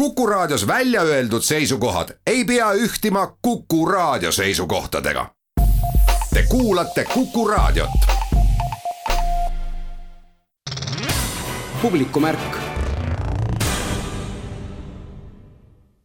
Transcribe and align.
Kuku 0.00 0.26
Raadios 0.26 0.66
välja 0.66 1.02
öeldud 1.02 1.42
seisukohad 1.42 2.08
ei 2.26 2.44
pea 2.44 2.72
ühtima 2.72 3.36
Kuku 3.42 3.86
Raadio 3.86 4.32
seisukohtadega. 4.32 5.26
Te 6.34 6.44
kuulate 6.48 7.04
Kuku 7.14 7.48
Raadiot. 7.48 7.90
publikumärk 11.82 12.56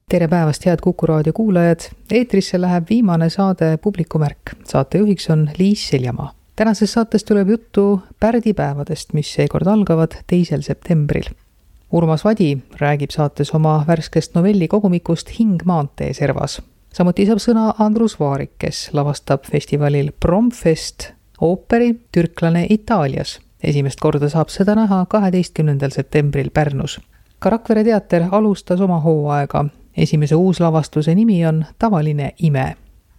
tere 0.09 0.27
päevast, 0.27 0.65
head 0.65 0.77
Kuku 0.81 1.07
raadio 1.07 1.33
kuulajad. 1.33 1.79
eetrisse 2.11 2.61
läheb 2.61 2.83
viimane 2.89 3.29
saade 3.29 3.77
Publikumärk. 3.77 4.39
saatejuhiks 4.63 5.29
on 5.29 5.49
Liis 5.57 5.87
Seljamaa. 5.87 6.33
tänases 6.55 6.93
saates 6.93 7.23
tuleb 7.23 7.49
juttu 7.49 8.01
pärdipäevadest, 8.19 9.13
mis 9.13 9.33
seekord 9.33 9.67
algavad 9.67 10.11
teisel 10.27 10.61
septembril. 10.61 11.44
Urmas 11.91 12.25
Vadi 12.25 12.57
räägib 12.79 13.09
saates 13.11 13.53
oma 13.55 13.83
värskest 13.87 14.35
novellikogumikust 14.35 15.39
Hing 15.39 15.61
maantee 15.65 16.13
servas. 16.13 16.61
samuti 16.93 17.25
saab 17.25 17.39
sõna 17.39 17.73
Andrus 17.79 18.19
Vaarik, 18.19 18.51
kes 18.59 18.89
lavastab 18.93 19.45
festivalil 19.51 20.11
Promfest 20.19 21.11
ooperi 21.41 21.95
Türklane 22.11 22.67
Itaalias. 22.69 23.39
esimest 23.63 23.99
korda 23.99 24.29
saab 24.29 24.49
seda 24.49 24.75
näha 24.75 25.05
kaheteistkümnendal 25.09 25.89
septembril 25.89 26.49
Pärnus 26.49 26.99
ka 27.39 27.49
Rakvere 27.49 27.83
teater 27.83 28.23
alustas 28.31 28.81
oma 28.81 28.99
hooaega 28.99 29.65
esimese 29.97 30.35
uuslavastuse 30.35 31.15
nimi 31.15 31.45
on 31.45 31.65
Tavaline 31.79 32.31
ime. 32.39 32.75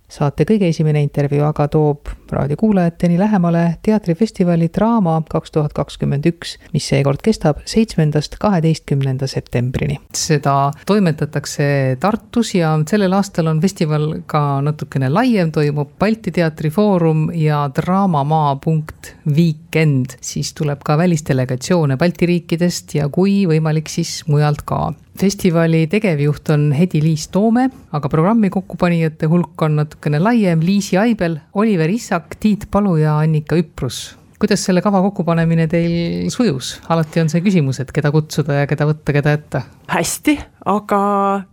Saate 0.09 0.47
kõige 0.47 0.69
esimene 0.71 1.03
intervjuu 1.03 1.45
aga 1.49 1.67
toob 1.71 2.11
raadiokuulajateni 2.31 3.19
lähemale 3.19 3.63
teatrifestivali 3.87 4.69
Draama 4.75 5.17
kaks 5.31 5.55
tuhat 5.55 5.75
kakskümmend 5.75 6.27
üks, 6.31 6.57
mis 6.75 6.87
seekord 6.89 7.23
kestab 7.25 7.63
seitsmendast 7.67 8.39
kaheteistkümnenda 8.43 9.27
septembrini. 9.31 9.99
seda 10.15 10.71
toimetatakse 10.87 11.97
Tartus 12.01 12.55
ja 12.55 12.75
sellel 12.89 13.13
aastal 13.19 13.51
on 13.51 13.61
festival 13.61 14.09
ka 14.27 14.61
natukene 14.63 15.11
laiem, 15.11 15.53
toimub 15.53 15.97
Balti 15.99 16.31
Teatri 16.31 16.71
Foorum 16.71 17.29
ja 17.35 17.67
Draamamaa 17.77 18.57
punkt 18.63 19.15
Weekend, 19.27 20.19
siis 20.21 20.55
tuleb 20.55 20.83
ka 20.87 20.99
välisdelegatsioone 20.99 21.97
Balti 21.97 22.27
riikidest 22.27 22.95
ja 22.95 23.09
kui 23.09 23.45
võimalik, 23.47 23.91
siis 23.91 24.23
mujalt 24.31 24.63
ka 24.67 24.93
festivali 25.21 25.87
tegevjuht 25.91 26.51
on 26.55 26.69
Hedi-Liis 26.77 27.29
Toome, 27.35 27.69
aga 27.97 28.11
programmi 28.13 28.51
kokkupanijate 28.53 29.29
hulk 29.31 29.63
on 29.67 29.81
natukene 29.81 30.21
laiem, 30.23 30.63
Liisi 30.65 30.99
Aibel, 31.01 31.39
Oliver 31.55 31.91
Issak, 31.91 32.39
Tiit 32.41 32.69
Palu 32.71 32.97
ja 33.01 33.19
Annika 33.23 33.59
Üprus. 33.59 34.17
Kuidas 34.37 34.67
selle 34.69 34.83
kava 34.85 35.01
kokkupanemine 35.07 35.65
teil 35.73 36.29
sujus, 36.33 36.75
alati 36.93 37.23
on 37.23 37.31
see 37.33 37.41
küsimus, 37.45 37.81
et 37.81 37.93
keda 37.97 38.13
kutsuda 38.13 38.61
ja 38.61 38.69
keda 38.69 38.89
võtta, 38.91 39.15
keda 39.17 39.33
jätta? 39.39 39.63
hästi, 39.89 40.37
aga 40.67 41.01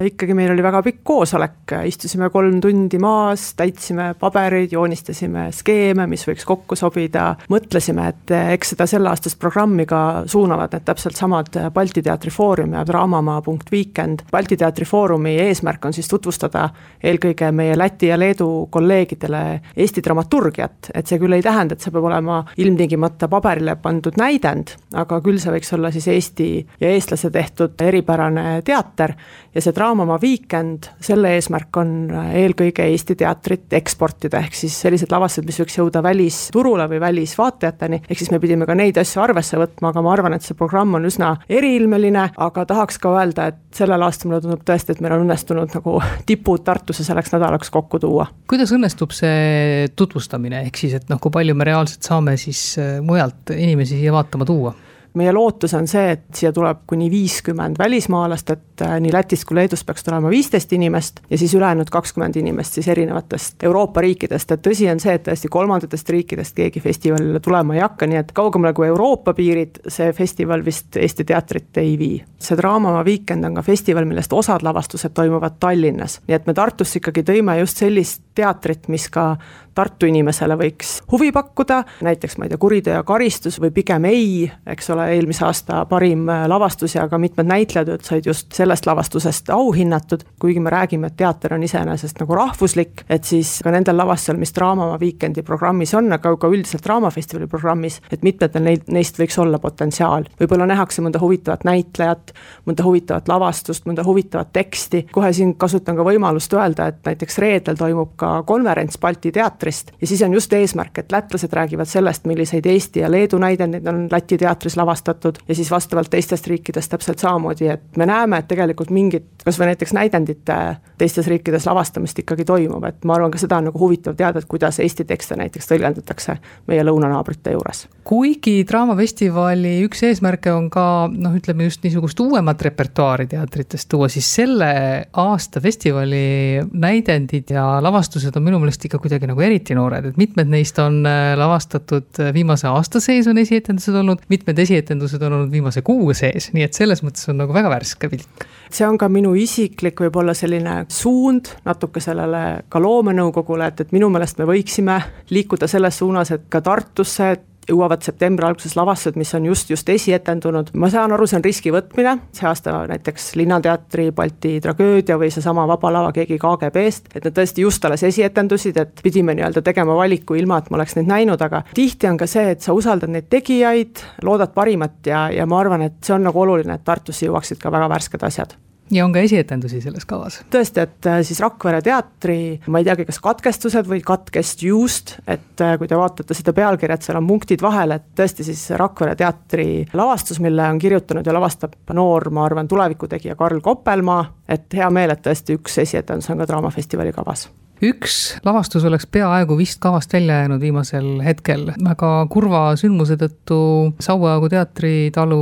ikkagi 0.02 0.34
meil 0.38 0.52
oli 0.54 0.64
väga 0.66 0.82
pikk 0.86 1.02
koosolek, 1.06 1.76
istusime 1.86 2.30
kolm 2.34 2.58
tundi 2.64 2.98
maas, 3.02 3.52
täitsime 3.60 4.14
pabereid, 4.20 4.74
joonistasime 4.74 5.48
skeeme, 5.54 6.08
mis 6.10 6.26
võiks 6.28 6.48
kokku 6.48 6.78
sobida, 6.80 7.28
mõtlesime, 7.54 8.08
et 8.10 8.34
eks 8.56 8.74
seda 8.74 8.88
selleaastast 8.90 9.38
programmi 9.42 9.86
ka 9.90 10.24
suunavad 10.30 10.74
need 10.74 10.88
täpselt 10.88 11.20
samad 11.20 11.60
Balti 11.74 12.02
Teatri 12.02 12.34
Foorum 12.34 12.74
ja 12.74 12.82
Draamamaa.weekend. 12.88 14.26
Balti 14.32 14.58
Teatri 14.58 14.88
Foorumi 14.90 15.36
eesmärk 15.46 15.86
on 15.86 15.94
siis 15.94 16.10
tutvustada 16.10 16.70
eelkõige 17.04 17.52
meie 17.54 17.78
Läti 17.78 18.10
ja 18.10 18.18
Leedu 18.20 18.68
kolleegidele 18.74 19.44
Eesti 19.78 20.02
dramaturgiat, 20.06 20.90
et 20.94 21.10
see 21.10 21.22
küll 21.22 21.38
ei 21.38 21.46
tähenda, 21.46 21.78
et 21.78 21.86
see 21.86 21.94
peab 21.94 22.10
olema 22.10 22.42
ilmtingimata 22.58 23.30
paberile 23.30 23.78
pandud 23.82 24.18
näidend, 24.18 24.74
aga 24.98 25.22
küll 25.22 25.38
see 25.42 25.54
võiks 25.54 25.74
olla 25.78 25.94
siis 25.94 26.10
Eesti 26.10 26.50
ja 26.82 26.94
eestlase 26.96 27.30
tehtud 27.34 27.82
eripära 27.84 28.24
suurepärane 28.24 28.62
teater 29.04 29.14
ja 29.54 29.62
see 29.62 29.74
Draamamaa 29.76 30.18
Weekend, 30.22 30.88
selle 31.04 31.36
eesmärk 31.38 31.78
on 31.78 32.10
eelkõige 32.34 32.86
Eesti 32.90 33.16
teatrit 33.20 33.74
eksportida, 33.78 34.40
ehk 34.42 34.56
siis 34.58 34.76
sellised 34.82 35.12
lavastused, 35.14 35.46
mis 35.46 35.60
võiks 35.62 35.78
jõuda 35.78 36.02
välisturule 36.04 36.88
või 36.90 37.00
välisvaatajateni, 37.04 38.02
ehk 38.08 38.20
siis 38.20 38.32
me 38.34 38.40
pidime 38.42 38.66
ka 38.66 38.76
neid 38.78 38.98
asju 38.98 39.22
arvesse 39.22 39.60
võtma, 39.62 39.92
aga 39.92 40.02
ma 40.02 40.14
arvan, 40.14 40.34
et 40.34 40.46
see 40.46 40.58
programm 40.58 40.98
on 40.98 41.06
üsna 41.10 41.36
eriilmeline, 41.50 42.30
aga 42.34 42.66
tahaks 42.70 42.98
ka 43.02 43.14
öelda, 43.14 43.52
et 43.54 43.78
sellel 43.78 44.06
aastal 44.08 44.32
mulle 44.32 44.42
tundub 44.42 44.64
tõesti, 44.66 44.96
et 44.96 45.04
meil 45.04 45.18
on 45.18 45.28
õnnestunud 45.28 45.78
nagu 45.78 46.00
tipud 46.30 46.64
Tartusse 46.64 47.04
selleks 47.06 47.34
nädalaks 47.36 47.70
kokku 47.74 48.00
tuua. 48.02 48.30
kuidas 48.50 48.72
õnnestub 48.74 49.14
see 49.14 49.92
tutvustamine, 50.00 50.64
ehk 50.70 50.82
siis, 50.82 50.98
et 50.98 51.14
noh, 51.14 51.22
kui 51.22 51.34
palju 51.34 51.54
me 51.58 51.70
reaalselt 51.70 52.10
saame 52.10 52.38
siis 52.42 52.64
äh, 52.82 52.98
mujalt 53.06 53.54
inimesi 53.54 54.00
siia 54.00 54.16
vaatama 54.16 54.50
tuua? 54.50 54.74
Meie 55.14 55.34
lootus 55.34 55.74
on 55.78 55.88
see, 55.88 56.14
et 56.16 56.24
siia 56.36 56.52
tuleb 56.54 56.84
kuni 56.90 57.10
viiskümmend 57.12 57.78
välismaalast, 57.80 58.50
et 58.50 58.82
äh, 58.82 58.96
nii 59.04 59.14
Lätist 59.14 59.46
kui 59.46 59.58
Leedust 59.58 59.86
peaks 59.86 60.06
tulema 60.06 60.30
viisteist 60.30 60.74
inimest 60.74 61.22
ja 61.30 61.38
siis 61.38 61.54
ülejäänud 61.54 61.90
kakskümmend 61.94 62.36
inimest 62.42 62.80
siis 62.80 62.88
erinevatest 62.88 63.64
Euroopa 63.64 64.02
riikidest, 64.02 64.52
et 64.52 64.64
tõsi 64.66 64.90
on 64.92 65.02
see, 65.04 65.14
et 65.18 65.26
tõesti 65.28 65.52
kolmandatest 65.54 66.10
riikidest 66.10 66.58
keegi 66.58 66.82
festivalile 66.82 67.40
tulema 67.44 67.78
ei 67.78 67.84
hakka, 67.84 68.10
nii 68.10 68.22
et 68.24 68.34
kaugemale 68.34 68.74
kui 68.74 68.88
Euroopa 68.90 69.36
piirid 69.38 69.84
see 69.88 70.10
festival 70.18 70.66
vist 70.66 70.98
Eesti 70.98 71.26
teatrit 71.30 71.78
ei 71.82 71.98
vii. 72.00 72.24
see 72.44 72.58
Draamamaa 72.58 73.04
Weekend 73.06 73.46
on 73.46 73.56
ka 73.56 73.62
festival, 73.62 74.06
millest 74.06 74.34
osad 74.34 74.66
lavastused 74.66 75.14
toimuvad 75.14 75.60
Tallinnas, 75.60 76.20
nii 76.28 76.36
et 76.36 76.48
me 76.48 76.54
Tartusse 76.54 77.00
ikkagi 77.00 77.24
tõime 77.24 77.60
just 77.60 77.78
sellist 77.78 78.33
teatrit, 78.36 78.88
mis 78.88 79.10
ka 79.14 79.34
Tartu 79.74 80.06
inimesele 80.06 80.54
võiks 80.54 81.00
huvi 81.10 81.32
pakkuda, 81.34 81.80
näiteks 82.06 82.36
ma 82.38 82.46
ei 82.46 82.52
tea, 82.52 82.60
Kuriteo 82.62 82.94
ja 82.94 83.04
karistus 83.08 83.56
või 83.62 83.72
pigem 83.74 84.06
ei, 84.06 84.46
eks 84.70 84.92
ole, 84.94 85.08
eelmise 85.16 85.48
aasta 85.48 85.80
parim 85.90 86.28
äh, 86.30 86.44
lavastus 86.50 86.94
ja 86.94 87.08
ka 87.10 87.18
mitmed 87.18 87.50
näitlejatööd 87.50 88.06
said 88.06 88.30
just 88.30 88.54
sellest 88.54 88.86
lavastusest 88.86 89.50
auhinnatud, 89.54 90.28
kuigi 90.42 90.62
me 90.62 90.70
räägime, 90.70 91.10
et 91.10 91.18
teater 91.18 91.56
on 91.58 91.66
iseenesest 91.66 92.22
nagu 92.22 92.38
rahvuslik, 92.38 93.02
et 93.10 93.26
siis 93.26 93.56
ka 93.66 93.74
nendel 93.74 93.98
lavastusel, 93.98 94.38
mis 94.38 94.54
Draamamaa 94.54 95.00
Weekendi 95.02 95.42
programmis 95.48 95.96
on, 95.98 96.12
aga 96.14 96.36
ka 96.38 96.54
üldiselt 96.54 96.86
Draamafestivali 96.86 97.50
programmis, 97.50 97.98
et 98.14 98.22
mitmetel 98.22 98.62
neid, 98.68 98.86
neist 98.94 99.18
võiks 99.18 99.40
olla 99.42 99.58
potentsiaal. 99.64 100.30
võib-olla 100.38 100.70
nähakse 100.70 101.02
mõnda 101.02 101.22
huvitavat 101.24 101.66
näitlejat, 101.66 102.36
mõnda 102.70 102.86
huvitavat 102.86 103.28
lavastust, 103.28 103.90
mõnda 103.90 104.06
huvitavat 104.06 104.54
teksti, 104.54 105.08
kohe 105.12 105.34
siin 105.34 105.58
kasutan 105.58 105.98
ka 105.98 106.06
võimalust 106.06 106.54
öelda, 106.54 106.92
et 106.94 107.02
näiteks 107.10 107.42
reedel 107.42 107.82
toimub 107.82 108.14
ka 108.24 108.34
konverents 108.48 109.00
Balti 109.04 109.32
teatris, 109.32 109.74
teatrist 109.74 109.92
ja 110.02 110.08
siis 110.08 110.22
on 110.22 110.34
just 110.34 110.54
eesmärk, 110.54 110.98
et 110.98 111.12
lätlased 111.12 111.54
räägivad 111.54 111.88
sellest, 111.90 112.26
milliseid 112.26 112.66
Eesti 112.66 113.00
ja 113.00 113.12
Leedu 113.12 113.38
näidendeid 113.38 113.88
on 113.88 114.08
Läti 114.12 114.38
teatris 114.38 114.78
lavastatud 114.78 115.38
ja 115.48 115.56
siis 115.56 115.72
vastavalt 115.72 116.10
teistest 116.10 116.48
riikidest 116.48 116.92
täpselt 116.92 117.20
samamoodi, 117.20 117.68
et 117.68 117.98
me 117.98 118.06
näeme, 118.06 118.38
et 118.38 118.48
tegelikult 118.48 118.90
mingit 118.90 119.44
kas 119.44 119.60
või 119.60 119.72
näiteks 119.72 119.94
näidendite 119.94 120.58
teistes 120.98 121.28
riikides 121.28 121.66
lavastamist 121.68 122.20
ikkagi 122.20 122.46
toimub, 122.46 122.84
et 122.88 123.04
ma 123.06 123.18
arvan, 123.18 123.32
ka 123.32 123.42
seda 123.42 123.60
on 123.60 123.70
nagu 123.70 123.80
huvitav 123.80 124.16
teada, 124.16 124.40
et 124.40 124.50
kuidas 124.50 124.80
Eesti 124.80 125.06
tekste 125.06 125.36
näiteks 125.40 125.68
tõlgendatakse 125.72 126.38
meie 126.68 126.84
lõunanaabrite 126.84 127.56
juures. 127.56 127.88
kuigi 128.04 128.64
Draamafestivali 128.70 129.76
üks 129.88 130.04
eesmärke 130.08 130.54
on 130.54 130.70
ka 130.70 131.10
noh, 131.12 131.36
ütleme 131.36 131.68
just 131.70 131.84
niisugust 131.84 132.20
uuemat 132.20 132.62
repertuaari 132.62 133.28
teatritest 133.28 133.90
tuua, 133.90 134.10
siis 134.10 134.28
selle 134.36 134.74
aasta 135.14 135.62
festivali 135.62 136.62
näidendid 136.72 137.52
ja 137.52 137.66
lavastused 137.84 138.13
on 138.36 138.44
minu 138.44 138.60
meelest 138.62 138.86
ikka 138.86 139.00
kuidagi 139.02 139.28
nagu 139.30 139.42
eri 139.42 139.54
eriti 139.54 139.78
noored, 139.78 140.10
et 140.10 140.18
mitmed 140.18 140.50
neist 140.50 140.80
on 140.82 141.04
äh, 141.06 141.34
lavastatud 141.38 142.20
äh, 142.20 142.32
viimase 142.34 142.68
aasta 142.68 143.00
sees 143.04 143.28
on 143.30 143.38
esietendused 143.38 143.96
olnud, 143.96 144.26
mitmed 144.32 144.60
esietendused 144.60 145.22
on 145.22 145.38
olnud 145.38 145.54
viimase 145.54 145.84
kuu 145.86 146.14
sees, 146.18 146.50
nii 146.56 146.66
et 146.66 146.74
selles 146.74 147.04
mõttes 147.06 147.30
on 147.30 147.40
nagu 147.44 147.54
väga 147.54 147.70
värske 147.72 148.10
pilk. 148.10 148.48
see 148.74 148.88
on 148.88 148.98
ka 148.98 149.10
minu 149.10 149.36
isiklik 149.38 150.02
võib-olla 150.02 150.34
selline 150.34 150.84
suund 150.90 151.54
natuke 151.66 152.02
sellele 152.02 152.64
ka 152.70 152.82
loomenõukogule, 152.82 153.70
et, 153.70 153.86
et 153.86 153.96
minu 153.96 154.10
meelest 154.10 154.42
me 154.42 154.50
võiksime 154.50 155.00
liikuda 155.30 155.70
selles 155.70 156.02
suunas, 156.02 156.34
et 156.34 156.50
ka 156.50 156.62
Tartusse 156.66 157.32
jõuavad 157.70 158.04
septembri 158.06 158.48
alguses 158.48 158.76
lavastused, 158.78 159.18
mis 159.20 159.34
on 159.38 159.48
just, 159.48 159.70
just 159.72 159.90
esietendunud, 159.90 160.72
ma 160.80 160.90
saan 160.94 161.14
aru, 161.16 161.28
see 161.30 161.40
on 161.40 161.46
riski 161.46 161.74
võtmine, 161.74 162.16
see 162.36 162.48
aasta 162.50 162.76
näiteks 162.90 163.34
Linnateatri 163.40 164.10
Balti 164.16 164.56
tragöödia 164.64 165.18
või 165.22 165.32
seesama 165.34 165.68
Vaba 165.70 165.94
Lava 165.94 166.12
keegi 166.16 166.40
KGB-st, 166.42 167.14
et 167.16 167.28
need 167.28 167.38
tõesti 167.38 167.66
just 167.66 167.86
alles 167.86 168.04
esietendusid, 168.10 168.80
et 168.82 169.04
pidime 169.06 169.36
nii-öelda 169.38 169.64
tegema 169.66 169.96
valiku 169.98 170.38
ilma, 170.40 170.60
et 170.60 170.70
ma 170.72 170.80
oleks 170.82 170.98
neid 171.00 171.10
näinud, 171.12 171.42
aga 171.42 171.64
tihti 171.74 172.10
on 172.10 172.20
ka 172.20 172.28
see, 172.30 172.54
et 172.56 172.66
sa 172.66 172.76
usaldad 172.76 173.12
neid 173.14 173.30
tegijaid, 173.32 174.04
loodad 174.28 174.54
parimat 174.56 175.00
ja, 175.08 175.26
ja 175.34 175.48
ma 175.50 175.62
arvan, 175.64 175.88
et 175.88 176.00
see 176.04 176.16
on 176.18 176.28
nagu 176.28 176.46
oluline, 176.46 176.78
et 176.78 176.86
Tartusse 176.88 177.28
jõuaksid 177.28 177.62
ka 177.62 177.72
väga 177.74 177.90
värsked 177.92 178.28
asjad 178.28 178.58
ja 178.92 179.06
on 179.06 179.14
ka 179.14 179.24
esietendusi 179.24 179.82
selles 179.82 180.06
kavas. 180.06 180.42
tõesti, 180.54 180.84
et 180.84 181.08
äh, 181.10 181.22
siis 181.26 181.40
Rakvere 181.44 181.82
teatri, 181.86 182.38
ma 182.68 182.82
ei 182.82 182.88
teagi, 182.88 183.06
kas 183.08 183.20
katkestused 183.24 183.88
või 183.90 184.02
katkest 184.06 184.64
just, 184.66 185.16
et 185.28 185.64
äh, 185.64 185.76
kui 185.80 185.90
te 185.90 186.00
vaatate 186.00 186.38
seda 186.38 186.54
pealkirja, 186.56 186.98
et 187.00 187.08
seal 187.08 187.20
on 187.20 187.28
punktid 187.28 187.64
vahel, 187.64 187.96
et 187.96 188.10
tõesti 188.18 188.46
siis 188.48 188.66
Rakvere 188.80 189.16
teatri 189.20 189.68
lavastus, 189.94 190.42
mille 190.44 190.68
on 190.70 190.82
kirjutanud 190.82 191.28
ja 191.28 191.36
lavastab 191.36 191.78
noor, 191.94 192.30
ma 192.34 192.46
arvan, 192.48 192.68
tulevikutegija 192.68 193.38
Karl 193.40 193.62
Koppelmaa 193.64 194.24
et 194.50 194.74
hea 194.74 194.90
meel, 194.94 195.14
et 195.14 195.24
tõesti 195.24 195.58
üks 195.58 195.78
esietendus 195.84 196.30
on 196.32 196.42
ka 196.42 196.48
Draamafestivali 196.50 197.14
kavas. 197.16 197.50
Üks 197.84 198.38
lavastus 198.46 198.86
oleks 198.88 199.08
peaaegu 199.12 199.58
vist 199.60 199.82
kavast 199.84 200.14
välja 200.14 200.38
jäänud 200.44 200.62
viimasel 200.62 201.08
hetkel, 201.26 201.66
väga 201.84 202.12
kurva 202.32 202.62
sündmuse 202.80 203.18
tõttu 203.20 203.58
Saueaegu 204.04 204.48
teatritalu 204.54 205.40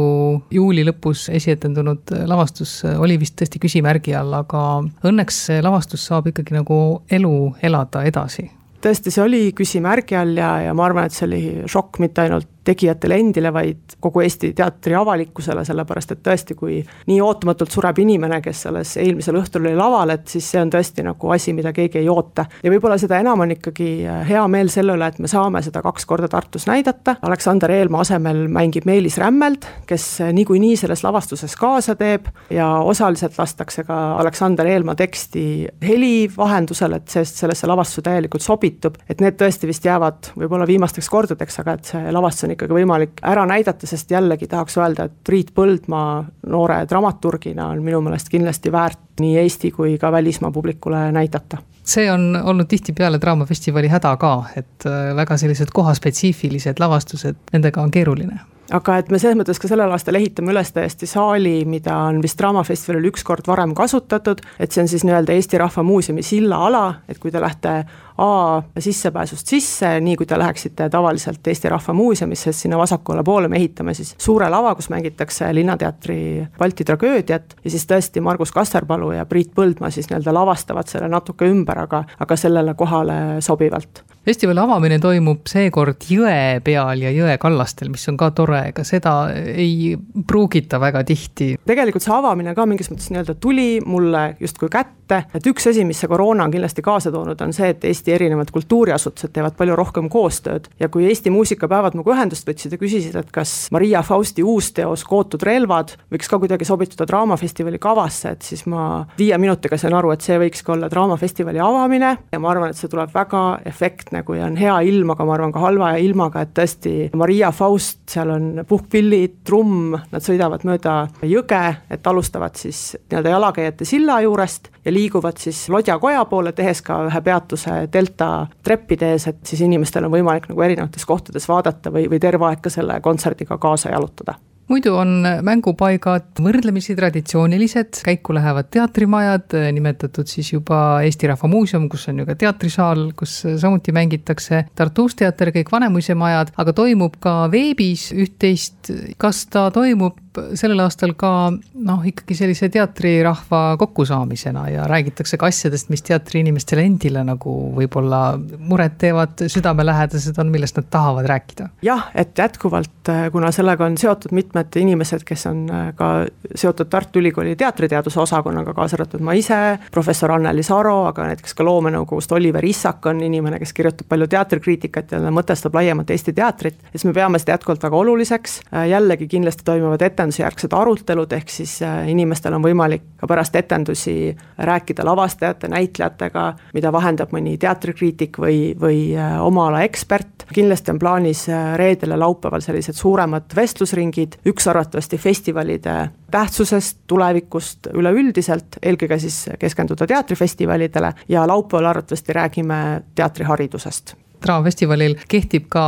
juuli 0.56 0.86
lõpus 0.88 1.28
esietendunud 1.30 2.16
lavastus 2.32 2.80
oli 2.96 3.20
vist 3.22 3.36
tõesti 3.38 3.62
küsimärgi 3.62 4.16
all, 4.18 4.34
aga 4.40 4.64
õnneks 5.06 5.44
see 5.50 5.62
lavastus 5.62 6.08
saab 6.10 6.32
ikkagi 6.32 6.58
nagu 6.58 6.80
elu 7.12 7.36
elada 7.62 8.08
edasi. 8.10 8.48
Tõesti, 8.82 9.14
see 9.14 9.22
oli 9.22 9.42
küsimärgi 9.54 10.18
all 10.18 10.34
ja, 10.40 10.56
ja 10.66 10.74
ma 10.74 10.88
arvan, 10.88 11.06
et 11.06 11.14
see 11.14 11.28
oli 11.28 11.42
šokk 11.70 12.02
mitte 12.02 12.24
ainult 12.24 12.50
tegijatele 12.64 13.18
endile, 13.18 13.54
vaid 13.54 13.96
kogu 14.00 14.22
Eesti 14.22 14.52
teatri 14.58 14.96
avalikkusele, 14.98 15.64
sellepärast 15.66 16.14
et 16.14 16.22
tõesti, 16.26 16.56
kui 16.58 16.78
nii 17.10 17.18
ootamatult 17.26 17.74
sureb 17.74 17.98
inimene, 18.04 18.42
kes 18.44 18.66
alles 18.70 18.94
eelmisel 19.02 19.40
õhtul 19.40 19.66
oli 19.66 19.78
laval, 19.78 20.14
et 20.14 20.28
siis 20.30 20.46
see 20.54 20.62
on 20.62 20.70
tõesti 20.74 21.06
nagu 21.06 21.34
asi, 21.34 21.56
mida 21.58 21.74
keegi 21.74 22.02
ei 22.04 22.10
oota. 22.10 22.46
ja 22.64 22.74
võib-olla 22.74 23.00
seda 23.02 23.18
enam 23.22 23.42
on 23.42 23.56
ikkagi 23.56 23.90
äh, 24.06 24.22
hea 24.30 24.44
meel 24.52 24.70
selle 24.74 24.96
üle, 24.98 25.08
et 25.10 25.20
me 25.20 25.32
saame 25.32 25.64
seda 25.66 25.82
kaks 25.82 26.06
korda 26.06 26.30
Tartus 26.32 26.68
näidata, 26.70 27.16
Aleksander 27.26 27.74
Eelmaa 27.74 28.06
asemel 28.06 28.46
mängib 28.52 28.86
Meelis 28.86 29.18
Rämmeld, 29.22 29.66
kes 29.90 30.06
äh, 30.22 30.34
niikuinii 30.36 30.76
selles 30.80 31.02
lavastuses 31.06 31.56
kaasa 31.58 31.98
teeb 31.98 32.30
ja 32.54 32.70
osaliselt 32.86 33.38
lastakse 33.42 33.86
ka 33.88 34.00
Aleksander 34.22 34.70
Eelmaa 34.70 34.96
teksti 35.00 35.44
heli 35.88 36.30
vahendusel, 36.38 37.00
et 37.00 37.10
see 37.10 37.26
sellesse 37.26 37.70
lavastusse 37.70 38.06
täielikult 38.06 38.46
sobitub, 38.46 39.02
et 39.10 39.22
need 39.24 39.40
tõesti 39.42 39.70
vist 39.70 39.86
jäävad 39.86 40.34
võib-olla 40.38 40.70
viimasteks 40.70 41.10
kordadeks, 41.10 41.60
aga 41.64 41.78
et 41.80 41.94
see 41.94 42.14
lavastus 42.14 42.46
on 42.46 42.51
ikkagi 42.56 42.76
võimalik 42.76 43.22
ära 43.28 43.46
näidata, 43.50 43.88
sest 43.88 44.12
jällegi 44.12 44.48
tahaks 44.52 44.78
öelda, 44.78 45.08
et 45.08 45.18
Priit 45.28 45.52
Põldmaa 45.56 46.24
noore 46.52 46.82
dramaturgina 46.90 47.72
on 47.74 47.84
minu 47.86 48.02
meelest 48.06 48.30
kindlasti 48.32 48.72
väärt 48.72 49.22
nii 49.22 49.38
Eesti 49.42 49.72
kui 49.76 49.98
ka 50.02 50.12
välismaa 50.12 50.52
publikule 50.52 51.12
näidata. 51.12 51.62
See 51.84 52.06
on 52.12 52.36
olnud 52.44 52.70
tihtipeale 52.70 53.18
Draamafestivali 53.22 53.90
häda 53.90 54.16
ka, 54.22 54.36
et 54.56 54.86
äh, 54.86 55.16
väga 55.18 55.38
sellised 55.38 55.74
kohaspetsiifilised 55.74 56.80
lavastused, 56.80 57.40
nendega 57.54 57.82
on 57.82 57.92
keeruline. 57.92 58.40
Aga 58.72 59.02
et 59.02 59.10
me 59.12 59.20
selles 59.20 59.36
mõttes 59.36 59.60
ka 59.60 59.68
sellel 59.68 59.92
aastal 59.92 60.16
ehitame 60.16 60.54
üles 60.54 60.70
täiesti 60.72 61.10
saali, 61.10 61.66
mida 61.68 61.96
on 62.08 62.22
vist 62.24 62.40
Draamafestivalil 62.40 63.10
üks 63.10 63.26
kord 63.28 63.50
varem 63.50 63.74
kasutatud, 63.76 64.40
et 64.64 64.72
see 64.72 64.86
on 64.86 64.88
siis 64.88 65.04
nii-öelda 65.04 65.36
Eesti 65.36 65.60
Rahva 65.60 65.84
Muuseumi 65.84 66.24
sillaala, 66.24 66.86
et 67.12 67.20
kui 67.20 67.34
te 67.34 67.42
lähete 67.44 67.74
A 68.22 68.62
sissepääsust 68.78 69.48
sisse, 69.50 69.96
nii 70.04 70.14
kui 70.20 70.28
te 70.30 70.38
läheksite 70.38 70.90
tavaliselt 70.94 71.48
Eesti 71.48 71.72
Rahva 71.74 71.94
Muuseumisse, 71.98 72.54
sinna 72.54 72.78
vasakule 72.78 73.24
poole 73.26 73.50
me 73.50 73.58
ehitame 73.58 73.96
siis 73.98 74.14
suure 74.22 74.50
lava, 74.50 74.76
kus 74.78 74.92
mängitakse 74.94 75.50
Linnateatri 75.56 76.20
Balti 76.60 76.86
tragöödiat. 76.86 77.56
Ja 77.64 77.74
siis 77.74 77.88
tõesti 77.90 78.22
Margus 78.22 78.54
Kasserpalu 78.54 79.16
ja 79.18 79.26
Priit 79.26 79.56
Põldmaa 79.58 79.90
siis 79.90 80.12
nii-öelda 80.12 80.36
lavastavad 80.38 80.92
selle 80.92 81.10
natuke 81.10 81.50
ümber, 81.50 81.82
aga, 81.88 82.04
aga 82.22 82.38
sellele 82.38 82.78
kohale 82.78 83.18
sobivalt. 83.42 84.04
Festivali 84.22 84.62
avamine 84.62 85.00
toimub 85.02 85.48
seekord 85.50 86.04
jõe 86.14 86.60
peal 86.62 87.00
ja 87.02 87.10
jõe 87.10 87.40
kallastel, 87.42 87.90
mis 87.90 88.04
on 88.12 88.20
ka 88.22 88.28
tore, 88.38 88.60
ega 88.70 88.84
seda 88.86 89.16
ei 89.34 89.96
pruugita 90.30 90.78
väga 90.78 91.02
tihti. 91.10 91.56
tegelikult 91.66 92.06
see 92.06 92.14
avamine 92.14 92.54
ka 92.54 92.68
mingis 92.70 92.92
mõttes 92.94 93.10
nii-öelda 93.10 93.34
tuli 93.42 93.80
mulle 93.82 94.36
justkui 94.40 94.70
kätte, 94.70 95.24
et 95.34 95.50
üks 95.50 95.66
asi, 95.72 95.82
mis 95.90 96.04
see 96.04 96.12
koroona 96.12 96.46
on 96.46 96.54
kindlasti 96.54 96.86
kaasa 96.86 97.10
toonud, 97.10 97.42
on 97.42 97.54
see, 97.58 97.72
et 97.74 97.90
Eesti 97.90 98.11
erinevad 98.16 98.52
kultuuriasutused 98.54 99.34
teevad 99.36 99.56
palju 99.60 99.76
rohkem 99.80 100.10
koostööd. 100.12 100.68
Ja 100.80 100.90
kui 100.92 101.08
Eesti 101.10 101.34
muusikapäevad 101.34 101.96
minuga 101.98 102.16
ühendust 102.16 102.48
võtsid 102.48 102.76
ja 102.76 102.80
küsisid, 102.82 103.18
et 103.20 103.32
kas 103.34 103.70
Maria 103.74 104.04
Fausti 104.06 104.44
uus 104.44 104.72
teos 104.76 105.04
Kootud 105.08 105.44
relvad 105.46 105.96
võiks 106.12 106.30
ka 106.30 106.40
kuidagi 106.42 106.68
sobituda 106.68 107.08
Draamafestivali 107.10 107.80
kavasse, 107.82 108.36
et 108.36 108.48
siis 108.48 108.66
ma 108.70 109.06
viie 109.18 109.38
minutiga 109.42 109.80
sain 109.80 109.96
aru, 109.98 110.14
et 110.16 110.26
see 110.26 110.38
võikski 110.42 110.76
olla 110.76 110.90
Draamafestivali 110.92 111.62
avamine. 111.62 112.16
Ja 112.32 112.40
ma 112.42 112.52
arvan, 112.54 112.72
et 112.72 112.80
see 112.80 112.92
tuleb 112.92 113.14
väga 113.14 113.44
efektne, 113.68 114.24
kui 114.28 114.42
on 114.44 114.58
hea 114.60 114.78
ilm, 114.88 115.14
aga 115.16 115.28
ma 115.28 115.36
arvan 115.38 115.56
ka 115.56 115.64
halva 115.64 115.94
ilmaga, 116.02 116.46
et 116.46 116.54
tõesti 116.58 116.96
Maria 117.18 117.52
Faust, 117.56 118.04
seal 118.12 118.34
on 118.34 118.66
puhkpillid, 118.68 119.42
trumm, 119.48 119.96
nad 120.12 120.26
sõidavad 120.26 120.66
mööda 120.68 120.96
jõge, 121.28 121.64
et 121.92 122.08
alustavad 122.08 122.58
siis 122.60 122.92
nii-öelda 123.10 123.36
jalakäijate 123.36 123.88
silla 123.88 124.20
juurest 124.26 124.72
ja 124.86 124.94
liiguvad 124.94 125.38
siis 125.38 125.70
Lodja 125.70 125.98
koja 126.00 126.26
poole, 126.26 126.52
tehes 126.52 126.82
ka 126.86 127.02
ühe 127.08 127.22
peatuse 127.26 127.76
delta 127.94 128.30
treppide 128.64 129.14
ees, 129.16 129.28
et 129.32 129.42
siis 129.48 129.66
inimestel 129.66 130.08
on 130.08 130.16
võimalik 130.16 130.50
nagu 130.52 130.68
erinevates 130.68 131.06
kohtades 131.08 131.48
vaadata 131.50 131.94
või, 131.94 132.08
või 132.12 132.22
terve 132.24 132.50
aeg 132.50 132.64
ka 132.64 132.74
selle 132.74 133.00
kontserdiga 133.04 133.60
kaasa 133.62 133.94
jalutada 133.94 134.38
muidu 134.72 134.94
on 134.96 135.26
mängupaigad 135.44 136.40
võrdlemisi 136.42 136.96
traditsioonilised, 136.96 138.02
käiku 138.06 138.36
lähevad 138.36 138.70
teatrimajad, 138.72 139.56
nimetatud 139.76 140.30
siis 140.32 140.54
juba 140.54 141.02
Eesti 141.06 141.30
Rahva 141.32 141.50
Muuseum, 141.52 141.90
kus 141.92 142.08
on 142.12 142.22
ju 142.22 142.28
ka 142.30 142.38
teatrisaal, 142.40 143.10
kus 143.18 143.42
samuti 143.62 143.94
mängitakse, 143.96 144.66
Tartu 144.78 145.08
Uusteater, 145.08 145.52
kõik 145.56 145.72
Vanemuise 145.74 146.16
majad, 146.16 146.54
aga 146.62 146.76
toimub 146.78 147.20
ka 147.24 147.36
veebis 147.52 148.10
üht-teist. 148.16 148.94
kas 149.22 149.46
ta 149.52 149.68
toimub 149.74 150.31
sellel 150.56 150.80
aastal 150.84 151.14
ka 151.20 151.52
noh, 151.52 152.04
ikkagi 152.08 152.36
sellise 152.38 152.70
teatrirahva 152.72 153.76
kokkusaamisena 153.80 154.68
ja 154.72 154.86
räägitakse 154.90 155.38
ka 155.40 155.50
asjadest, 155.52 155.90
mis 155.92 156.04
teatriinimestele 156.08 156.86
endile 156.88 157.24
nagu 157.28 157.56
võib-olla 157.76 158.22
muret 158.40 158.98
teevad, 159.02 159.44
südamelähedased 159.52 160.40
on, 160.42 160.52
millest 160.54 160.80
nad 160.80 160.88
tahavad 160.94 161.28
rääkida? 161.30 161.70
jah, 161.86 162.08
et 162.16 162.38
jätkuvalt, 162.38 163.12
kuna 163.32 163.52
sellega 163.52 163.86
on 163.86 163.98
seotud 164.00 164.36
mitmed 164.36 164.80
inimesed, 164.80 165.26
kes 165.28 165.46
on 165.52 165.66
äh, 165.72 165.90
ka 165.98 166.12
seotud 166.56 166.90
Tartu 166.92 167.20
Ülikooli 167.20 167.56
teatriteaduse 167.60 168.20
osakonnaga, 168.22 168.74
kaasa 168.78 169.00
arvatud 169.00 169.24
ma 169.26 169.36
ise, 169.38 169.60
professor 169.92 170.32
Anneli 170.36 170.64
Saro, 170.64 171.06
aga 171.10 171.28
näiteks 171.32 171.56
ka 171.58 171.68
loomenõukogust 171.68 172.32
Oliver 172.38 172.66
Issak 172.66 173.06
on 173.12 173.22
inimene, 173.26 173.60
kes 173.60 173.76
kirjutab 173.76 174.08
palju 174.12 174.30
teatrikriitikat 174.32 175.16
ja 175.16 175.22
mõtestab 175.34 175.76
laiemalt 175.76 176.12
Eesti 176.12 176.34
teatrit, 176.38 176.80
siis 176.96 177.06
me 177.08 177.16
peame 177.16 177.40
seda 177.42 177.58
jätkuvalt 177.58 177.84
väga 177.84 178.02
oluliseks, 178.06 178.60
äh, 178.72 178.88
jällegi 178.96 179.28
kindlasti 179.32 179.68
toimuvad 179.68 180.02
ette 180.08 180.21
etendusjärgsed 180.22 180.74
arutelud, 180.74 181.32
ehk 181.34 181.50
siis 181.50 181.80
äh, 181.86 182.06
inimestel 182.12 182.54
on 182.54 182.64
võimalik 182.64 183.04
ka 183.20 183.28
pärast 183.30 183.56
etendusi 183.58 184.36
rääkida 184.58 185.06
lavastajate, 185.06 185.70
näitlejatega, 185.72 186.46
mida 186.78 186.92
vahendab 186.94 187.34
mõni 187.34 187.58
teatrikriitik 187.62 188.38
või, 188.42 188.60
või 188.80 189.02
äh, 189.18 189.40
oma 189.42 189.68
ala 189.72 189.82
ekspert. 189.88 190.46
kindlasti 190.54 190.94
on 190.94 191.00
plaanis 191.00 191.48
äh, 191.50 191.74
reedel 191.80 192.14
ja 192.14 192.20
laupäeval 192.20 192.62
sellised 192.62 192.98
suuremad 193.00 193.56
vestlusringid, 193.56 194.38
üks 194.46 194.68
arvatavasti 194.68 195.18
festivalide 195.18 195.98
tähtsusest, 196.32 197.02
tulevikust 197.08 197.92
üleüldiselt, 197.94 198.78
eelkõige 198.82 199.20
siis 199.20 199.46
keskenduda 199.60 200.08
teatrifestivalidele 200.08 201.14
ja 201.30 201.48
laupäeval 201.48 201.96
arvatavasti 201.96 202.34
räägime 202.34 202.82
teatriharidusest. 203.16 204.16
Draamafestivalil 204.42 205.20
kehtib 205.30 205.68
ka 205.70 205.84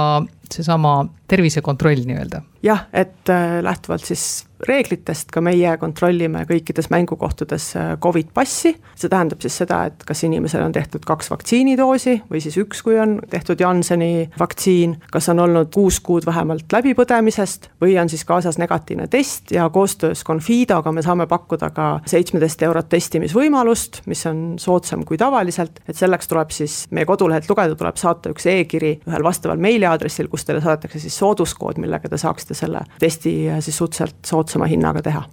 seesama 0.53 1.05
tervisekontroll 1.33 2.05
nii-öelda. 2.07 2.41
jah, 2.63 2.87
et 2.93 3.29
äh, 3.29 3.59
lähtuvalt 3.65 4.05
siis 4.05 4.45
reeglitest 4.67 5.31
ka 5.33 5.41
meie 5.43 5.73
kontrollime 5.79 6.43
kõikides 6.47 6.89
mängukohtades 6.93 7.65
äh, 7.79 7.89
Covid 8.01 8.31
passi, 8.35 8.73
see 8.95 9.11
tähendab 9.11 9.43
siis 9.43 9.57
seda, 9.63 9.83
et 9.89 10.05
kas 10.07 10.23
inimesel 10.27 10.63
on 10.63 10.75
tehtud 10.75 11.03
kaks 11.07 11.31
vaktsiinidoosi 11.33 12.15
või 12.29 12.41
siis 12.43 12.57
üks, 12.61 12.83
kui 12.85 12.97
on 13.01 13.17
tehtud 13.31 13.59
Jansseni 13.59 14.29
vaktsiin, 14.39 14.95
kas 15.11 15.29
on 15.33 15.43
olnud 15.43 15.71
kuus 15.73 15.99
kuud 16.03 16.27
vähemalt 16.27 16.71
läbipõdemisest 16.73 17.69
või 17.83 17.97
on 18.01 18.11
siis 18.11 18.23
kaasas 18.27 18.59
negatiivne 18.61 19.09
test 19.11 19.51
ja 19.55 19.67
koostöös 19.73 20.23
Confidoga 20.27 20.93
me 20.95 21.03
saame 21.05 21.27
pakkuda 21.31 21.71
ka 21.75 21.89
seitsmeteist 22.09 22.63
eurot 22.63 22.89
testimisvõimalust, 22.93 24.03
mis 24.07 24.23
on 24.29 24.43
soodsam 24.61 25.03
kui 25.07 25.19
tavaliselt, 25.19 25.83
et 25.87 25.99
selleks 25.99 26.31
tuleb 26.31 26.55
siis 26.55 26.83
meie 26.91 27.07
kodulehelt 27.09 27.49
lugeda, 27.49 27.75
tuleb 27.79 27.99
saata 27.99 28.31
üks 28.33 28.47
e-kiri 28.51 28.95
ühel 29.09 29.25
vastaval 29.25 29.59
meiliaadressil, 29.63 30.31
kus 30.31 30.47
teile 30.47 30.63
saadetakse 30.63 31.03
siis 31.03 31.17
sooduskood, 31.23 31.79
millega 31.79 32.11
te 32.11 32.19
saaksite 32.19 32.57
selle 32.57 32.83
testi 32.99 33.33
äh, 33.49 33.63
siis 33.63 33.77
suhteliselt 33.79 34.27
soodsama 34.27 34.67
hinnaga 34.67 35.01
teha. 35.01 35.23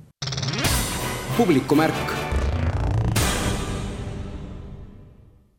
publikumärk. 1.37 2.17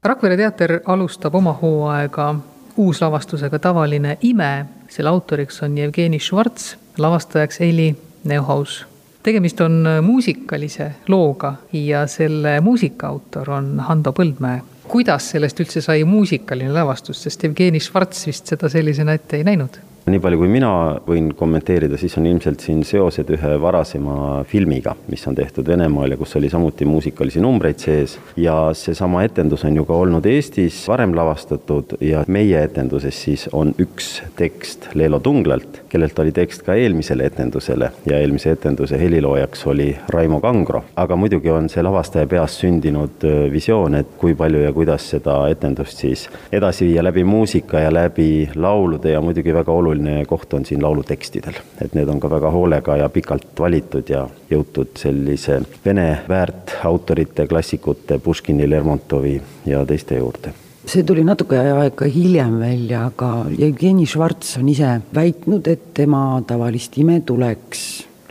Rakvere 0.03 0.38
teater 0.38 0.79
alustab 0.89 1.35
oma 1.35 1.53
hooaega 1.61 2.35
uuslavastusega 2.77 3.59
Tavaline 3.59 4.17
ime, 4.21 4.65
selle 4.89 5.09
autoriks 5.09 5.61
on 5.63 5.77
Jevgeni 5.77 6.19
Švarts, 6.19 6.77
lavastajaks 6.97 7.61
Eili 7.61 7.95
Neuhaus. 8.23 8.85
tegemist 9.23 9.61
on 9.61 9.85
muusikalise 10.01 10.91
looga 11.07 11.53
ja 11.73 12.07
selle 12.07 12.61
muusika 12.61 13.07
autor 13.07 13.51
on 13.51 13.79
Hando 13.79 14.11
Põldmäe. 14.11 14.61
kuidas 14.88 15.29
sellest 15.29 15.59
üldse 15.59 15.81
sai 15.81 16.03
muusikaline 16.03 16.73
lavastus, 16.73 17.23
sest 17.23 17.43
Jevgeni 17.43 17.79
Švarts 17.79 18.27
vist 18.27 18.47
seda 18.47 18.69
sellisena 18.69 19.13
ette 19.13 19.38
ei 19.38 19.43
näinud? 19.43 19.90
Nii 20.10 20.20
palju, 20.22 20.39
kui 20.41 20.50
mina 20.50 20.70
võin 21.05 21.27
kommenteerida, 21.38 21.98
siis 22.00 22.15
on 22.17 22.25
ilmselt 22.25 22.63
siin 22.63 22.81
seosed 22.88 23.29
ühe 23.36 23.51
varasema 23.62 24.41
filmiga, 24.50 24.96
mis 25.12 25.22
on 25.29 25.36
tehtud 25.38 25.67
Venemaal 25.70 26.15
ja 26.15 26.17
kus 26.17 26.34
oli 26.39 26.50
samuti 26.50 26.88
muusikalisi 26.89 27.41
numbreid 27.43 27.77
sees 27.84 28.15
ja 28.39 28.55
seesama 28.77 29.22
etendus 29.27 29.62
on 29.67 29.77
ju 29.77 29.86
ka 29.86 30.00
olnud 30.01 30.25
Eestis 30.25 30.79
varem 30.89 31.13
lavastatud 31.13 31.93
ja 32.01 32.24
meie 32.27 32.63
etenduses 32.65 33.20
siis 33.27 33.46
on 33.53 33.75
üks 33.81 34.24
tekst 34.39 34.89
Leelo 34.98 35.20
Tunglalt, 35.22 35.84
kellelt 35.91 36.17
oli 36.24 36.34
tekst 36.34 36.65
ka 36.65 36.74
eelmisele 36.74 37.29
etendusele 37.29 37.91
ja 38.10 38.17
eelmise 38.17 38.55
etenduse 38.58 38.98
heliloojaks 38.98 39.67
oli 39.70 39.91
Raimo 40.10 40.41
Kangro. 40.41 40.84
aga 40.96 41.15
muidugi 41.15 41.53
on 41.53 41.70
see 41.70 41.86
lavastaja 41.86 42.25
peas 42.25 42.58
sündinud 42.63 43.22
äh, 43.29 43.46
visioon, 43.53 44.01
et 44.01 44.17
kui 44.17 44.34
palju 44.36 44.65
ja 44.65 44.74
kuidas 44.74 45.12
seda 45.13 45.38
etendust 45.53 46.01
siis 46.01 46.25
edasi 46.51 46.89
viia 46.89 47.05
läbi 47.05 47.24
muusika 47.24 47.86
ja 47.86 47.93
läbi 47.93 48.50
laulude 48.55 49.13
ja 49.13 49.22
muidugi 49.22 49.53
väga 49.53 49.72
oluline 49.72 49.90
oluline 49.91 50.25
koht 50.25 50.53
on 50.53 50.65
siin 50.65 50.81
laulutekstidel, 50.83 51.60
et 51.83 51.93
need 51.98 52.10
on 52.10 52.19
ka 52.19 52.29
väga 52.31 52.51
hoolega 52.51 52.98
ja 53.03 53.10
pikalt 53.12 53.60
valitud 53.60 54.10
ja 54.10 54.25
jõutud 54.50 54.95
sellise 55.00 55.62
vene 55.86 56.21
väärtautorite, 56.29 57.48
klassikute 57.48 58.19
Puškini, 58.19 58.69
Lermontovi 58.69 59.36
ja 59.65 59.86
teiste 59.86 60.17
juurde. 60.17 60.53
See 60.86 61.03
tuli 61.05 61.24
natuke 61.24 61.60
aega 61.60 62.07
hiljem 62.10 62.55
välja, 62.60 63.03
aga 63.12 63.45
Jevgeni 63.53 64.07
Švarts 64.10 64.55
on 64.57 64.69
ise 64.71 64.95
väitnud, 65.13 65.67
et 65.67 65.91
tema 65.93 66.41
tavalist 66.48 66.98
ime 66.98 67.19
tuleks 67.25 67.83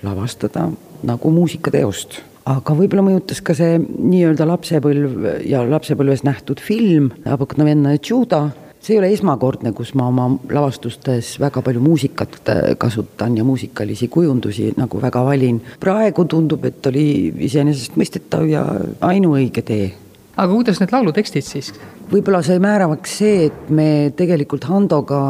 lavastada 0.02 0.67
nagu 1.07 1.31
muusikateost. 1.31 2.19
Aga 2.50 2.75
võib-olla 2.75 3.05
mõjutas 3.07 3.38
ka 3.45 3.55
see 3.55 3.76
nii-öelda 3.79 4.49
lapsepõlv 4.49 5.29
ja 5.47 5.61
lapsepõlves 5.69 6.25
nähtud 6.26 6.59
film 6.64 7.12
Aboknavenna 7.29 7.95
Tšuda 8.00 8.49
see 8.81 8.97
ei 8.97 9.01
ole 9.01 9.11
esmakordne, 9.13 9.73
kus 9.77 9.93
ma 9.99 10.09
oma 10.09 10.27
lavastustes 10.51 11.35
väga 11.41 11.63
palju 11.65 11.83
muusikat 11.85 12.39
äh, 12.49 12.61
kasutan 12.81 13.37
ja 13.37 13.45
muusikalisi 13.45 14.09
kujundusi 14.09 14.73
nagu 14.77 15.01
väga 15.03 15.25
valin. 15.25 15.61
praegu 15.81 16.25
tundub, 16.25 16.65
et 16.65 16.87
oli 16.87 17.07
iseenesestmõistetav 17.49 18.47
ja 18.49 18.65
ainuõige 19.01 19.63
tee. 19.63 19.91
aga 20.37 20.53
kuidas 20.53 20.81
need 20.81 20.93
laulutekstid 20.97 21.45
siis? 21.45 21.73
võib-olla 22.11 22.43
sai 22.43 22.59
määravaks 22.59 23.19
see, 23.21 23.47
et 23.51 23.69
me 23.71 24.11
tegelikult 24.17 24.65
Handoga 24.65 25.21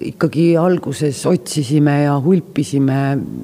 ikkagi 0.00 0.54
alguses 0.58 1.26
otsisime 1.30 2.02
ja 2.06 2.16
hulpisime 2.24 3.00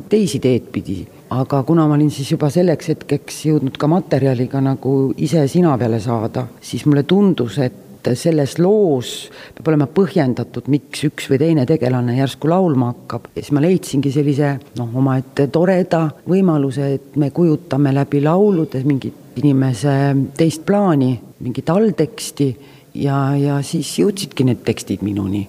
teisi 0.09 0.40
teed 0.40 0.73
pidi 0.73 1.05
aga 1.31 1.62
kuna 1.62 1.87
ma 1.87 1.95
olin 1.95 2.11
siis 2.11 2.33
juba 2.33 2.49
selleks 2.50 2.90
hetkeks 2.90 3.45
jõudnud 3.47 3.76
ka 3.79 3.87
materjaliga 3.90 4.62
nagu 4.64 5.12
ise 5.17 5.45
sina 5.49 5.76
peale 5.79 6.00
saada, 6.02 6.49
siis 6.61 6.83
mulle 6.88 7.05
tundus, 7.07 7.61
et 7.62 7.89
et 8.09 8.19
selles 8.19 8.57
loos 8.59 9.30
peab 9.57 9.71
olema 9.73 9.88
põhjendatud, 9.90 10.69
miks 10.73 11.04
üks 11.09 11.28
või 11.30 11.40
teine 11.42 11.66
tegelane 11.69 12.16
järsku 12.19 12.50
laulma 12.50 12.92
hakkab. 12.95 13.30
ja 13.35 13.42
siis 13.42 13.52
ma 13.57 13.64
leidsingi 13.64 14.12
sellise 14.14 14.54
noh, 14.78 14.92
omaette 14.97 15.49
toreda 15.52 16.07
võimaluse, 16.28 16.92
et 16.97 17.16
me 17.21 17.30
kujutame 17.35 17.95
läbi 17.95 18.23
laulude 18.25 18.83
mingit 18.85 19.40
inimese 19.40 19.97
teist 20.37 20.64
plaani, 20.66 21.14
mingit 21.40 21.71
allteksti 21.71 22.49
ja, 22.95 23.37
ja 23.38 23.61
siis 23.62 23.92
jõudsidki 24.00 24.47
need 24.49 24.64
tekstid 24.66 25.04
minuni 25.07 25.47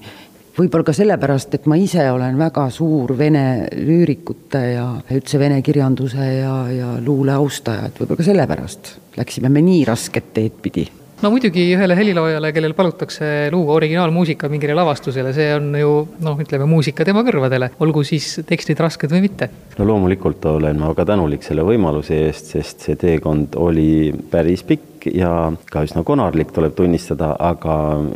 võib-olla 0.57 0.85
ka 0.85 0.93
sellepärast, 0.95 1.55
et 1.55 1.67
ma 1.71 1.77
ise 1.79 2.03
olen 2.11 2.37
väga 2.39 2.67
suur 2.73 3.15
vene 3.17 3.69
lüürikute 3.71 4.61
ja 4.73 4.87
üldse 5.15 5.39
vene 5.41 5.61
kirjanduse 5.65 6.27
ja, 6.41 6.55
ja 6.71 6.89
luule 7.03 7.35
austaja, 7.37 7.87
et 7.87 8.01
võib-olla 8.01 8.19
ka 8.19 8.27
sellepärast 8.27 8.95
läksime 9.17 9.51
me 9.51 9.63
nii 9.65 9.85
rasket 9.87 10.33
teed 10.35 10.59
pidi 10.63 10.85
no 11.21 11.29
muidugi 11.29 11.67
ühele 11.75 11.95
heliloojale, 11.97 12.49
kellel 12.55 12.73
palutakse 12.77 13.25
luua 13.53 13.75
originaalmuusika 13.77 14.49
mingile 14.49 14.75
lavastusele, 14.77 15.33
see 15.35 15.51
on 15.53 15.69
ju 15.77 15.91
noh, 16.25 16.39
ütleme 16.41 16.65
muusika 16.69 17.05
tema 17.07 17.21
kõrvadele, 17.27 17.71
olgu 17.83 18.03
siis 18.07 18.39
tekstid 18.47 18.81
rasked 18.81 19.11
või 19.13 19.27
mitte. 19.27 19.51
no 19.77 19.85
loomulikult 19.87 20.45
olen 20.49 20.79
ma 20.81 20.89
väga 20.93 21.11
tänulik 21.13 21.45
selle 21.45 21.65
võimaluse 21.67 22.23
eest, 22.25 22.55
sest 22.55 22.87
see 22.87 22.97
teekond 22.99 23.57
oli 23.61 24.13
päris 24.31 24.65
pikk 24.65 25.09
ja 25.13 25.51
ka 25.69 25.83
üsna 25.85 26.03
konarlik, 26.05 26.51
tuleb 26.53 26.73
tunnistada, 26.77 27.35
aga 27.39 27.75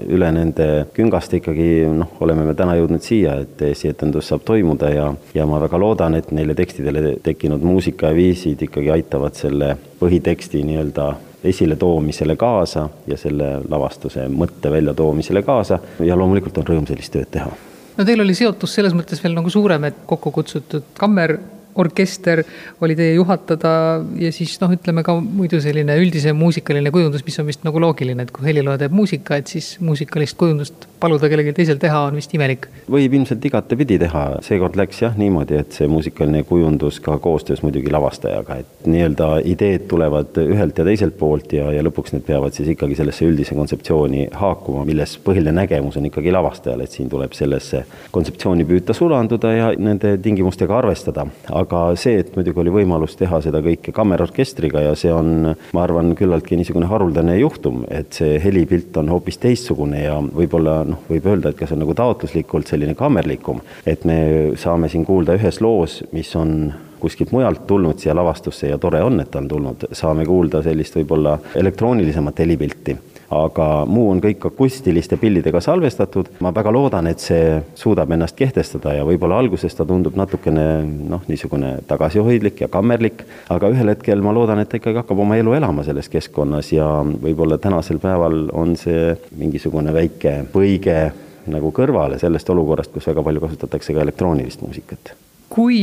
üle 0.10 0.32
nende 0.34 0.70
küngaste 0.98 1.40
ikkagi 1.42 1.70
noh, 1.94 2.18
oleme 2.26 2.46
me 2.50 2.58
täna 2.58 2.78
jõudnud 2.80 3.06
siia, 3.06 3.38
et 3.46 3.62
esietendus 3.70 4.32
saab 4.32 4.46
toimuda 4.46 4.90
ja, 4.94 5.12
ja 5.38 5.46
ma 5.50 5.62
väga 5.62 5.82
loodan, 5.82 6.18
et 6.18 6.34
neile 6.34 6.58
tekstidele 6.58 7.20
tekkinud 7.26 7.62
muusikaviisid 7.66 8.66
ikkagi 8.66 8.94
aitavad 8.98 9.38
selle 9.38 9.76
põhiteksti 10.02 10.66
nii-öelda 10.66 11.10
esiletoomisele 11.46 12.36
kaasa 12.36 12.90
ja 13.08 13.18
selle 13.18 13.50
lavastuse 13.70 14.28
mõtte 14.32 14.72
väljatoomisele 14.72 15.44
kaasa 15.46 15.80
ja 16.00 16.18
loomulikult 16.18 16.58
on 16.62 16.70
rõõm 16.70 16.88
sellist 16.88 17.14
tööd 17.14 17.32
teha. 17.32 17.52
no 17.98 18.06
teil 18.06 18.22
oli 18.22 18.36
seotus 18.38 18.76
selles 18.76 18.96
mõttes 18.98 19.24
veel 19.24 19.38
nagu 19.38 19.50
suurem, 19.50 19.84
et 19.90 20.06
kokku 20.06 20.32
kutsutud 20.32 20.94
kammer 20.98 21.38
orkester 21.76 22.44
oli 22.82 22.96
teie 22.96 23.16
juhatada 23.18 23.72
ja 24.20 24.32
siis 24.36 24.56
noh, 24.62 24.74
ütleme 24.76 25.04
ka 25.06 25.18
muidu 25.20 25.60
selline 25.64 25.98
üldisem 26.00 26.38
muusikaline 26.40 26.92
kujundus, 26.96 27.26
mis 27.28 27.40
on 27.42 27.50
vist 27.50 27.66
nagu 27.68 27.82
loogiline, 27.82 28.26
et 28.26 28.34
kui 28.36 28.48
helilooja 28.48 28.86
teeb 28.86 28.96
muusika, 28.96 29.40
et 29.40 29.52
siis 29.52 29.76
muusikalist 29.84 30.38
kujundust 30.40 30.88
paluda 31.00 31.30
kellelgi 31.30 31.54
teisel 31.54 31.80
teha 31.82 32.06
on 32.08 32.16
vist 32.18 32.34
imelik. 32.34 32.68
võib 32.92 33.18
ilmselt 33.20 33.44
igatepidi 33.46 33.98
teha, 34.02 34.24
seekord 34.46 34.78
läks 34.80 35.02
jah 35.04 35.18
niimoodi, 35.20 35.60
et 35.62 35.76
see 35.76 35.90
muusikaline 35.92 36.44
kujundus 36.48 37.02
ka 37.04 37.18
koostöös 37.22 37.62
muidugi 37.66 37.92
lavastajaga, 37.94 38.60
et 38.64 38.88
nii-öelda 38.90 39.30
ideed 39.52 39.88
tulevad 39.92 40.40
ühelt 40.46 40.80
ja 40.80 40.88
teiselt 40.88 41.18
poolt 41.20 41.54
ja, 41.58 41.68
ja 41.76 41.84
lõpuks 41.86 42.16
need 42.16 42.26
peavad 42.28 42.56
siis 42.56 42.72
ikkagi 42.74 42.98
sellesse 42.98 43.28
üldise 43.28 43.58
kontseptsiooni 43.58 44.30
haakuma, 44.40 44.86
milles 44.88 45.18
põhiline 45.26 45.54
nägemus 45.60 46.00
on 46.00 46.08
ikkagi 46.10 46.34
lavastajal, 46.36 46.86
et 46.86 46.96
siin 46.96 47.12
tuleb 47.12 47.36
sellesse 47.38 47.84
kontseptsiooni 48.16 48.66
püüda 48.70 48.96
sulanduda 48.98 49.54
ja 49.54 49.72
nende 49.78 50.16
tingimustega 50.24 50.78
arvestada 50.80 51.28
aga 51.66 51.82
see, 52.00 52.20
et 52.22 52.32
muidugi 52.38 52.62
oli 52.64 52.74
võimalus 52.74 53.18
teha 53.20 53.42
seda 53.44 53.62
kõike 53.66 53.94
kammerorkestriga 53.96 54.86
ja 54.86 54.96
see 55.00 55.12
on, 55.14 55.52
ma 55.76 55.84
arvan, 55.84 56.14
küllaltki 56.18 56.58
niisugune 56.60 56.90
haruldane 56.90 57.38
juhtum, 57.40 57.84
et 57.90 58.16
see 58.16 58.40
helipilt 58.44 58.96
on 59.02 59.12
hoopis 59.14 59.40
teistsugune 59.44 60.06
ja 60.06 60.18
võib-olla 60.24 60.80
noh, 60.88 61.04
võib 61.10 61.30
öelda, 61.32 61.52
et 61.52 61.60
ka 61.60 61.68
see 61.68 61.78
on 61.78 61.86
nagu 61.86 61.98
taotluslikult 61.98 62.72
selline 62.72 62.96
kammerlikum, 62.98 63.62
et 63.86 64.06
me 64.08 64.18
saame 64.62 64.90
siin 64.92 65.06
kuulda 65.08 65.38
ühes 65.40 65.62
loos, 65.64 66.02
mis 66.16 66.32
on 66.40 66.74
kuskilt 67.00 67.34
mujalt 67.36 67.66
tulnud 67.68 68.00
siia 68.02 68.16
lavastusse 68.18 68.72
ja 68.72 68.80
tore 68.82 69.02
on, 69.06 69.20
et 69.22 69.30
ta 69.32 69.42
on 69.42 69.50
tulnud, 69.52 69.90
saame 69.94 70.26
kuulda 70.26 70.64
sellist 70.66 70.96
võib-olla 70.98 71.38
elektroonilisemat 71.60 72.42
helipilti 72.46 72.98
aga 73.44 73.68
muu 73.90 74.10
on 74.14 74.22
kõik 74.24 74.48
akustiliste 74.50 75.18
pillidega 75.22 75.62
salvestatud. 75.62 76.30
ma 76.40 76.54
väga 76.56 76.72
loodan, 76.72 77.08
et 77.08 77.20
see 77.24 77.60
suudab 77.76 78.12
ennast 78.12 78.38
kehtestada 78.40 78.94
ja 78.98 79.06
võib-olla 79.08 79.40
alguses 79.40 79.76
ta 79.76 79.86
tundub 79.86 80.16
natukene 80.16 80.68
noh, 80.86 81.26
niisugune 81.28 81.76
tagasihoidlik 81.88 82.62
ja 82.66 82.72
kammerlik, 82.72 83.26
aga 83.50 83.72
ühel 83.74 83.94
hetkel 83.94 84.24
ma 84.26 84.34
loodan, 84.36 84.62
et 84.62 84.70
ta 84.70 84.80
ikkagi 84.80 85.02
hakkab 85.02 85.26
oma 85.26 85.38
elu 85.42 85.58
elama 85.60 85.84
selles 85.88 86.10
keskkonnas 86.12 86.72
ja 86.76 86.88
võib-olla 87.04 87.60
tänasel 87.62 88.00
päeval 88.04 88.50
on 88.54 88.76
see 88.80 89.14
mingisugune 89.38 89.94
väike 89.96 90.42
põige 90.54 91.00
nagu 91.52 91.72
kõrvale 91.76 92.20
sellest 92.22 92.50
olukorrast, 92.50 92.94
kus 92.94 93.08
väga 93.12 93.24
palju 93.26 93.46
kasutatakse 93.46 93.94
ka 93.94 94.04
elektroonilist 94.06 94.66
muusikat 94.66 95.14
kui 95.50 95.80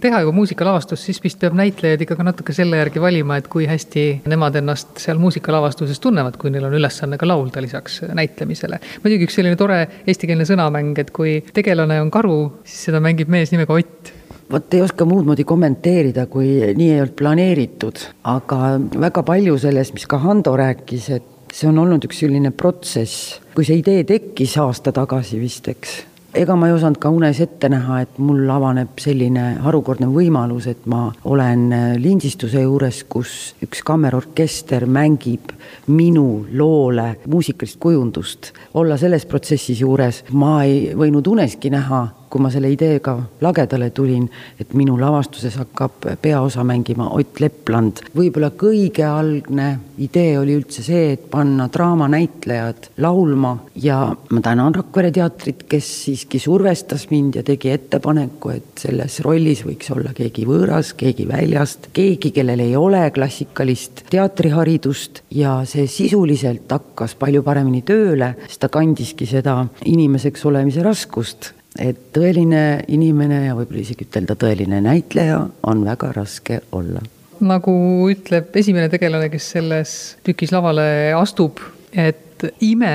teha 0.00 0.20
juba 0.22 0.34
muusikalavastust, 0.36 1.08
siis 1.08 1.20
vist 1.24 1.38
peab 1.40 1.56
näitlejad 1.58 2.02
ikkagi 2.04 2.26
natuke 2.26 2.54
selle 2.56 2.80
järgi 2.80 3.02
valima, 3.02 3.38
et 3.40 3.48
kui 3.52 3.66
hästi 3.68 4.04
nemad 4.28 4.58
ennast 4.60 5.00
seal 5.02 5.20
muusikalavastuses 5.22 6.00
tunnevad, 6.02 6.36
kui 6.40 6.52
neil 6.54 6.68
on 6.68 6.76
ülesanne 6.78 7.18
ka 7.20 7.28
laulda 7.28 7.62
lisaks 7.64 8.02
näitlemisele. 8.14 8.80
muidugi 9.04 9.28
üks 9.28 9.38
selline 9.40 9.56
tore 9.56 9.80
eestikeelne 10.06 10.46
sõnamäng, 10.48 10.98
et 11.00 11.10
kui 11.16 11.38
tegelane 11.54 12.00
on 12.02 12.12
karu, 12.14 12.38
siis 12.64 12.90
seda 12.90 13.02
mängib 13.02 13.32
mees 13.32 13.54
nimega 13.54 13.76
Ott. 13.76 14.12
Vot 14.52 14.74
ei 14.74 14.80
oska 14.80 15.04
muud 15.04 15.26
moodi 15.26 15.42
kommenteerida, 15.44 16.28
kui 16.30 16.48
nii 16.78 16.90
ei 16.92 17.00
olnud 17.02 17.16
planeeritud, 17.18 18.02
aga 18.30 18.76
väga 19.02 19.24
palju 19.26 19.56
sellest, 19.58 19.96
mis 19.96 20.06
ka 20.06 20.20
Hando 20.22 20.54
rääkis, 20.56 21.08
et 21.16 21.52
see 21.52 21.66
on 21.66 21.80
olnud 21.82 22.04
üks 22.06 22.20
selline 22.22 22.52
protsess, 22.54 23.40
kui 23.56 23.66
see 23.66 23.80
idee 23.80 24.04
tekkis 24.06 24.54
aasta 24.62 24.94
tagasi 24.94 25.40
vist, 25.42 25.66
eks 25.72 25.96
ega 26.36 26.56
ma 26.56 26.68
ei 26.68 26.74
osanud 26.76 26.98
ka 27.00 27.10
unes 27.12 27.38
ette 27.40 27.68
näha, 27.72 28.00
et 28.04 28.18
mul 28.20 28.48
avaneb 28.52 28.98
selline 29.00 29.44
harukordne 29.64 30.08
võimalus, 30.12 30.68
et 30.70 30.84
ma 30.90 31.06
olen 31.24 31.64
äh, 31.72 31.86
lindistuse 32.00 32.62
juures, 32.64 33.02
kus 33.08 33.32
üks 33.64 33.82
kammerorkester 33.86 34.86
mängib 34.90 35.54
minu 35.88 36.44
loole 36.52 37.08
muusikalist 37.26 37.80
kujundust. 37.80 38.52
olla 38.74 38.98
selles 39.00 39.26
protsessis 39.26 39.80
juures, 39.80 40.24
ma 40.32 40.58
ei 40.64 40.92
võinud 40.96 41.26
uneski 41.32 41.72
näha 41.72 42.04
kui 42.30 42.42
ma 42.42 42.50
selle 42.50 42.70
ideega 42.72 43.16
lagedale 43.40 43.90
tulin, 43.94 44.26
et 44.60 44.74
minu 44.74 44.98
lavastuses 45.00 45.56
hakkab 45.60 46.08
peaosa 46.22 46.64
mängima 46.64 47.10
Ott 47.16 47.40
Lepland. 47.40 48.02
võib-olla 48.16 48.50
kõige 48.50 49.04
algne 49.06 49.68
idee 49.98 50.36
oli 50.38 50.56
üldse 50.58 50.82
see, 50.84 51.12
et 51.14 51.28
panna 51.30 51.68
draamanäitlejad 51.72 52.90
laulma 53.02 53.54
ja 53.80 54.00
ma 54.30 54.42
tänan 54.44 54.74
Rakvere 54.76 55.10
teatrit, 55.14 55.64
kes 55.68 55.88
siiski 56.04 56.38
survestas 56.42 57.06
mind 57.10 57.40
ja 57.40 57.44
tegi 57.46 57.70
ettepaneku, 57.72 58.52
et 58.56 58.84
selles 58.86 59.20
rollis 59.24 59.64
võiks 59.66 59.90
olla 59.94 60.12
keegi 60.16 60.46
võõras, 60.48 60.92
keegi 60.98 61.26
väljast, 61.28 61.90
keegi, 61.96 62.32
kellel 62.36 62.64
ei 62.66 62.76
ole 62.76 63.04
klassikalist 63.14 64.04
teatriharidust 64.12 65.22
ja 65.36 65.58
see 65.68 65.86
sisuliselt 65.90 66.70
hakkas 66.72 67.16
palju 67.18 67.44
paremini 67.46 67.82
tööle, 67.86 68.34
sest 68.46 68.64
ta 68.64 68.72
kandiski 68.72 69.28
seda 69.28 69.62
inimeseks 69.84 70.44
olemise 70.48 70.84
raskust 70.84 71.55
et 71.78 72.08
tõeline 72.16 72.84
inimene 72.92 73.44
ja 73.46 73.54
võib-olla 73.56 73.82
isegi 73.82 74.06
ütelda 74.08 74.36
tõeline 74.38 74.80
näitleja 74.84 75.40
on 75.68 75.84
väga 75.86 76.12
raske 76.16 76.60
olla. 76.72 77.02
nagu 77.40 77.72
ütleb 78.10 78.54
esimene 78.56 78.88
tegelane, 78.88 79.28
kes 79.32 79.50
selles 79.56 79.90
tükis 80.24 80.52
lavale 80.54 81.12
astub, 81.16 81.60
et 81.92 82.46
ime 82.64 82.94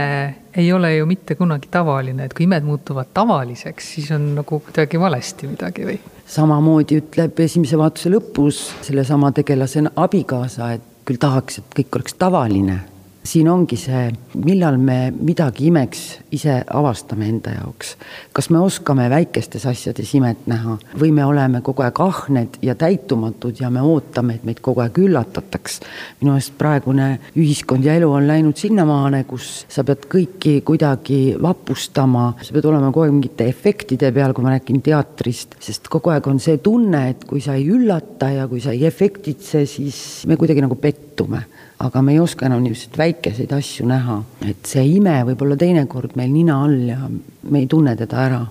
ei 0.58 0.72
ole 0.74 0.96
ju 0.96 1.06
mitte 1.06 1.36
kunagi 1.36 1.70
tavaline, 1.72 2.26
et 2.26 2.34
kui 2.34 2.46
imed 2.46 2.66
muutuvad 2.66 3.14
tavaliseks, 3.14 3.94
siis 3.96 4.12
on 4.12 4.34
nagu 4.36 4.60
kuidagi 4.60 5.00
valesti 5.00 5.50
midagi 5.52 5.88
või? 5.88 6.00
samamoodi 6.32 7.02
ütleb 7.02 7.40
esimese 7.44 7.78
vaatuse 7.80 8.12
lõpus 8.14 8.62
sellesama 8.86 9.32
tegelase 9.36 9.84
abikaasa, 9.96 10.74
et 10.78 10.88
küll 11.06 11.20
tahaks, 11.22 11.60
et 11.60 11.78
kõik 11.80 12.00
oleks 12.00 12.16
tavaline 12.20 12.80
siin 13.24 13.50
ongi 13.50 13.78
see, 13.78 14.08
millal 14.42 14.80
me 14.82 15.12
midagi 15.14 15.68
imeks 15.70 16.02
ise 16.34 16.56
avastame 16.74 17.28
enda 17.30 17.54
jaoks. 17.54 17.94
kas 18.34 18.50
me 18.50 18.60
oskame 18.60 19.08
väikestes 19.12 19.66
asjades 19.70 20.14
imet 20.18 20.48
näha 20.50 20.78
või 20.98 21.12
me 21.14 21.26
oleme 21.26 21.62
kogu 21.62 21.86
aeg 21.86 22.02
ahned 22.02 22.58
ja 22.66 22.76
täitumatud 22.76 23.62
ja 23.62 23.70
me 23.70 23.84
ootame, 23.86 24.40
et 24.40 24.48
meid 24.48 24.62
kogu 24.62 24.82
aeg 24.82 24.98
üllatataks. 25.04 25.80
minu 26.22 26.34
meelest 26.34 26.58
praegune 26.58 27.08
ühiskond 27.36 27.86
ja 27.86 27.96
elu 28.00 28.10
on 28.10 28.28
läinud 28.28 28.58
sinnamaale, 28.58 29.24
kus 29.30 29.68
sa 29.70 29.86
pead 29.86 30.10
kõiki 30.10 30.58
kuidagi 30.66 31.38
vapustama, 31.42 32.32
sa 32.42 32.58
pead 32.58 32.66
olema 32.74 32.90
kogu 32.90 33.06
aeg 33.06 33.18
mingite 33.20 33.50
efektide 33.52 34.12
peal, 34.12 34.34
kui 34.34 34.46
ma 34.46 34.56
räägin 34.56 34.82
teatrist, 34.82 35.60
sest 35.62 35.92
kogu 35.94 36.10
aeg 36.10 36.28
on 36.32 36.42
see 36.42 36.58
tunne, 36.58 37.10
et 37.14 37.26
kui 37.30 37.42
sa 37.42 37.54
ei 37.54 37.70
üllata 37.70 38.34
ja 38.34 38.50
kui 38.50 38.64
sa 38.64 38.74
ei 38.74 38.88
efektitse, 38.90 39.68
siis 39.70 40.26
me 40.26 40.42
kuidagi 40.42 40.66
nagu 40.66 40.80
pettume 40.82 41.46
aga 41.82 42.02
me 42.06 42.16
ei 42.16 42.22
oska 42.22 42.48
enam 42.48 42.64
niisuguseid 42.64 42.98
väikeseid 43.02 43.54
asju 43.58 43.88
näha, 43.90 44.22
et 44.48 44.70
see 44.70 44.86
ime 44.98 45.18
võib 45.32 45.46
olla 45.46 45.58
teinekord 45.60 46.16
meil 46.20 46.32
nina 46.34 46.62
all 46.66 46.80
ja 46.90 47.00
me 47.08 47.64
ei 47.64 47.68
tunne 47.72 47.96
teda 48.00 48.26
ära. 48.28 48.42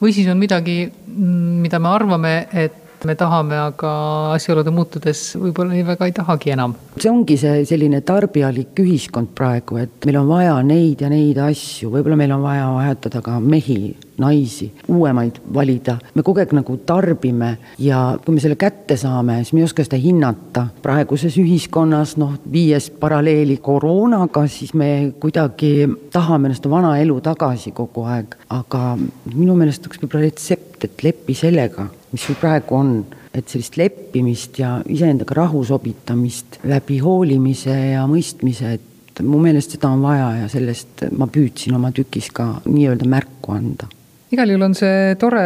või 0.00 0.14
siis 0.14 0.28
on 0.30 0.38
midagi, 0.38 0.80
mida 1.06 1.80
me 1.82 1.90
arvame, 1.90 2.34
et 2.52 3.04
me 3.06 3.14
tahame, 3.18 3.54
aga 3.58 3.90
asjaolude 4.34 4.72
muutudes 4.74 5.20
võib-olla 5.38 5.74
nii 5.76 5.86
väga 5.86 6.08
ei 6.08 6.14
tahagi 6.16 6.54
enam. 6.54 6.74
see 6.98 7.10
ongi 7.10 7.36
see 7.38 7.64
selline 7.68 8.00
tarbijalik 8.06 8.78
ühiskond 8.82 9.34
praegu, 9.38 9.78
et 9.82 10.08
meil 10.08 10.20
on 10.22 10.28
vaja 10.30 10.58
neid 10.66 11.04
ja 11.04 11.10
neid 11.12 11.38
asju, 11.48 11.92
võib-olla 11.94 12.18
meil 12.18 12.34
on 12.34 12.44
vaja 12.46 12.68
vahetada 12.74 13.22
ka 13.22 13.38
mehi, 13.40 13.94
naisi, 14.18 14.70
uuemaid 14.88 15.40
valida. 15.54 15.98
me 16.14 16.22
kogu 16.22 16.42
aeg 16.42 16.54
nagu 16.56 16.76
tarbime 16.86 17.56
ja 17.78 18.18
kui 18.24 18.34
me 18.34 18.40
selle 18.40 18.56
kätte 18.60 18.96
saame, 18.96 19.40
siis 19.42 19.52
me 19.52 19.62
ei 19.62 19.68
oska 19.68 19.84
seda 19.86 20.00
hinnata. 20.02 20.66
praeguses 20.82 21.38
ühiskonnas, 21.38 22.16
noh, 22.20 22.34
viies 22.52 22.90
paralleeli 22.90 23.58
koroonaga, 23.62 24.46
siis 24.46 24.74
me 24.74 25.12
kuidagi 25.20 25.88
tahame 26.12 26.54
seda 26.54 26.70
vana 26.70 26.96
elu 26.98 27.20
tagasi 27.20 27.72
kogu 27.76 28.08
aeg, 28.08 28.34
aga 28.50 28.96
minu 29.34 29.56
meelest 29.58 29.86
oleks 29.86 30.02
võib-olla 30.02 30.26
retsept, 30.28 30.84
et 30.84 31.02
lepi 31.04 31.34
sellega 31.34 31.88
mis 32.12 32.24
sul 32.24 32.38
praegu 32.40 32.76
on, 32.76 32.92
et 33.34 33.50
sellist 33.50 33.76
leppimist 33.78 34.58
ja 34.62 34.78
iseendaga 34.88 35.36
rahu 35.42 35.62
sobitamist 35.66 36.60
läbi 36.68 36.98
hoolimise 37.04 37.74
ja 37.92 38.06
mõistmise, 38.08 38.78
et 38.78 39.22
mu 39.26 39.40
meelest 39.42 39.76
seda 39.76 39.90
on 39.92 40.02
vaja 40.04 40.30
ja 40.42 40.48
sellest 40.50 41.08
ma 41.18 41.28
püüdsin 41.30 41.76
oma 41.76 41.92
tükis 41.94 42.30
ka 42.34 42.48
nii-öelda 42.64 43.08
märku 43.10 43.54
anda 43.56 43.90
igal 44.34 44.52
juhul 44.52 44.66
on 44.66 44.76
see 44.76 45.14
tore 45.20 45.42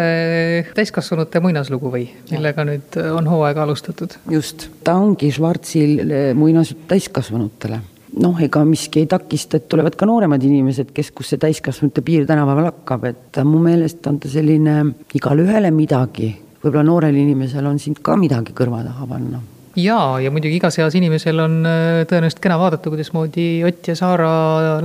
täiskasvanute 0.75 1.43
muinaslugu 1.45 1.93
või, 1.93 2.05
millega 2.33 2.67
nüüd 2.67 2.99
on 3.13 3.31
hooaega 3.31 3.65
alustatud? 3.67 4.19
just, 4.31 4.69
ta 4.85 4.97
ongi 4.99 5.31
Schwarzil 5.33 6.03
muinasjutt 6.39 6.87
täiskasvanutele. 6.91 7.81
Noh, 8.23 8.37
ega 8.45 8.61
miski 8.69 9.01
ei 9.01 9.07
takista, 9.09 9.57
et 9.57 9.71
tulevad 9.73 9.95
ka 9.97 10.05
nooremad 10.05 10.43
inimesed, 10.45 10.91
kes, 10.93 11.15
kus 11.17 11.31
see 11.33 11.41
täiskasvanute 11.41 12.05
piir 12.05 12.27
tänapäeval 12.29 12.69
hakkab, 12.69 13.07
et 13.09 13.41
mu 13.49 13.63
meelest 13.65 14.05
on 14.11 14.19
ta 14.21 14.29
selline 14.29 14.83
igale 15.17 15.47
ühele 15.47 15.71
midagi. 15.73 16.29
Võib-olla 16.61 16.85
noorel 16.85 17.17
inimesel 17.17 17.65
on 17.67 17.81
sind 17.81 18.03
ka 18.05 18.19
midagi 18.21 18.53
kõrva 18.57 18.83
taha 18.85 19.09
panna. 19.09 19.41
Jaa, 19.81 20.21
ja 20.21 20.29
muidugi 20.29 20.59
igas 20.59 20.77
eas 20.83 20.93
inimesel 20.99 21.41
on 21.41 21.63
äh, 21.65 22.03
tõenäoliselt 22.05 22.43
kena 22.45 22.59
vaadata, 22.61 22.93
kuidasmoodi 22.93 23.47
Ott 23.65 23.89
ja 23.89 23.97
Saara 23.97 24.33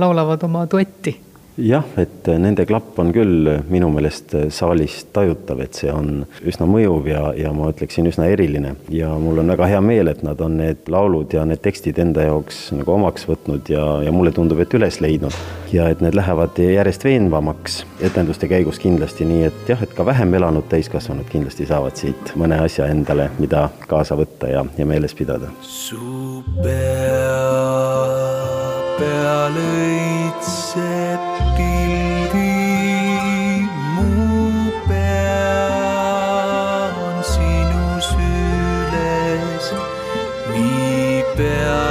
laulavad 0.00 0.48
oma 0.48 0.64
duetti 0.70 1.12
jah, 1.58 1.84
et 1.98 2.28
nende 2.38 2.64
klapp 2.68 2.98
on 3.02 3.10
küll 3.14 3.48
minu 3.70 3.90
meelest 3.92 4.34
saalis 4.54 5.00
tajutav, 5.14 5.60
et 5.64 5.78
see 5.78 5.90
on 5.92 6.22
üsna 6.46 6.68
mõjuv 6.70 7.08
ja, 7.10 7.22
ja 7.36 7.52
ma 7.56 7.70
ütleksin, 7.72 8.06
üsna 8.10 8.28
eriline. 8.30 8.74
ja 8.94 9.10
mul 9.18 9.42
on 9.42 9.50
väga 9.52 9.68
hea 9.72 9.80
meel, 9.84 10.10
et 10.12 10.22
nad 10.26 10.40
on 10.44 10.58
need 10.60 10.88
laulud 10.92 11.34
ja 11.34 11.44
need 11.48 11.62
tekstid 11.64 11.98
enda 11.98 12.28
jaoks 12.28 12.68
nagu 12.76 12.94
omaks 12.94 13.26
võtnud 13.28 13.70
ja, 13.72 13.84
ja 14.06 14.14
mulle 14.14 14.32
tundub, 14.34 14.60
et 14.62 14.74
üles 14.78 15.00
leidnud. 15.02 15.34
ja 15.72 15.88
et 15.90 16.02
need 16.04 16.16
lähevad 16.16 16.58
järjest 16.62 17.04
veenvamaks 17.04 17.82
etenduste 18.06 18.48
käigus 18.50 18.78
kindlasti, 18.82 19.26
nii 19.28 19.48
et 19.50 19.72
jah, 19.74 19.82
et 19.82 19.94
ka 19.96 20.06
vähem 20.06 20.34
elanud 20.38 20.68
täiskasvanud 20.70 21.28
kindlasti 21.32 21.66
saavad 21.68 21.98
siit 21.98 22.34
mõne 22.38 22.60
asja 22.64 22.86
endale, 22.92 23.30
mida 23.42 23.68
kaasa 23.90 24.16
võtta 24.18 24.52
ja, 24.52 24.64
ja 24.78 24.86
meeles 24.86 25.14
pidada. 25.18 25.50
su 25.62 26.44
pea 26.62 27.34
peal 28.98 29.58
õitseb 29.62 31.37
me 40.48 41.24
perdoa. 41.36 41.87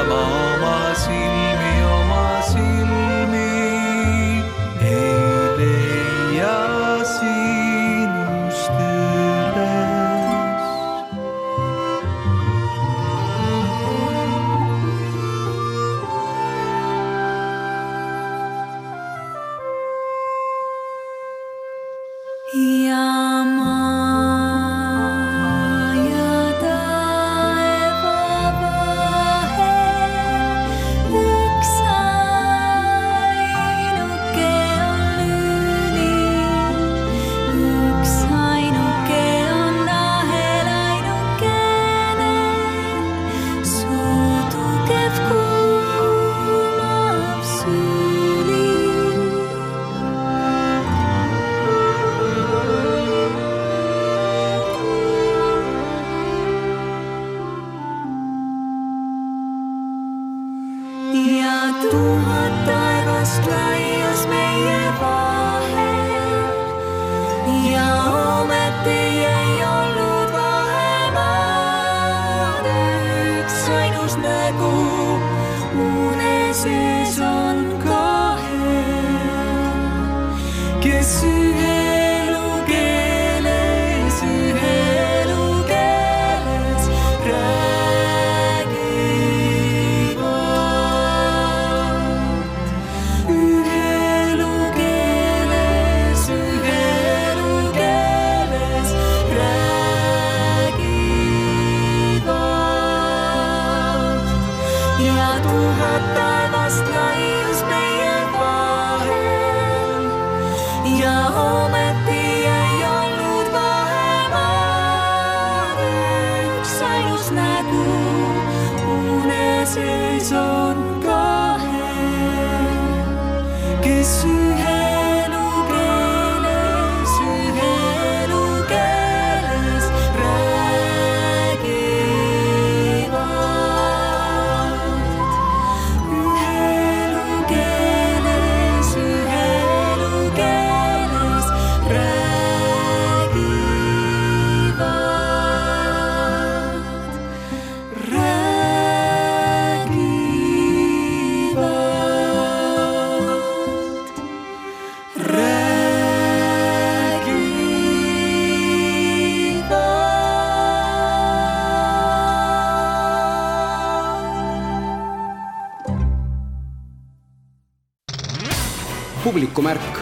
Publikumärk 169.28 169.98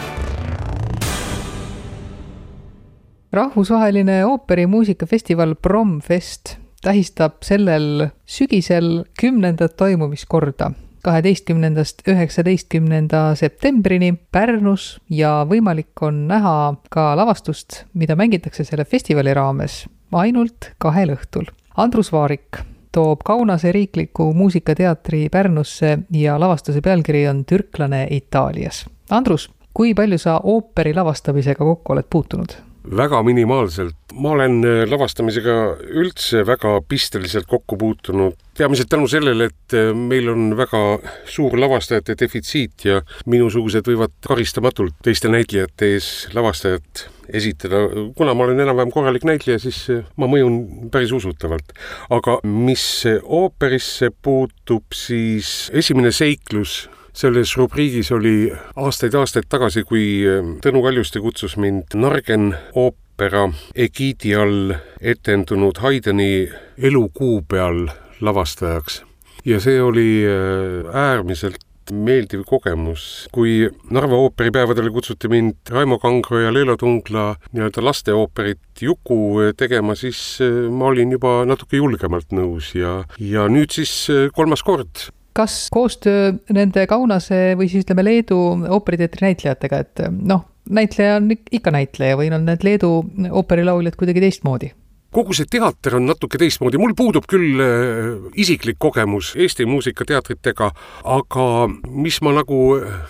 rahvusvaheline 3.32 4.24
ooperimuusikafestival 4.26 5.54
Promfest 5.62 6.56
tähistab 6.82 7.42
sellel 7.42 8.08
sügisel 8.26 9.04
kümnendat 9.20 9.76
toimumiskorda. 9.76 10.70
kaheteistkümnendast 11.02 12.08
üheksateistkümnenda 12.08 13.34
septembrini 13.34 14.14
Pärnus 14.32 15.00
ja 15.10 15.46
võimalik 15.50 16.02
on 16.02 16.28
näha 16.28 16.74
ka 16.90 17.16
lavastust, 17.16 17.84
mida 17.94 18.16
mängitakse 18.16 18.64
selle 18.64 18.84
festivali 18.84 19.34
raames 19.34 19.86
ainult 20.12 20.70
kahel 20.78 21.14
õhtul. 21.18 21.50
Andrus 21.76 22.12
Vaarik 22.12 22.62
toob 22.96 23.24
Kaunase 23.24 23.72
riikliku 23.72 24.30
muusikateatri 24.34 25.28
Pärnusse 25.32 25.98
ja 26.12 26.40
lavastuse 26.40 26.80
pealkiri 26.80 27.26
on 27.28 27.44
Türklane 27.44 28.06
Itaalias. 28.10 28.86
Andrus, 29.10 29.50
kui 29.74 29.94
palju 29.94 30.18
sa 30.18 30.40
ooperi 30.42 30.94
lavastamisega 30.96 31.64
kokku 31.64 31.92
oled 31.92 32.08
puutunud? 32.10 32.56
väga 32.86 33.22
minimaalselt. 33.22 33.96
ma 34.14 34.30
olen 34.30 34.60
äh, 34.64 34.84
lavastamisega 34.88 35.54
üldse 36.00 36.44
väga 36.46 36.78
pisteliselt 36.88 37.48
kokku 37.50 37.76
puutunud, 37.76 38.36
peamiselt 38.58 38.88
tänu 38.88 39.08
sellele, 39.10 39.50
et 39.50 39.74
äh, 39.74 39.90
meil 39.92 40.30
on 40.32 40.54
väga 40.56 40.82
suur 41.28 41.58
lavastajate 41.60 42.14
defitsiit 42.20 42.86
ja 42.86 43.02
minusugused 43.26 43.90
võivad 43.90 44.14
karistamatult 44.28 44.94
teiste 45.04 45.28
näitlejate 45.28 45.90
ees 45.96 46.10
lavastajat 46.32 47.08
esitada. 47.28 47.86
kuna 48.16 48.34
ma 48.34 48.44
olen 48.44 48.60
enam-vähem 48.60 48.92
korralik 48.94 49.24
näitleja, 49.24 49.58
siis 49.58 49.84
äh, 49.90 50.04
ma 50.16 50.28
mõjun 50.30 50.90
päris 50.92 51.12
usutavalt. 51.12 51.72
aga 52.10 52.38
mis 52.44 53.04
ooperisse 53.22 54.10
puutub, 54.22 54.84
siis 54.94 55.70
esimene 55.74 56.12
seiklus 56.12 56.86
selles 57.16 57.56
rubriigis 57.56 58.12
oli 58.12 58.52
aastaid-aastaid 58.76 59.48
tagasi, 59.48 59.86
kui 59.88 60.04
ähm, 60.28 60.56
Tõnu 60.64 60.82
Kaljuste 60.84 61.22
kutsus 61.24 61.56
mind 61.60 61.96
Nargen 61.96 62.50
oopera 62.76 63.46
egiidi 63.74 64.34
all 64.36 64.74
etendunud 65.00 65.80
Haydni 65.80 66.48
Elu 66.76 67.06
kuu 67.16 67.40
peal 67.48 67.86
lavastajaks. 68.20 69.02
ja 69.44 69.60
see 69.60 69.80
oli 69.82 70.26
äh, 70.26 70.90
äärmiselt 70.92 71.65
meeldiv 71.92 72.44
kogemus. 72.48 73.26
kui 73.32 73.68
Narva 73.90 74.18
ooperipäevadele 74.26 74.90
kutsuti 74.90 75.28
mind 75.28 75.70
Raimo 75.70 75.98
Kangro 76.02 76.40
ja 76.40 76.52
Leelo 76.54 76.76
Tungla 76.76 77.34
nii-öelda 77.52 77.84
lasteooperit 77.84 78.82
Juku 78.82 79.52
tegema, 79.56 79.94
siis 79.94 80.38
äh, 80.44 80.70
ma 80.70 80.90
olin 80.92 81.12
juba 81.16 81.44
natuke 81.48 81.80
julgemalt 81.80 82.32
nõus 82.36 82.74
ja, 82.76 83.02
ja 83.18 83.46
nüüd 83.48 83.74
siis 83.74 83.92
äh, 84.12 84.26
kolmas 84.34 84.64
kord 84.66 85.08
kas 85.36 85.66
koostöö 85.72 86.32
nende 86.56 86.86
Kaunase 86.88 87.54
või 87.60 87.68
siis 87.68 87.84
ütleme, 87.84 88.04
Leedu 88.06 88.38
ooperiteatri 88.72 89.26
näitlejatega, 89.26 89.80
et 89.84 90.04
noh, 90.16 90.46
näitleja 90.72 91.18
on 91.20 91.28
ikka 91.34 91.74
näitleja 91.74 92.16
või 92.16 92.30
on 92.32 92.46
need 92.48 92.64
Leedu 92.64 92.92
ooperilauljad 93.30 93.98
kuidagi 94.00 94.24
teistmoodi? 94.24 94.72
Kogu 95.16 95.36
see 95.36 95.48
teater 95.50 95.96
on 95.98 96.06
natuke 96.10 96.38
teistmoodi, 96.40 96.80
mul 96.80 96.94
puudub 96.98 97.26
küll 97.30 97.62
äh, 97.62 98.10
isiklik 98.38 98.78
kogemus 98.82 99.32
Eesti 99.36 99.66
muusikateatritega, 99.68 100.70
aga 101.16 101.46
mis 101.90 102.20
ma 102.24 102.34
nagu 102.36 102.60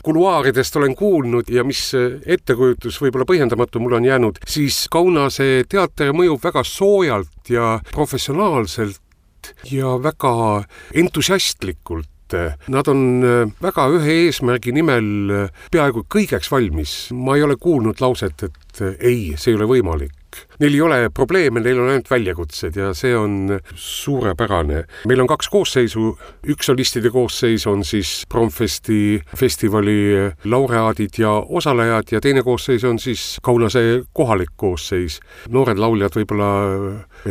kuluaaridest 0.07 0.79
olen 0.81 0.95
kuulnud 0.99 1.51
ja 1.53 1.65
mis 1.67 1.89
ettekujutus 1.97 3.01
võib-olla 3.03 3.27
põhjendamatu 3.29 3.83
mul 3.83 3.99
on 3.99 4.09
jäänud, 4.09 4.43
siis 4.47 4.87
Kaunase 4.93 5.65
teater 5.69 6.15
mõjub 6.17 6.43
väga 6.43 6.63
soojalt 6.67 7.51
ja 7.53 7.77
professionaalselt 7.93 9.03
ja 9.71 9.97
väga 10.03 10.37
entusiastlikult 10.95 12.11
Nad 12.69 12.89
on 12.91 13.23
äh, 13.23 13.47
väga 13.63 13.87
ühe 13.95 14.15
eesmärgi 14.27 14.73
nimel 14.75 15.11
äh, 15.31 15.67
peaaegu 15.71 16.03
kõigeks 16.11 16.51
valmis. 16.51 17.13
ma 17.15 17.37
ei 17.37 17.45
ole 17.47 17.55
kuulnud 17.57 18.03
lauset, 18.03 18.43
et 18.43 18.81
äh, 18.83 18.97
ei, 18.99 19.21
see 19.39 19.53
ei 19.53 19.61
ole 19.61 19.69
võimalik. 19.71 20.11
Neil 20.61 20.75
ei 20.75 20.81
ole 20.81 20.99
probleeme, 21.15 21.61
neil 21.61 21.81
on 21.81 21.91
ainult 21.93 22.11
väljakutsed 22.11 22.77
ja 22.77 22.93
see 22.97 23.17
on 23.17 23.59
suurepärane. 23.75 24.85
meil 25.09 25.21
on 25.21 25.31
kaks 25.31 25.49
koosseisu, 25.53 26.17
üks 26.49 26.71
solistide 26.71 27.11
koosseis 27.11 27.67
on 27.67 27.85
siis 27.85 28.25
Promfesti 28.29 29.21
festivali 29.37 30.33
laureaadid 30.45 31.21
ja 31.21 31.31
osalejad 31.31 32.13
ja 32.13 32.21
teine 32.21 32.43
koosseis 32.43 32.85
on 32.85 32.99
siis 32.99 33.39
Kaunase 33.43 34.03
kohalik 34.13 34.55
koosseis. 34.57 35.21
noored 35.49 35.79
lauljad 35.79 36.17
võib-olla 36.17 36.51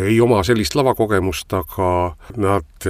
ei 0.05 0.19
oma 0.21 0.43
sellist 0.43 0.75
lavakogemust, 0.75 1.53
aga 1.53 2.15
nad 2.37 2.89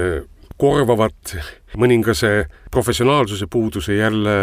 korvavad 0.56 1.36
mõningase 1.76 2.46
professionaalsuse 2.70 3.46
puuduse 3.50 3.96
jälle 3.96 4.36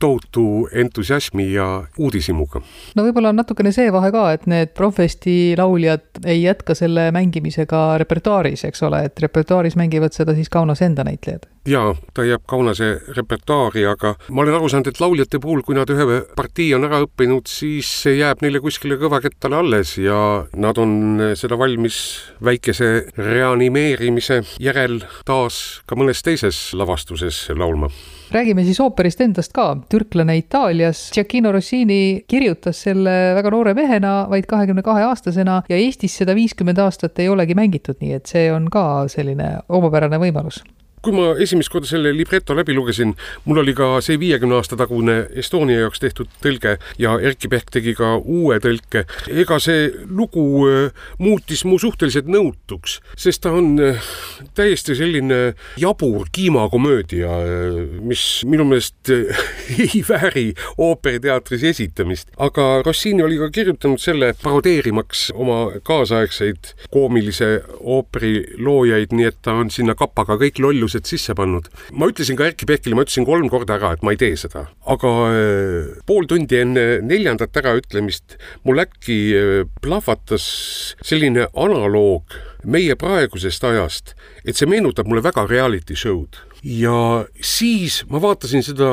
tohutu 0.00 0.68
entusiasmi 0.72 1.52
ja 1.52 1.84
uudishimuga. 1.98 2.62
no 2.96 3.06
võib-olla 3.06 3.32
on 3.32 3.40
natukene 3.40 3.72
see 3.72 3.92
vahe 3.92 4.12
ka, 4.12 4.26
et 4.32 4.46
need 4.50 4.74
Profesti 4.76 5.54
lauljad 5.58 6.24
ei 6.24 6.42
jätka 6.42 6.74
selle 6.74 7.10
mängimisega 7.14 7.98
repertuaaris, 8.02 8.64
eks 8.68 8.82
ole, 8.82 9.04
et 9.08 9.20
repertuaaris 9.20 9.76
mängivad 9.76 10.12
seda 10.16 10.34
siis 10.34 10.50
Kaunase 10.52 10.88
enda 10.90 11.04
näitlejad 11.06 11.48
jaa, 11.68 11.94
ta 12.14 12.24
jääb 12.26 12.42
Kaunase 12.46 12.88
repertuaari, 13.16 13.84
aga 13.86 14.14
ma 14.34 14.42
olen 14.42 14.56
aru 14.56 14.68
saanud, 14.70 14.88
et 14.90 15.00
lauljate 15.00 15.38
puhul, 15.42 15.62
kui 15.62 15.76
nad 15.78 15.90
ühe 15.94 16.18
partii 16.36 16.72
on 16.74 16.86
ära 16.88 17.02
õppinud, 17.04 17.46
siis 17.50 17.90
see 18.02 18.16
jääb 18.18 18.42
neile 18.42 18.58
kuskile 18.62 18.98
kõvakettale 19.00 19.60
alles 19.60 19.94
ja 20.02 20.16
nad 20.58 20.78
on 20.82 21.22
seda 21.38 21.58
valmis 21.58 21.98
väikese 22.42 22.90
reanimeerimise 23.18 24.40
järel 24.62 25.00
taas 25.28 25.82
ka 25.86 25.98
mõnes 25.98 26.24
teises 26.26 26.41
lavastuses 26.78 27.44
laulma 27.56 27.90
räägime 28.32 28.64
siis 28.64 28.80
ooperist 28.80 29.20
endast 29.20 29.52
ka, 29.52 29.76
türklane 29.92 30.36
Itaalias. 30.40 31.10
Giacchino 31.14 31.52
Rossini 31.52 32.24
kirjutas 32.28 32.80
selle 32.86 33.12
väga 33.36 33.52
noore 33.52 33.74
mehena, 33.76 34.14
vaid 34.30 34.48
kahekümne 34.48 34.82
kahe 34.82 35.04
aastasena 35.04 35.62
ja 35.68 35.76
Eestis 35.76 36.16
seda 36.22 36.34
viiskümmend 36.36 36.80
aastat 36.80 37.20
ei 37.20 37.28
olegi 37.28 37.56
mängitud, 37.58 38.00
nii 38.00 38.16
et 38.16 38.32
see 38.32 38.48
on 38.52 38.70
ka 38.72 39.04
selline 39.12 39.58
omapärane 39.68 40.20
võimalus 40.22 40.62
kui 41.02 41.14
ma 41.16 41.32
esimest 41.42 41.70
korda 41.72 41.88
selle 41.90 42.12
libreto 42.14 42.54
läbi 42.54 42.74
lugesin, 42.76 43.16
mul 43.44 43.62
oli 43.62 43.74
ka 43.74 43.96
see 44.04 44.18
viiekümne 44.22 44.54
aasta 44.58 44.76
tagune 44.78 45.16
Estonia 45.42 45.80
jaoks 45.82 46.02
tehtud 46.02 46.30
tõlge 46.44 46.76
ja 47.02 47.16
Erkki 47.18 47.50
Pehk 47.50 47.72
tegi 47.74 47.94
ka 47.98 48.14
uue 48.20 48.58
tõlke. 48.62 49.02
ega 49.26 49.58
see 49.62 49.88
lugu 50.06 50.44
äh, 50.68 51.08
muutis 51.18 51.64
mu 51.66 51.78
suhteliselt 51.82 52.30
nõutuks, 52.30 53.00
sest 53.18 53.42
ta 53.42 53.52
on 53.58 53.74
äh, 53.82 54.12
täiesti 54.54 54.94
selline 54.98 55.40
jabur 55.80 56.28
kiimakomöödia, 56.32 57.32
äh, 57.42 57.80
mis 58.00 58.44
minu 58.46 58.68
meelest 58.70 59.10
ei 59.82 60.04
vääri 60.06 60.46
ooperiteatris 60.78 61.66
esitamist. 61.72 62.30
aga 62.38 62.82
Rossini 62.86 63.26
oli 63.26 63.40
ka 63.42 63.50
kirjutanud 63.50 63.98
selle 64.02 64.32
parodeerimaks 64.42 65.32
oma 65.34 65.64
kaasaegseid 65.82 66.72
koomilise 66.94 67.50
ooperi 67.80 68.46
loojaid, 68.58 69.10
nii 69.10 69.30
et 69.32 69.42
ta 69.42 69.58
on 69.58 69.70
sinna 69.70 69.98
kapaga 69.98 70.38
kõik 70.38 70.62
lollused 70.62 70.91
põhjused 70.92 71.08
sisse 71.08 71.34
pannud. 71.34 71.68
ma 71.92 72.08
ütlesin 72.10 72.36
ka 72.36 72.46
Erkki 72.46 72.66
Pehkile, 72.66 72.96
ma 72.96 73.04
ütlesin 73.06 73.24
kolm 73.24 73.48
korda 73.48 73.78
ära, 73.78 73.92
et 73.94 74.02
ma 74.02 74.12
ei 74.12 74.20
tee 74.20 74.36
seda, 74.36 74.68
aga 74.86 75.12
äh, 75.32 75.92
pool 76.06 76.26
tundi 76.28 76.58
enne 76.60 77.00
neljandat 77.02 77.56
äraütlemist 77.56 78.36
mul 78.64 78.82
äkki 78.82 79.18
äh, 79.36 79.66
plahvatas 79.82 80.96
selline 81.02 81.48
analoog 81.52 82.36
meie 82.64 82.94
praegusest 82.96 83.64
ajast, 83.64 84.14
et 84.44 84.56
see 84.56 84.68
meenutab 84.68 85.08
mulle 85.08 85.24
väga 85.24 85.46
reality 85.48 85.96
show'd 85.96 86.40
ja 86.62 87.24
siis 87.40 88.02
ma 88.10 88.20
vaatasin 88.22 88.62
seda 88.62 88.88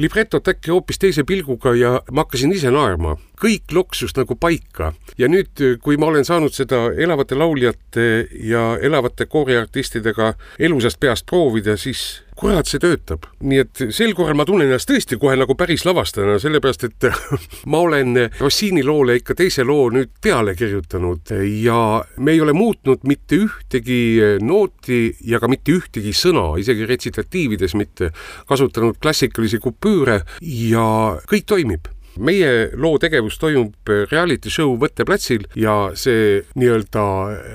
libretot 0.00 0.48
äkki 0.48 0.72
hoopis 0.72 1.00
teise 1.02 1.24
pilguga 1.28 1.74
ja 1.76 1.98
ma 2.10 2.24
hakkasin 2.24 2.52
ise 2.56 2.72
naerma. 2.72 3.16
kõik 3.42 3.72
loksus 3.74 4.14
nagu 4.16 4.36
paika 4.38 4.92
ja 5.18 5.28
nüüd, 5.28 5.58
kui 5.82 5.96
ma 5.98 6.06
olen 6.06 6.24
saanud 6.24 6.54
seda 6.54 6.92
elavate 6.94 7.34
lauljate 7.34 8.28
ja 8.38 8.78
elavate 8.80 9.26
kooriartistidega 9.26 10.34
elusast 10.58 11.00
peast 11.00 11.26
proovida, 11.26 11.76
siis 11.76 12.22
kurat, 12.38 12.68
see 12.68 12.80
töötab. 12.82 13.26
nii 13.44 13.60
et 13.62 13.82
sel 13.94 14.14
korral 14.16 14.36
ma 14.38 14.46
tunnen 14.48 14.68
ennast 14.68 14.88
tõesti 14.90 15.18
kohe 15.20 15.36
nagu 15.38 15.56
päris 15.58 15.84
lavastajana, 15.86 16.38
sellepärast 16.42 16.86
et 16.88 17.08
ma 17.72 17.82
olen 17.86 18.16
Rossini 18.40 18.84
loole 18.86 19.18
ikka 19.20 19.36
teise 19.38 19.66
loo 19.68 19.88
nüüd 19.94 20.12
peale 20.22 20.56
kirjutanud 20.58 21.34
ja 21.62 21.78
me 22.18 22.36
ei 22.36 22.42
ole 22.44 22.54
muutnud 22.56 23.06
mitte 23.08 23.40
ühtegi 23.46 24.02
nooti 24.42 25.02
ja 25.28 25.40
ka 25.42 25.50
mitte 25.52 25.76
ühtegi 25.76 26.14
sõna, 26.16 26.52
isegi 26.60 26.88
retsitatiivides 26.88 27.76
mitte, 27.78 28.12
kasutanud 28.48 29.00
klassikalisi 29.02 29.60
kupüüre 29.62 30.22
ja 30.40 30.86
kõik 31.28 31.48
toimib 31.48 31.90
meie 32.20 32.70
loo 32.76 32.98
tegevus 33.00 33.38
toimub 33.40 33.92
reality 34.10 34.50
show 34.52 34.74
Võtteplatsil 34.80 35.46
ja 35.56 35.92
see 35.96 36.42
nii-öelda 36.58 37.04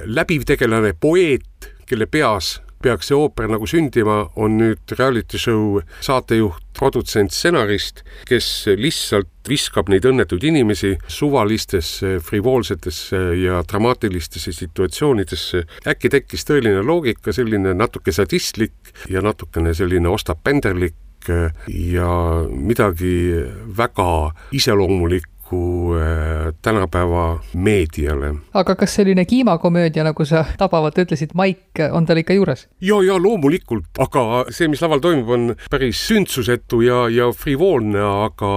läbiv 0.10 0.48
tegelane, 0.50 0.96
poeet, 0.98 1.70
kelle 1.88 2.08
peas 2.10 2.58
peaks 2.84 3.10
see 3.10 3.18
ooper 3.18 3.50
nagu 3.50 3.68
sündima, 3.70 4.24
on 4.36 4.58
nüüd 4.62 4.96
reality 4.98 5.40
show 5.42 5.80
saatejuht, 6.06 6.64
produtsent, 6.78 7.34
stsenarist, 7.34 8.04
kes 8.30 8.48
lihtsalt 8.78 9.32
viskab 9.50 9.90
neid 9.90 10.06
õnnetuid 10.06 10.44
inimesi 10.50 10.94
suvalistesse, 11.10 12.18
frivoolsetesse 12.24 13.22
ja 13.42 13.64
dramaatilistesse 13.66 14.54
situatsioonidesse. 14.54 15.64
äkki 15.88 16.12
tekkis 16.14 16.46
tõeline 16.46 16.84
loogika, 16.86 17.34
selline 17.34 17.74
natuke 17.74 18.14
sadistlik 18.14 18.94
ja 19.10 19.24
natukene 19.26 19.74
selline 19.74 20.10
ostap-penderlik 20.14 20.96
ja 21.68 22.12
midagi 22.48 23.44
väga 23.78 24.32
iseloomulikku 24.56 25.37
paraku 25.48 25.96
äh, 25.96 26.54
tänapäeva 26.62 27.40
meediale. 27.54 28.36
aga 28.54 28.76
kas 28.76 28.96
selline 28.96 29.26
kiimakomöödia, 29.26 30.04
nagu 30.04 30.26
sa 30.26 30.46
tabavalt 30.58 30.98
ütlesid, 30.98 31.34
Maik, 31.34 31.80
on 31.92 32.06
tal 32.06 32.18
ikka 32.18 32.34
juures? 32.34 32.68
ja, 32.82 33.02
ja 33.04 33.18
loomulikult, 33.18 33.88
aga 34.00 34.46
see, 34.50 34.68
mis 34.68 34.82
laval 34.82 35.00
toimub, 35.00 35.30
on 35.30 35.56
päris 35.72 36.08
sündsusetu 36.08 36.82
ja, 36.82 37.08
ja 37.10 37.32
frivoolne, 37.32 38.00
aga 38.28 38.52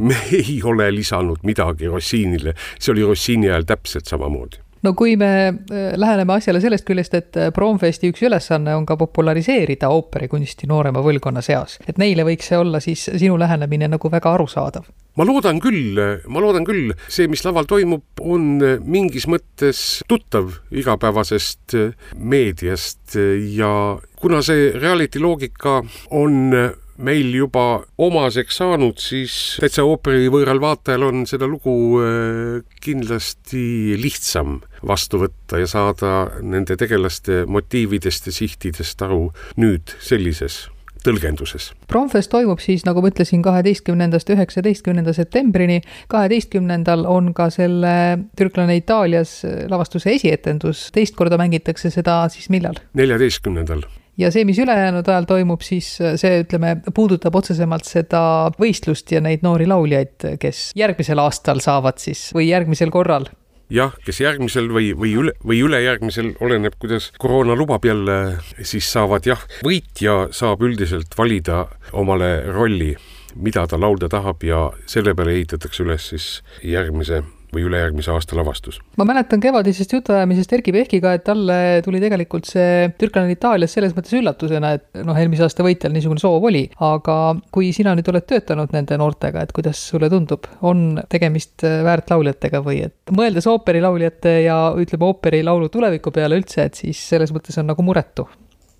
me 0.00 0.16
ei 0.32 0.60
ole 0.64 0.90
lisanud 0.94 1.42
midagi 1.42 1.86
Rossiinile, 1.86 2.54
see 2.78 2.92
oli 2.92 3.02
Rossiini 3.02 3.50
ajal 3.50 3.66
täpselt 3.74 4.06
samamoodi 4.06 4.63
no 4.84 4.92
kui 4.96 5.16
me 5.20 5.30
äh, 5.48 5.94
läheneme 5.96 6.36
asjale 6.36 6.60
sellest 6.62 6.86
küljest, 6.88 7.16
et 7.18 7.38
äh, 7.40 7.50
Promfesti 7.54 8.10
üks 8.12 8.24
ülesanne 8.26 8.74
on 8.76 8.86
ka 8.88 8.96
populariseerida 9.00 9.90
ooperikunsti 9.92 10.68
noorema 10.70 11.02
põlvkonna 11.04 11.42
seas, 11.44 11.78
et 11.88 11.98
neile 12.00 12.26
võiks 12.26 12.50
see 12.50 12.60
olla 12.60 12.82
siis 12.84 13.06
sinu 13.08 13.38
lähenemine 13.40 13.88
nagu 13.96 14.12
väga 14.12 14.34
arusaadav. 14.36 14.86
Ma 15.14 15.22
loodan 15.26 15.60
küll, 15.62 15.98
ma 16.26 16.40
loodan 16.42 16.64
küll, 16.66 16.90
see, 17.06 17.28
mis 17.30 17.44
laval 17.46 17.68
toimub, 17.70 18.02
on 18.18 18.58
mingis 18.82 19.28
mõttes 19.30 20.02
tuttav 20.10 20.56
igapäevasest 20.74 21.76
meediast 22.18 23.14
ja 23.54 23.70
kuna 24.18 24.42
see 24.42 24.72
reality 24.74 25.22
loogika 25.22 25.78
on 26.10 26.56
meil 27.02 27.32
juba 27.34 27.82
omaseks 27.98 28.60
saanud, 28.60 29.00
siis 29.02 29.56
täitsa 29.62 29.86
ooperi 29.88 30.28
võõral 30.32 30.60
vaatajal 30.62 31.08
on 31.08 31.24
seda 31.28 31.48
lugu 31.50 31.74
äh, 32.02 32.60
kindlasti 32.84 33.96
lihtsam 34.00 34.60
vastu 34.86 35.22
võtta 35.24 35.60
ja 35.62 35.70
saada 35.70 36.14
nende 36.42 36.78
tegelaste 36.80 37.44
motiividest 37.50 38.30
ja 38.30 38.36
sihtidest 38.36 39.02
aru 39.02 39.26
nüüd 39.60 39.96
sellises 40.04 40.64
tõlgenduses. 41.04 41.72
Promfest 41.90 42.30
toimub 42.32 42.62
siis, 42.64 42.84
nagu 42.88 43.02
ma 43.04 43.10
ütlesin, 43.12 43.42
kaheteistkümnendast 43.44 44.30
üheksateistkümnenda 44.32 45.12
septembrini. 45.12 45.82
kaheteistkümnendal 46.08 47.04
on 47.10 47.34
ka 47.36 47.50
selle 47.52 48.24
Türklane 48.38 48.78
Itaalias 48.80 49.42
lavastuse 49.70 50.14
esietendus, 50.16 50.88
teist 50.94 51.16
korda 51.18 51.36
mängitakse 51.40 51.92
seda 51.92 52.22
siis 52.32 52.48
millal? 52.48 52.80
neljateistkümnendal 52.94 53.84
ja 54.20 54.30
see, 54.34 54.44
mis 54.46 54.58
ülejäänud 54.62 55.08
ajal 55.08 55.28
toimub, 55.28 55.62
siis 55.64 55.94
see, 55.98 56.42
ütleme, 56.44 56.76
puudutab 56.94 57.34
otsesemalt 57.38 57.88
seda 57.88 58.50
võistlust 58.60 59.10
ja 59.14 59.22
neid 59.24 59.44
noori 59.46 59.66
lauljaid, 59.70 60.36
kes 60.40 60.70
järgmisel 60.78 61.22
aastal 61.22 61.62
saavad 61.64 61.98
siis 62.02 62.28
või 62.36 62.48
järgmisel 62.50 62.92
korral. 62.94 63.28
Jah, 63.72 63.94
kes 64.04 64.20
järgmisel 64.20 64.68
või, 64.70 64.90
või 64.94 65.14
üle, 65.16 65.32
või 65.40 65.62
ülejärgmisel, 65.64 66.34
oleneb, 66.44 66.76
kuidas 66.78 67.08
koroona 67.18 67.56
lubab 67.56 67.84
jälle, 67.88 68.36
siis 68.60 68.90
saavad 68.92 69.24
jah, 69.26 69.40
võitja 69.64 70.28
saab 70.36 70.62
üldiselt 70.62 71.16
valida 71.18 71.64
omale 71.96 72.44
rolli, 72.52 72.92
mida 73.34 73.64
ta 73.66 73.80
laulda 73.80 74.10
tahab 74.12 74.44
ja 74.46 74.66
selle 74.86 75.16
peale 75.16 75.32
ehitatakse 75.38 75.82
üles 75.82 76.10
siis 76.12 76.28
järgmise 76.62 77.24
või 77.54 77.66
ülejärgmise 77.68 78.12
aasta 78.14 78.36
lavastus. 78.38 78.80
ma 78.98 79.06
mäletan 79.08 79.42
kevadisest 79.42 79.92
jutuajamisest 79.96 80.52
Erkki 80.58 80.74
Pehkiga, 80.74 81.14
et 81.14 81.24
talle 81.26 81.58
tuli 81.84 82.00
tegelikult 82.02 82.48
see 82.50 82.90
Türklane 82.98 83.32
Itaalias 83.34 83.74
selles 83.76 83.94
mõttes 83.96 84.14
üllatusena, 84.18 84.74
et 84.78 85.02
noh, 85.06 85.18
eelmise 85.18 85.46
aasta 85.46 85.66
võitjal 85.66 85.94
niisugune 85.94 86.22
soov 86.22 86.44
oli, 86.50 86.66
aga 86.84 87.18
kui 87.54 87.72
sina 87.76 87.94
nüüd 87.96 88.10
oled 88.12 88.28
töötanud 88.30 88.74
nende 88.74 88.98
noortega, 89.00 89.44
et 89.44 89.54
kuidas 89.56 89.80
sulle 89.90 90.10
tundub, 90.12 90.48
on 90.62 91.00
tegemist 91.10 91.64
väärt 91.64 92.10
lauljatega 92.14 92.62
või 92.64 92.82
et 92.88 93.14
mõeldes 93.14 93.48
ooperilauljate 93.50 94.38
ja 94.44 94.58
ütleme, 94.78 95.10
ooperilaulu 95.10 95.70
tuleviku 95.72 96.14
peale 96.14 96.40
üldse, 96.40 96.68
et 96.68 96.80
siis 96.80 97.00
selles 97.14 97.34
mõttes 97.34 97.58
on 97.60 97.70
nagu 97.70 97.86
muretu? 97.86 98.26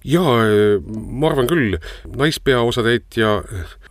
Jaa, 0.04 0.44
ma 0.84 1.30
arvan 1.30 1.46
küll, 1.48 1.78
naispeaosatäitja 2.12 3.38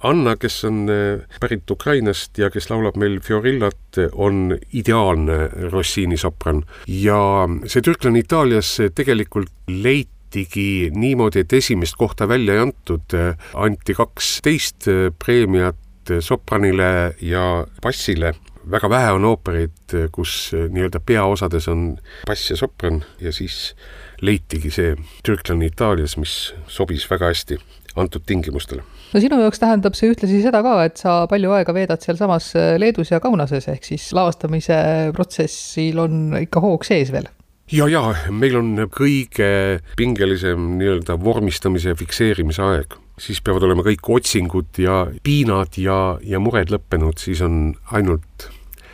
Anna, 0.04 0.36
kes 0.36 0.64
on 0.68 0.84
eh, 0.92 1.22
pärit 1.40 1.70
Ukrainast 1.72 2.38
ja 2.38 2.50
kes 2.54 2.70
laulab 2.72 2.98
meil 3.00 3.20
Fiorillat, 3.24 4.00
on 4.14 4.58
ideaalne 4.74 5.50
Rossini 5.72 6.18
sopran 6.20 6.64
ja 6.88 7.48
see 7.70 7.84
türklane 7.86 8.24
Itaalias 8.24 8.76
tegelikult 8.96 9.52
leitigi 9.70 10.92
niimoodi, 10.96 11.44
et 11.46 11.54
esimest 11.54 11.96
kohta 12.00 12.28
välja 12.28 12.58
ei 12.58 12.66
antud, 12.66 13.16
anti 13.54 13.96
kaksteist 13.96 14.90
preemiat 15.24 16.16
sopranile 16.20 17.16
ja 17.22 17.46
bassile 17.82 18.34
väga 18.72 18.90
vähe 18.90 19.12
on 19.12 19.26
oopereid, 19.28 19.96
kus 20.12 20.52
nii-öelda 20.54 21.00
peaosades 21.06 21.68
on 21.68 21.86
bass 22.28 22.50
ja 22.52 22.58
sopran 22.58 23.04
ja 23.22 23.32
siis 23.36 23.76
leitigi 24.22 24.72
see 24.72 24.96
türklane 25.24 25.68
Itaalias, 25.68 26.18
mis 26.18 26.54
sobis 26.68 27.10
väga 27.12 27.32
hästi 27.34 27.60
antud 27.96 28.24
tingimustele. 28.26 28.84
No 29.14 29.22
sinu 29.22 29.40
jaoks 29.44 29.62
tähendab 29.62 29.98
see 29.98 30.10
ühtlasi 30.14 30.42
seda 30.44 30.64
ka, 30.66 30.74
et 30.88 31.00
sa 31.02 31.24
palju 31.30 31.54
aega 31.58 31.76
veedad 31.76 32.02
sealsamas 32.04 32.52
äh, 32.58 32.74
Leedus 32.82 33.14
ja 33.14 33.22
Kaunases, 33.24 33.70
ehk 33.72 33.86
siis 33.86 34.10
lavastamise 34.16 34.78
protsessil 35.16 36.02
on 36.02 36.36
ikka 36.42 36.64
hoog 36.64 36.86
sees 36.88 37.14
veel. 37.14 37.30
Ja, 37.72 37.88
ja 37.88 38.02
meil 38.34 38.58
on 38.60 38.76
kõige 38.92 39.80
pingelisem 39.98 40.74
nii-öelda 40.82 41.16
vormistamise 41.22 41.94
ja 41.94 41.98
fikseerimise 41.98 42.66
aeg, 42.66 42.98
siis 43.22 43.40
peavad 43.46 43.64
olema 43.70 43.86
kõik 43.86 44.10
otsingud 44.18 44.82
ja 44.84 45.06
piinad 45.24 45.80
ja, 45.80 46.18
ja 46.28 46.42
mured 46.44 46.74
lõppenud, 46.74 47.22
siis 47.22 47.42
on 47.46 47.72
ainult 47.96 48.50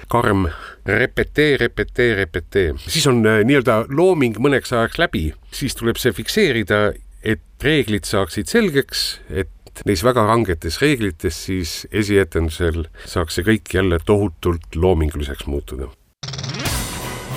karm 0.09 0.47
repetee, 0.85 1.57
repetee, 1.61 2.15
repetee. 2.17 2.73
siis 2.87 3.05
on 3.09 3.21
äh, 3.27 3.41
nii-öelda 3.45 3.85
looming 3.93 4.39
mõneks 4.41 4.73
ajaks 4.73 4.99
läbi, 5.01 5.29
siis 5.53 5.77
tuleb 5.77 5.99
see 6.01 6.13
fikseerida, 6.17 6.89
et 7.23 7.43
reeglid 7.63 8.07
saaksid 8.07 8.49
selgeks, 8.49 9.19
et 9.29 9.51
neis 9.85 10.03
väga 10.03 10.25
rangetes 10.27 10.79
reeglites 10.83 11.43
siis 11.47 11.75
esietendusel 11.91 12.85
saaks 13.05 13.39
see 13.39 13.47
kõik 13.51 13.73
jälle 13.73 13.99
tohutult 14.05 14.75
loominguliseks 14.75 15.47
muutuda. 15.47 15.89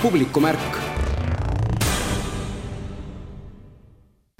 publikumärk 0.01 0.82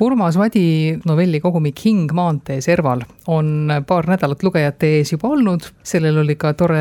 Urmas 0.01 0.33
Vadi 0.41 0.97
novellikogumik 1.05 1.83
Hing 1.85 2.09
maantee 2.17 2.63
serval 2.65 3.03
on 3.29 3.69
paar 3.85 4.07
nädalat 4.09 4.41
lugejate 4.41 4.87
ees 4.97 5.11
juba 5.13 5.29
olnud, 5.35 5.67
sellel 5.85 6.17
oli 6.23 6.33
ka 6.39 6.55
tore 6.57 6.79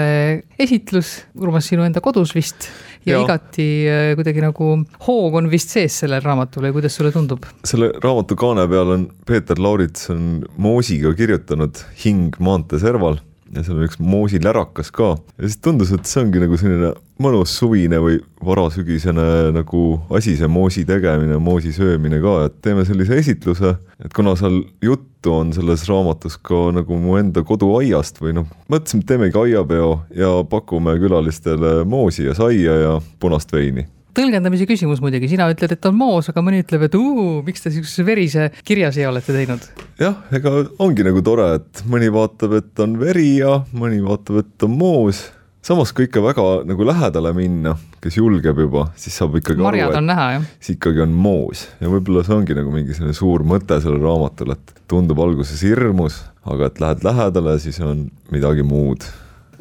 esitlus, 0.57 1.11
Urmas, 1.37 1.69
sinu 1.69 1.85
enda 1.85 2.01
kodus 2.01 2.33
vist, 2.33 2.71
ja, 3.05 3.19
ja 3.19 3.21
igati 3.21 3.67
äh, 3.85 4.15
kuidagi 4.17 4.41
nagu 4.41 4.71
hoog 5.05 5.37
on 5.43 5.51
vist 5.53 5.75
sees 5.77 5.99
sellel 6.01 6.25
raamatul 6.25 6.71
ja 6.71 6.73
kuidas 6.73 6.97
sulle 6.97 7.13
tundub? 7.13 7.45
selle 7.69 7.91
raamatu 8.01 8.39
kaane 8.41 8.65
peal 8.73 8.95
on 8.97 9.05
Peeter 9.29 9.61
Laurits 9.61 10.09
on 10.15 10.41
moosiga 10.57 11.13
kirjutanud 11.19 11.85
Hing 12.07 12.41
maantee 12.41 12.81
serval 12.81 13.21
ja 13.53 13.63
seal 13.65 13.79
on 13.79 13.87
üks 13.87 14.01
moosilärakas 14.01 14.91
ka. 14.95 15.15
Ja 15.39 15.47
siis 15.49 15.61
tundus, 15.63 15.93
et 15.95 16.09
see 16.09 16.23
ongi 16.25 16.43
nagu 16.43 16.59
selline 16.61 16.93
mõnus 17.23 17.55
suvine 17.59 18.01
või 18.03 18.19
varasügisene 18.43 19.53
nagu 19.55 19.85
asi, 20.17 20.35
see 20.39 20.51
moosi 20.51 20.85
tegemine, 20.89 21.39
moosi 21.43 21.75
söömine 21.77 22.21
ka, 22.25 22.37
et 22.49 22.59
teeme 22.65 22.87
sellise 22.89 23.21
esitluse, 23.21 23.77
et 24.03 24.13
kuna 24.17 24.35
seal 24.39 24.63
juttu 24.83 25.37
on 25.37 25.53
selles 25.55 25.87
raamatus 25.89 26.39
ka 26.43 26.71
nagu 26.75 26.99
mu 26.99 27.19
enda 27.21 27.45
koduaiast 27.47 28.19
või 28.23 28.37
noh, 28.41 28.51
mõtlesime, 28.73 29.05
et 29.05 29.11
teemegi 29.13 29.43
aiapeo 29.45 29.91
ja 30.19 30.35
pakume 30.51 30.97
külalistele 31.03 31.83
moosi 31.89 32.27
ja 32.27 32.37
saia 32.39 32.79
ja 32.87 32.95
punast 33.23 33.53
veini 33.55 33.87
tõlgendamise 34.17 34.67
küsimus 34.69 35.03
muidugi, 35.03 35.31
sina 35.31 35.49
ütled, 35.53 35.75
et 35.77 35.89
on 35.89 35.97
moos, 35.97 36.29
aga 36.33 36.45
mõni 36.45 36.63
ütleb, 36.63 36.87
et 36.89 36.97
uu, 36.99 37.43
miks 37.47 37.65
te 37.65 37.73
niisuguse 37.73 38.07
verise 38.07 38.49
kirjasiia 38.69 39.11
olete 39.11 39.35
teinud? 39.37 39.69
jah, 40.01 40.19
ega 40.35 40.55
ongi 40.83 41.07
nagu 41.07 41.23
tore, 41.25 41.49
et 41.61 41.85
mõni 41.91 42.11
vaatab, 42.13 42.59
et 42.61 42.83
on 42.85 42.99
veri 43.01 43.39
ja 43.39 43.61
mõni 43.77 44.03
vaatab, 44.05 44.43
et 44.43 44.67
on 44.67 44.77
moos. 44.77 45.25
samas, 45.63 45.93
kui 45.95 46.09
ikka 46.09 46.23
väga 46.25 46.47
nagu 46.67 46.87
lähedale 46.87 47.33
minna, 47.37 47.77
kes 48.03 48.19
julgeb 48.19 48.59
juba, 48.65 48.89
siis 48.99 49.17
saab 49.17 49.37
ikkagi 49.39 49.63
marjad 49.63 49.93
aru, 49.93 50.01
on 50.03 50.11
näha, 50.11 50.29
jah. 50.37 50.51
see 50.61 50.77
ikkagi 50.77 51.05
on 51.05 51.15
moos 51.15 51.69
ja 51.81 51.91
võib-olla 51.93 52.27
see 52.27 52.37
ongi 52.37 52.59
nagu 52.59 52.75
mingi 52.75 52.97
selline 52.99 53.17
suur 53.17 53.47
mõte 53.47 53.79
sellel 53.81 54.03
raamatul, 54.03 54.57
et 54.57 54.77
tundub 54.91 55.23
alguses 55.23 55.63
hirmus, 55.65 56.25
aga 56.45 56.69
et 56.69 56.83
lähed 56.83 57.07
lähedale, 57.07 57.59
siis 57.63 57.79
on 57.81 58.09
midagi 58.35 58.67
muud 58.67 59.07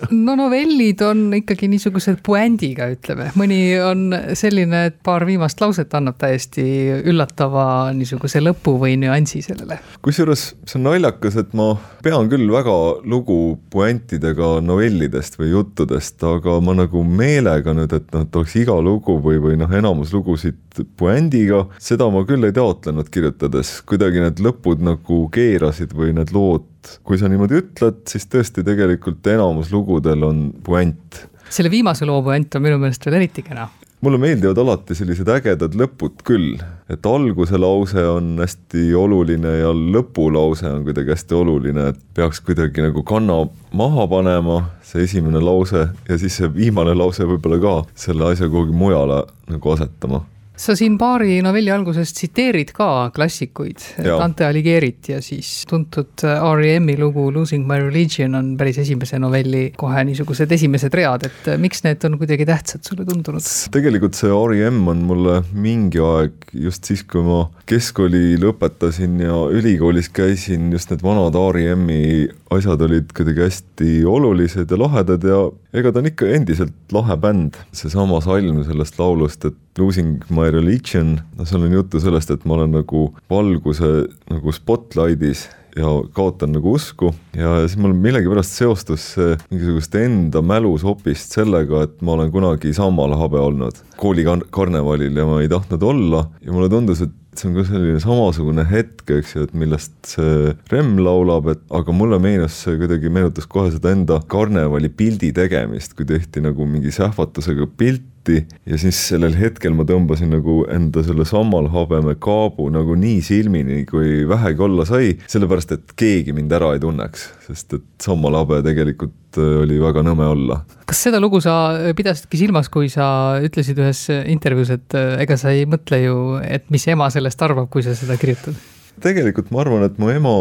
no 0.09 0.35
novellid 0.35 1.01
on 1.05 1.27
ikkagi 1.35 1.69
niisugused 1.71 2.21
puändiga, 2.25 2.87
ütleme, 2.93 3.29
mõni 3.39 3.61
on 3.83 4.09
selline, 4.37 4.85
et 4.89 4.97
paar 5.05 5.25
viimast 5.27 5.61
lauset 5.61 5.93
annab 5.97 6.17
täiesti 6.21 6.63
üllatava 7.11 7.65
niisuguse 7.95 8.41
lõpu 8.43 8.77
või 8.81 8.97
nüansi 9.01 9.43
sellele. 9.45 9.79
kusjuures 10.01 10.47
see 10.65 10.79
on 10.79 10.87
naljakas, 10.89 11.37
et 11.41 11.53
ma 11.57 11.73
pean 12.03 12.29
küll 12.31 12.49
väga 12.51 12.77
lugu 13.05 13.59
puäntidega 13.73 14.53
novellidest 14.65 15.37
või 15.39 15.53
juttudest, 15.53 16.21
aga 16.25 16.57
ma 16.63 16.75
nagu 16.81 17.03
meelega 17.05 17.75
nüüd, 17.77 17.93
et 17.93 18.09
noh, 18.15 18.25
et 18.25 18.41
oleks 18.41 18.57
iga 18.61 18.77
lugu 18.81 19.17
või, 19.21 19.39
või 19.43 19.59
noh, 19.61 19.71
enamus 19.71 20.13
lugusid 20.15 20.59
puändiga, 20.97 21.65
seda 21.81 22.07
ma 22.11 22.23
küll 22.27 22.47
ei 22.47 22.55
taotlenud 22.55 23.09
kirjutades, 23.11 23.79
kuidagi 23.87 24.23
need 24.23 24.41
lõpud 24.43 24.83
nagu 24.85 25.23
keerasid 25.33 25.95
või 25.97 26.15
need 26.17 26.33
lood 26.35 26.67
kui 27.03 27.19
sa 27.19 27.29
niimoodi 27.31 27.59
ütled, 27.61 28.01
siis 28.09 28.27
tõesti 28.31 28.65
tegelikult 28.65 29.27
enamus 29.27 29.71
lugudel 29.73 30.23
on 30.27 30.49
puänt. 30.63 31.27
selle 31.49 31.71
viimase 31.71 32.07
loo 32.07 32.21
puänt 32.23 32.55
on 32.55 32.63
minu 32.63 32.79
meelest 32.81 33.05
veel 33.05 33.21
eriti 33.21 33.43
kena. 33.45 33.69
Mulle 34.01 34.17
meeldivad 34.17 34.57
alati 34.57 34.95
sellised 34.97 35.27
ägedad 35.29 35.75
lõpud 35.77 36.23
küll, 36.25 36.55
et 36.89 37.05
alguse 37.05 37.59
lause 37.61 38.01
on 38.09 38.31
hästi 38.41 38.87
oluline 38.97 39.51
ja 39.59 39.69
lõpulause 39.69 40.65
on 40.71 40.81
kuidagi 40.87 41.13
hästi 41.13 41.37
oluline, 41.37 41.91
et 41.91 41.99
peaks 42.17 42.41
kuidagi 42.41 42.81
nagu 42.81 43.03
kanna 43.05 43.43
maha 43.77 44.07
panema, 44.09 44.57
see 44.81 45.05
esimene 45.05 45.43
lause 45.45 45.85
ja 46.09 46.17
siis 46.17 46.39
see 46.41 46.49
viimane 46.55 46.97
lause 46.97 47.29
võib-olla 47.29 47.61
ka 47.61 47.77
selle 48.07 48.31
asja 48.31 48.49
kuhugi 48.49 48.73
mujale 48.73 49.21
nagu 49.53 49.75
asetama 49.75 50.23
sa 50.61 50.75
siin 50.77 50.97
paari 50.99 51.39
novelli 51.41 51.71
alguses 51.73 52.11
tsiteerid 52.13 52.71
ka 52.75 52.87
klassikuid, 53.15 53.81
Dante 54.05 54.45
Alighieri't 54.45 55.09
ja 55.09 55.21
siis 55.23 55.63
tuntud 55.69 56.21
R.E.M.-i 56.21 56.97
lugu 56.99 57.29
Losing 57.33 57.65
my 57.67 57.79
religion 57.81 58.37
on 58.37 58.53
päris 58.59 58.77
esimese 58.83 59.17
novelli 59.21 59.63
kohe 59.77 60.03
niisugused 60.05 60.51
esimesed 60.53 60.93
read, 60.97 61.25
et 61.29 61.49
miks 61.61 61.81
need 61.85 62.05
on 62.05 62.19
kuidagi 62.21 62.45
tähtsad 62.49 62.85
sulle 62.85 63.07
tundunud? 63.07 63.47
tegelikult 63.73 64.17
see 64.17 64.29
R.E.M. 64.29 64.83
on 64.91 65.01
mulle 65.09 65.39
mingi 65.55 66.01
aeg, 66.05 66.45
just 66.67 66.85
siis, 66.89 67.03
kui 67.09 67.25
ma 67.25 67.43
keskkooli 67.69 68.37
lõpetasin 68.41 69.17
ja 69.25 69.41
ülikoolis 69.49 70.11
käisin, 70.13 70.69
just 70.75 70.93
need 70.93 71.01
vanad 71.05 71.37
R.E.M.i 71.41 72.29
asjad 72.51 72.85
olid 72.85 73.13
kuidagi 73.15 73.47
hästi 73.47 73.91
olulised 74.05 74.69
ja 74.69 74.79
lahedad 74.79 75.25
ja 75.25 75.41
ega 75.73 75.91
ta 75.91 76.01
on 76.01 76.09
ikka 76.09 76.29
endiselt 76.35 76.93
lahe 76.93 77.17
bänd, 77.21 77.57
seesama 77.75 78.19
salm 78.23 78.61
sellest 78.67 78.99
laulust, 78.99 79.47
et 79.47 79.57
Losing 79.79 80.19
my 80.29 80.49
religion, 80.51 81.15
no 81.37 81.47
seal 81.47 81.63
on 81.63 81.77
juttu 81.77 82.01
sellest, 82.03 82.33
et 82.33 82.43
ma 82.45 82.57
olen 82.57 82.75
nagu 82.81 83.07
valguse 83.31 83.91
nagu 84.29 84.53
spotlightis 84.55 85.47
ja 85.77 85.87
kaotan 86.13 86.51
nagu 86.55 86.73
usku. 86.75 87.13
Ja 87.37 87.61
siis 87.63 87.77
mul 87.79 87.93
millegipärast 87.95 88.57
seostus 88.59 89.05
see 89.15 89.37
mingisugust 89.51 89.95
enda 89.95 90.41
mälus-hopist 90.43 91.37
sellega, 91.37 91.85
et 91.87 91.95
ma 92.05 92.17
olen 92.17 92.31
kunagi 92.33 92.73
sammalahabe 92.75 93.39
olnud. 93.39 93.79
Koolikarnevalil 94.01 95.17
ja 95.17 95.27
ma 95.29 95.39
ei 95.41 95.49
tahtnud 95.51 95.87
olla. 95.87 96.25
Ja 96.43 96.51
mulle 96.51 96.69
tundus, 96.71 97.03
et 97.05 97.15
see 97.37 97.47
on 97.49 97.55
ka 97.55 97.65
selline 97.67 98.01
samasugune 98.03 98.65
hetk, 98.67 99.05
eks 99.17 99.35
ju, 99.35 99.45
et 99.47 99.53
millest 99.57 99.93
see 100.13 100.53
Remm 100.71 100.99
laulab, 101.03 101.47
et 101.53 101.61
aga 101.73 101.95
mulle 101.95 102.19
meenus 102.23 102.57
see 102.65 102.79
kuidagi, 102.79 103.11
meenutas 103.13 103.47
kohe 103.51 103.71
seda 103.73 103.93
enda 103.95 104.19
karnevali 104.31 104.91
pildi 104.91 105.31
tegemist, 105.35 105.95
kui 105.97 106.07
tehti 106.09 106.43
nagu 106.43 106.67
mingi 106.67 106.93
sähvatusega 106.95 107.69
pilt 107.79 108.07
ja 108.29 108.77
siis 108.77 108.97
sellel 109.07 109.33
hetkel 109.33 109.73
ma 109.73 109.85
tõmbasin 109.87 110.29
nagu 110.35 110.59
enda 110.69 111.01
selle 111.05 111.25
sammalhabeme 111.25 112.13
kaabu 112.21 112.67
nagu 112.73 112.93
nii 112.99 113.21
silmini, 113.25 113.81
kui 113.89 114.27
vähegi 114.29 114.61
olla 114.61 114.85
sai, 114.85 115.15
sellepärast 115.31 115.73
et 115.77 115.95
keegi 115.97 116.35
mind 116.37 116.53
ära 116.53 116.73
ei 116.75 116.83
tunneks, 116.83 117.25
sest 117.47 117.79
et 117.79 117.87
sammalhabe 118.05 118.61
tegelikult 118.67 119.30
äh, 119.39 119.61
oli 119.63 119.79
väga 119.81 120.03
nõme 120.05 120.27
olla. 120.31 120.61
kas 120.89 121.03
seda 121.07 121.21
lugu 121.23 121.41
sa 121.43 121.93
pidasidki 121.97 122.39
silmas, 122.41 122.69
kui 122.73 122.89
sa 122.91 123.39
ütlesid 123.43 123.79
ühes 123.79 124.05
intervjuus, 124.11 124.73
et 124.75 124.97
äh, 124.97 125.15
ega 125.25 125.37
sa 125.39 125.53
ei 125.55 125.67
mõtle 125.69 126.01
ju, 126.03 126.17
et 126.43 126.67
mis 126.73 126.87
ema 126.91 127.09
sellest 127.13 127.41
arvab, 127.47 127.69
kui 127.71 127.85
sa 127.85 127.95
seda 127.97 128.19
kirjutad? 128.21 128.57
tegelikult 129.01 129.49
ma 129.53 129.63
arvan, 129.63 129.87
et 129.87 129.97
mu 130.01 130.11
ema, 130.13 130.35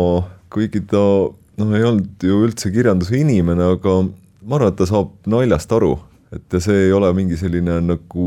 kuigi 0.53 0.83
ta 0.91 1.01
noh, 1.61 1.75
ei 1.77 1.87
olnud 1.87 2.25
ju 2.27 2.45
üldse 2.47 2.73
kirjanduse 2.75 3.19
inimene, 3.21 3.75
aga 3.77 4.01
ma 4.03 4.59
arvan, 4.59 4.73
et 4.73 4.81
ta 4.81 4.89
saab 4.89 5.13
naljast 5.31 5.73
aru 5.77 5.97
et 6.31 6.61
see 6.63 6.87
ei 6.87 6.93
ole 6.95 7.11
mingi 7.15 7.39
selline 7.39 7.81
nagu 7.83 8.27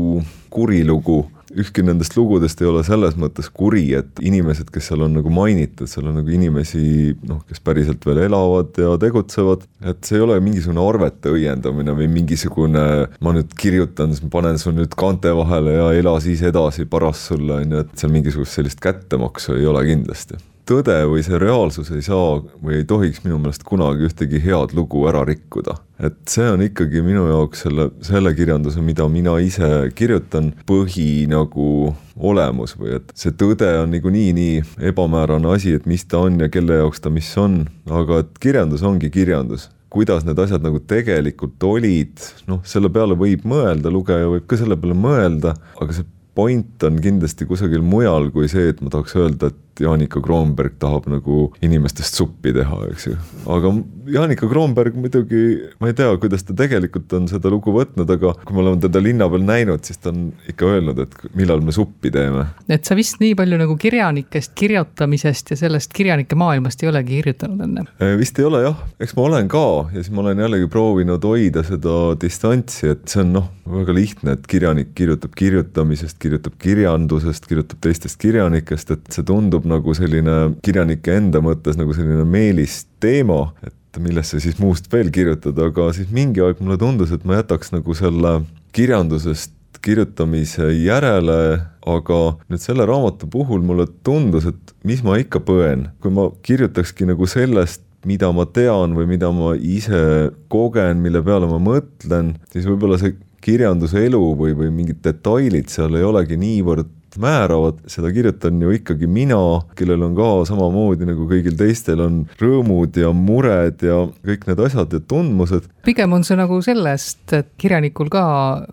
kuri 0.52 0.82
lugu, 0.84 1.22
ükski 1.60 1.84
nendest 1.86 2.16
lugudest 2.18 2.62
ei 2.62 2.68
ole 2.70 2.82
selles 2.86 3.16
mõttes 3.20 3.50
kuri, 3.52 3.84
et 3.98 4.22
inimesed, 4.24 4.70
kes 4.74 4.90
seal 4.90 5.04
on 5.06 5.14
nagu 5.18 5.32
mainitud, 5.34 5.88
seal 5.90 6.08
on 6.10 6.18
nagu 6.20 6.34
inimesi 6.34 7.14
noh, 7.28 7.42
kes 7.48 7.62
päriselt 7.64 8.04
veel 8.06 8.24
elavad 8.26 8.74
ja 8.80 8.94
tegutsevad, 9.00 9.66
et 9.84 10.00
see 10.06 10.18
ei 10.18 10.24
ole 10.26 10.38
mingisugune 10.44 10.82
arvete 10.84 11.32
õiendamine 11.34 11.96
või 11.98 12.08
mingisugune 12.12 12.86
ma 13.24 13.36
nüüd 13.36 13.54
kirjutan, 13.58 14.14
siis 14.14 14.24
ma 14.24 14.32
panen 14.38 14.58
sul 14.60 14.76
nüüd 14.78 14.96
kaante 14.98 15.34
vahele 15.36 15.78
ja 15.78 15.92
ela 15.98 16.16
siis 16.22 16.42
edasi, 16.46 16.88
paras 16.90 17.26
sulle, 17.30 17.60
on 17.62 17.78
ju, 17.78 17.84
et 17.84 17.94
seal 18.00 18.14
mingisugust 18.14 18.58
sellist 18.58 18.82
kättemaksu 18.84 19.58
ei 19.58 19.70
ole 19.70 19.86
kindlasti 19.88 20.40
tõde 20.68 20.96
või 21.08 21.22
see 21.24 21.38
reaalsus 21.40 21.90
ei 21.94 22.02
saa 22.04 22.38
või 22.62 22.80
ei 22.80 22.86
tohiks 22.88 23.22
minu 23.24 23.38
meelest 23.40 23.64
kunagi 23.66 24.08
ühtegi 24.08 24.40
head 24.44 24.74
lugu 24.76 25.04
ära 25.10 25.24
rikkuda. 25.28 25.76
et 25.98 26.16
see 26.28 26.46
on 26.50 26.62
ikkagi 26.64 27.02
minu 27.06 27.26
jaoks 27.28 27.64
selle, 27.66 27.90
selle 28.02 28.34
kirjanduse, 28.34 28.80
mida 28.82 29.06
mina 29.08 29.36
ise 29.38 29.90
kirjutan, 29.94 30.52
põhi 30.66 31.26
nagu 31.30 31.94
olemus 32.16 32.74
või 32.78 32.96
et 32.98 33.12
see 33.14 33.30
tõde 33.38 33.68
on 33.82 33.92
niikuinii 33.94 34.32
nii 34.34 34.56
ebamäärane 34.90 35.54
asi, 35.54 35.76
et 35.78 35.86
mis 35.86 36.04
ta 36.04 36.24
on 36.26 36.40
ja 36.40 36.48
kelle 36.48 36.80
jaoks 36.80 37.04
ta 37.04 37.12
mis 37.14 37.30
on, 37.38 37.62
aga 37.90 38.24
et 38.24 38.36
kirjandus 38.42 38.82
ongi 38.82 39.10
kirjandus 39.14 39.70
kuidas 39.94 40.24
need 40.26 40.38
asjad 40.42 40.64
nagu 40.64 40.80
tegelikult 40.90 41.62
olid, 41.68 42.18
noh, 42.50 42.64
selle 42.66 42.90
peale 42.90 43.14
võib 43.14 43.44
mõelda, 43.46 43.92
lugeja 43.94 44.26
võib 44.26 44.48
ka 44.50 44.58
selle 44.58 44.74
peale 44.80 44.96
mõelda, 44.98 45.54
aga 45.78 45.94
see 45.94 46.08
point 46.34 46.82
on 46.82 46.98
kindlasti 47.02 47.46
kusagil 47.46 47.84
mujal 47.86 48.32
kui 48.34 48.48
see, 48.50 48.72
et 48.72 48.80
ma 48.82 48.90
tahaks 48.90 49.14
öelda, 49.20 49.52
et 49.52 49.60
Jaanika 49.80 50.22
Kroonberg 50.22 50.78
tahab 50.82 51.08
nagu 51.10 51.48
inimestest 51.64 52.20
suppi 52.20 52.52
teha, 52.54 52.80
eks 52.92 53.08
ju. 53.10 53.16
aga 53.50 53.72
Jaanika 54.14 54.48
Kroonberg 54.48 54.96
muidugi, 55.00 55.42
ma 55.80 55.88
ei 55.88 55.96
tea, 55.96 56.10
kuidas 56.20 56.44
ta 56.44 56.56
tegelikult 56.56 57.12
on 57.16 57.28
seda 57.30 57.50
lugu 57.52 57.72
võtnud, 57.74 58.10
aga 58.10 58.34
kui 58.44 58.56
me 58.56 58.62
oleme 58.64 58.82
teda 58.82 59.00
linna 59.02 59.28
peal 59.32 59.46
näinud, 59.46 59.84
siis 59.86 60.00
ta 60.02 60.12
on 60.12 60.26
ikka 60.50 60.68
öelnud, 60.74 61.00
et 61.06 61.16
millal 61.38 61.64
me 61.64 61.72
suppi 61.74 62.12
teeme. 62.14 62.46
et 62.68 62.84
sa 62.84 62.96
vist 62.98 63.20
nii 63.22 63.34
palju 63.38 63.58
nagu 63.60 63.76
kirjanikest, 63.80 64.52
kirjutamisest 64.58 65.54
ja 65.54 65.58
sellest 65.64 65.94
kirjanike 65.96 66.36
maailmast 66.38 66.84
ei 66.84 66.90
olegi 66.92 67.20
kirjutanud 67.20 67.64
enne? 67.64 67.86
Äh, 68.02 68.14
vist 68.20 68.38
ei 68.38 68.48
ole 68.48 68.64
jah, 68.66 68.84
eks 69.00 69.16
ma 69.16 69.28
olen 69.30 69.48
ka 69.52 69.64
ja 69.94 70.00
siis 70.02 70.12
ma 70.14 70.24
olen 70.24 70.44
jällegi 70.44 70.68
proovinud 70.70 71.24
hoida 71.24 71.64
seda 71.66 71.96
distantsi, 72.20 72.92
et 72.92 73.08
see 73.10 73.24
on 73.24 73.32
noh, 73.38 73.50
väga 73.70 73.96
lihtne, 73.96 74.36
et 74.36 74.46
kirjanik 74.50 74.92
kirjutab 74.98 75.32
kirjutamisest, 75.38 76.18
kirjutab 76.20 76.58
kirjandusest, 76.60 77.48
kirjutab 77.48 77.80
teistest 77.84 78.20
kirjanikest, 78.20 78.92
et 78.94 79.12
see 79.14 79.24
tundub 79.26 79.63
tundub 79.64 79.72
nagu 79.72 79.94
selline 79.96 80.54
kirjanike 80.62 81.16
enda 81.16 81.40
mõttes 81.40 81.76
nagu 81.76 81.94
selline 81.94 82.24
meelis 82.24 82.86
teema, 83.00 83.52
et 83.64 84.00
millesse 84.00 84.40
siis 84.40 84.58
muust 84.58 84.90
veel 84.92 85.10
kirjutada, 85.10 85.70
aga 85.70 85.92
siis 85.94 86.10
mingi 86.10 86.42
aeg 86.42 86.60
mulle 86.60 86.76
tundus, 86.78 87.12
et 87.12 87.24
ma 87.24 87.40
jätaks 87.40 87.72
nagu 87.72 87.94
selle 87.94 88.44
kirjandusest 88.74 89.52
kirjutamise 89.84 90.70
järele, 90.80 91.60
aga 91.84 92.20
nüüd 92.48 92.60
selle 92.62 92.86
raamatu 92.86 93.28
puhul 93.28 93.62
mulle 93.62 93.86
tundus, 94.04 94.46
et 94.46 94.74
mis 94.84 95.02
ma 95.04 95.18
ikka 95.18 95.40
põen, 95.44 95.90
kui 96.00 96.10
ma 96.10 96.30
kirjutakski 96.42 97.06
nagu 97.06 97.26
sellest, 97.26 97.82
mida 98.04 98.30
ma 98.32 98.44
tean 98.44 98.96
või 98.96 99.06
mida 99.08 99.30
ma 99.32 99.54
ise 99.56 100.30
kogen, 100.52 101.00
mille 101.00 101.22
peale 101.24 101.48
ma 101.48 101.60
mõtlen, 101.60 102.34
siis 102.52 102.66
võib-olla 102.68 102.98
see 103.00 103.14
kirjanduse 103.44 104.00
elu 104.08 104.20
või, 104.36 104.54
või 104.56 104.70
mingid 104.72 105.02
detailid 105.04 105.68
seal 105.72 105.96
ei 105.98 106.04
olegi 106.04 106.36
niivõrd 106.40 106.88
määravad, 107.20 107.80
seda 107.90 108.10
kirjutan 108.14 108.60
ju 108.62 108.72
ikkagi 108.74 109.08
mina, 109.10 109.40
kellel 109.78 110.02
on 110.06 110.16
ka 110.16 110.30
samamoodi 110.48 111.08
nagu 111.08 111.28
kõigil 111.30 111.56
teistel 111.58 112.02
on 112.04 112.22
rõõmud 112.40 112.96
ja 113.00 113.12
mured 113.14 113.82
ja 113.84 114.02
kõik 114.26 114.48
need 114.48 114.62
asjad 114.66 114.92
ja 114.94 115.00
tundmused. 115.00 115.68
pigem 115.84 116.12
on 116.16 116.24
see 116.24 116.36
nagu 116.38 116.60
sellest, 116.64 117.22
et 117.36 117.50
kirjanikul 117.60 118.08
ka 118.12 118.24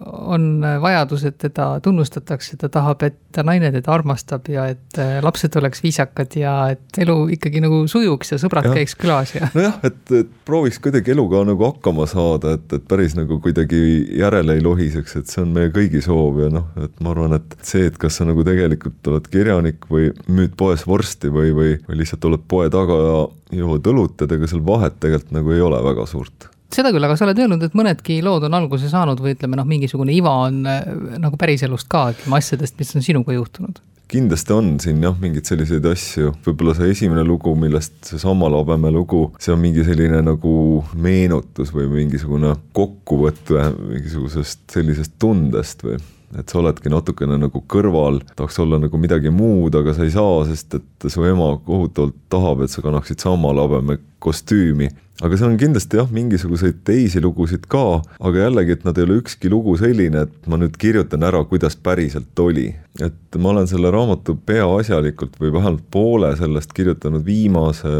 on 0.02 0.64
vajadus, 0.82 1.26
et 1.28 1.38
teda 1.42 1.74
tunnustatakse, 1.84 2.58
ta 2.58 2.70
tahab, 2.72 3.04
et 3.04 3.42
naine 3.44 3.72
teda 3.72 3.92
armastab 3.94 4.48
ja 4.52 4.66
et 4.72 5.00
äh, 5.00 5.20
lapsed 5.24 5.56
oleks 5.60 5.84
viisakad 5.84 6.36
ja 6.40 6.56
et 6.74 7.02
elu 7.04 7.18
ikkagi 7.36 7.62
nagu 7.64 7.84
sujuks 7.92 8.34
ja 8.34 8.40
sõbrad 8.42 8.70
ja. 8.70 8.76
käiks 8.80 8.96
külas 9.00 9.36
ja. 9.36 9.50
nojah, 9.58 9.78
et, 9.88 10.02
et 10.22 10.32
prooviks 10.48 10.80
kuidagi 10.84 11.14
eluga 11.16 11.44
nagu 11.48 11.68
hakkama 11.68 12.08
saada, 12.10 12.56
et, 12.58 12.68
et 12.76 12.88
päris 12.88 13.16
nagu 13.18 13.40
kuidagi 13.44 13.82
järele 14.20 14.58
ei 14.58 14.66
lohiseks, 14.66 15.18
et 15.20 15.32
see 15.32 15.44
on 15.44 15.54
meie 15.56 15.72
kõigi 15.74 16.04
soov 16.04 16.42
ja 16.44 16.52
noh, 16.54 16.70
et 16.82 16.94
ma 17.04 17.14
arvan, 17.16 17.38
et 17.40 17.58
see, 17.66 17.88
et 17.90 17.98
kas 18.02 18.20
sa 18.20 18.28
nagu 18.32 18.46
tegelikult 18.48 19.12
oled 19.12 19.28
kirjanik 19.32 19.86
või 19.92 20.10
müüd 20.32 20.56
poes 20.60 20.88
vorsti 20.88 21.32
või, 21.34 21.52
või, 21.56 21.76
või 21.88 22.02
lihtsalt 22.02 22.26
oled 22.32 22.48
poe 22.48 22.72
taga 22.74 22.98
ja 23.04 23.20
jood 23.62 23.92
õlut, 23.92 24.18
et 24.24 24.34
ega 24.38 24.50
seal 24.50 24.64
vahet 24.66 24.98
tegelikult 25.04 25.38
nagu 25.38 25.54
ei 25.54 25.64
ole 25.64 25.84
väga 25.86 26.08
suurt. 26.10 26.50
Seda 26.72 26.94
küll, 26.96 27.04
aga 27.04 27.18
sa 27.20 27.26
oled 27.28 27.40
öelnud, 27.44 27.64
et 27.68 27.74
mõnedki 27.76 28.22
lood 28.24 28.46
on 28.48 28.56
alguse 28.56 28.88
saanud 28.88 29.20
või 29.20 29.36
ütleme 29.36 29.60
noh, 29.60 29.68
mingisugune 29.68 30.14
iva 30.16 30.38
on 30.46 30.62
äh, 30.70 30.86
nagu 31.20 31.40
päriselust 31.40 31.90
ka, 31.92 32.12
ütleme 32.14 32.38
asjadest, 32.40 32.78
mis 32.80 32.96
on 32.96 33.04
sinuga 33.04 33.36
juhtunud. 33.36 33.82
Kindlasti 34.12 34.52
on 34.56 34.74
siin 34.84 35.04
jah, 35.04 35.16
mingeid 35.20 35.48
selliseid 35.48 35.86
asju, 35.88 36.34
võib-olla 36.46 36.74
see 36.76 36.90
esimene 36.92 37.24
lugu, 37.28 37.54
millest 37.60 37.96
see 38.08 38.20
Sammalabeme 38.20 38.92
lugu, 38.92 39.30
see 39.40 39.54
on 39.54 39.62
mingi 39.62 39.86
selline 39.88 40.20
nagu 40.28 40.56
meenutus 41.00 41.72
või 41.76 41.88
mingisugune 41.92 42.52
kokkuvõte 42.76 43.70
mingisugusest 43.78 44.66
sellisest 44.72 45.16
tundest 45.20 45.84
või 45.88 46.00
et 46.38 46.50
sa 46.50 46.60
oledki 46.62 46.92
natukene 46.92 47.38
nagu 47.42 47.64
kõrval, 47.72 48.22
tahaks 48.36 48.60
olla 48.64 48.80
nagu 48.82 49.00
midagi 49.02 49.32
muud, 49.34 49.76
aga 49.76 49.96
sa 49.96 50.08
ei 50.08 50.14
saa, 50.14 50.42
sest 50.50 50.80
et 50.80 51.08
su 51.12 51.26
ema 51.28 51.54
kohutavalt 51.66 52.18
tahab, 52.32 52.64
et 52.64 52.74
sa 52.74 52.84
kannaksid 52.86 53.24
sama 53.24 53.54
labeme 53.56 54.00
kostüümi. 54.22 54.90
aga 55.22 55.38
seal 55.38 55.52
on 55.52 55.58
kindlasti 55.62 56.00
jah, 56.00 56.08
mingisuguseid 56.10 56.80
teisi 56.88 57.22
lugusid 57.22 57.68
ka, 57.70 58.02
aga 58.26 58.48
jällegi, 58.48 58.74
et 58.74 58.86
nad 58.88 58.98
ei 58.98 59.06
ole 59.06 59.20
ükski 59.22 59.52
lugu 59.54 59.76
selline, 59.78 60.24
et 60.26 60.50
ma 60.50 60.58
nüüd 60.58 60.78
kirjutan 60.82 61.22
ära, 61.28 61.44
kuidas 61.46 61.78
päriselt 61.78 62.40
oli. 62.42 62.72
et 63.00 63.38
ma 63.38 63.54
olen 63.54 63.70
selle 63.70 63.92
raamatu 63.94 64.36
peaasjalikult 64.46 65.38
või 65.40 65.54
vähemalt 65.54 65.86
poole 65.92 66.34
sellest 66.38 66.74
kirjutanud 66.76 67.26
viimase 67.26 67.92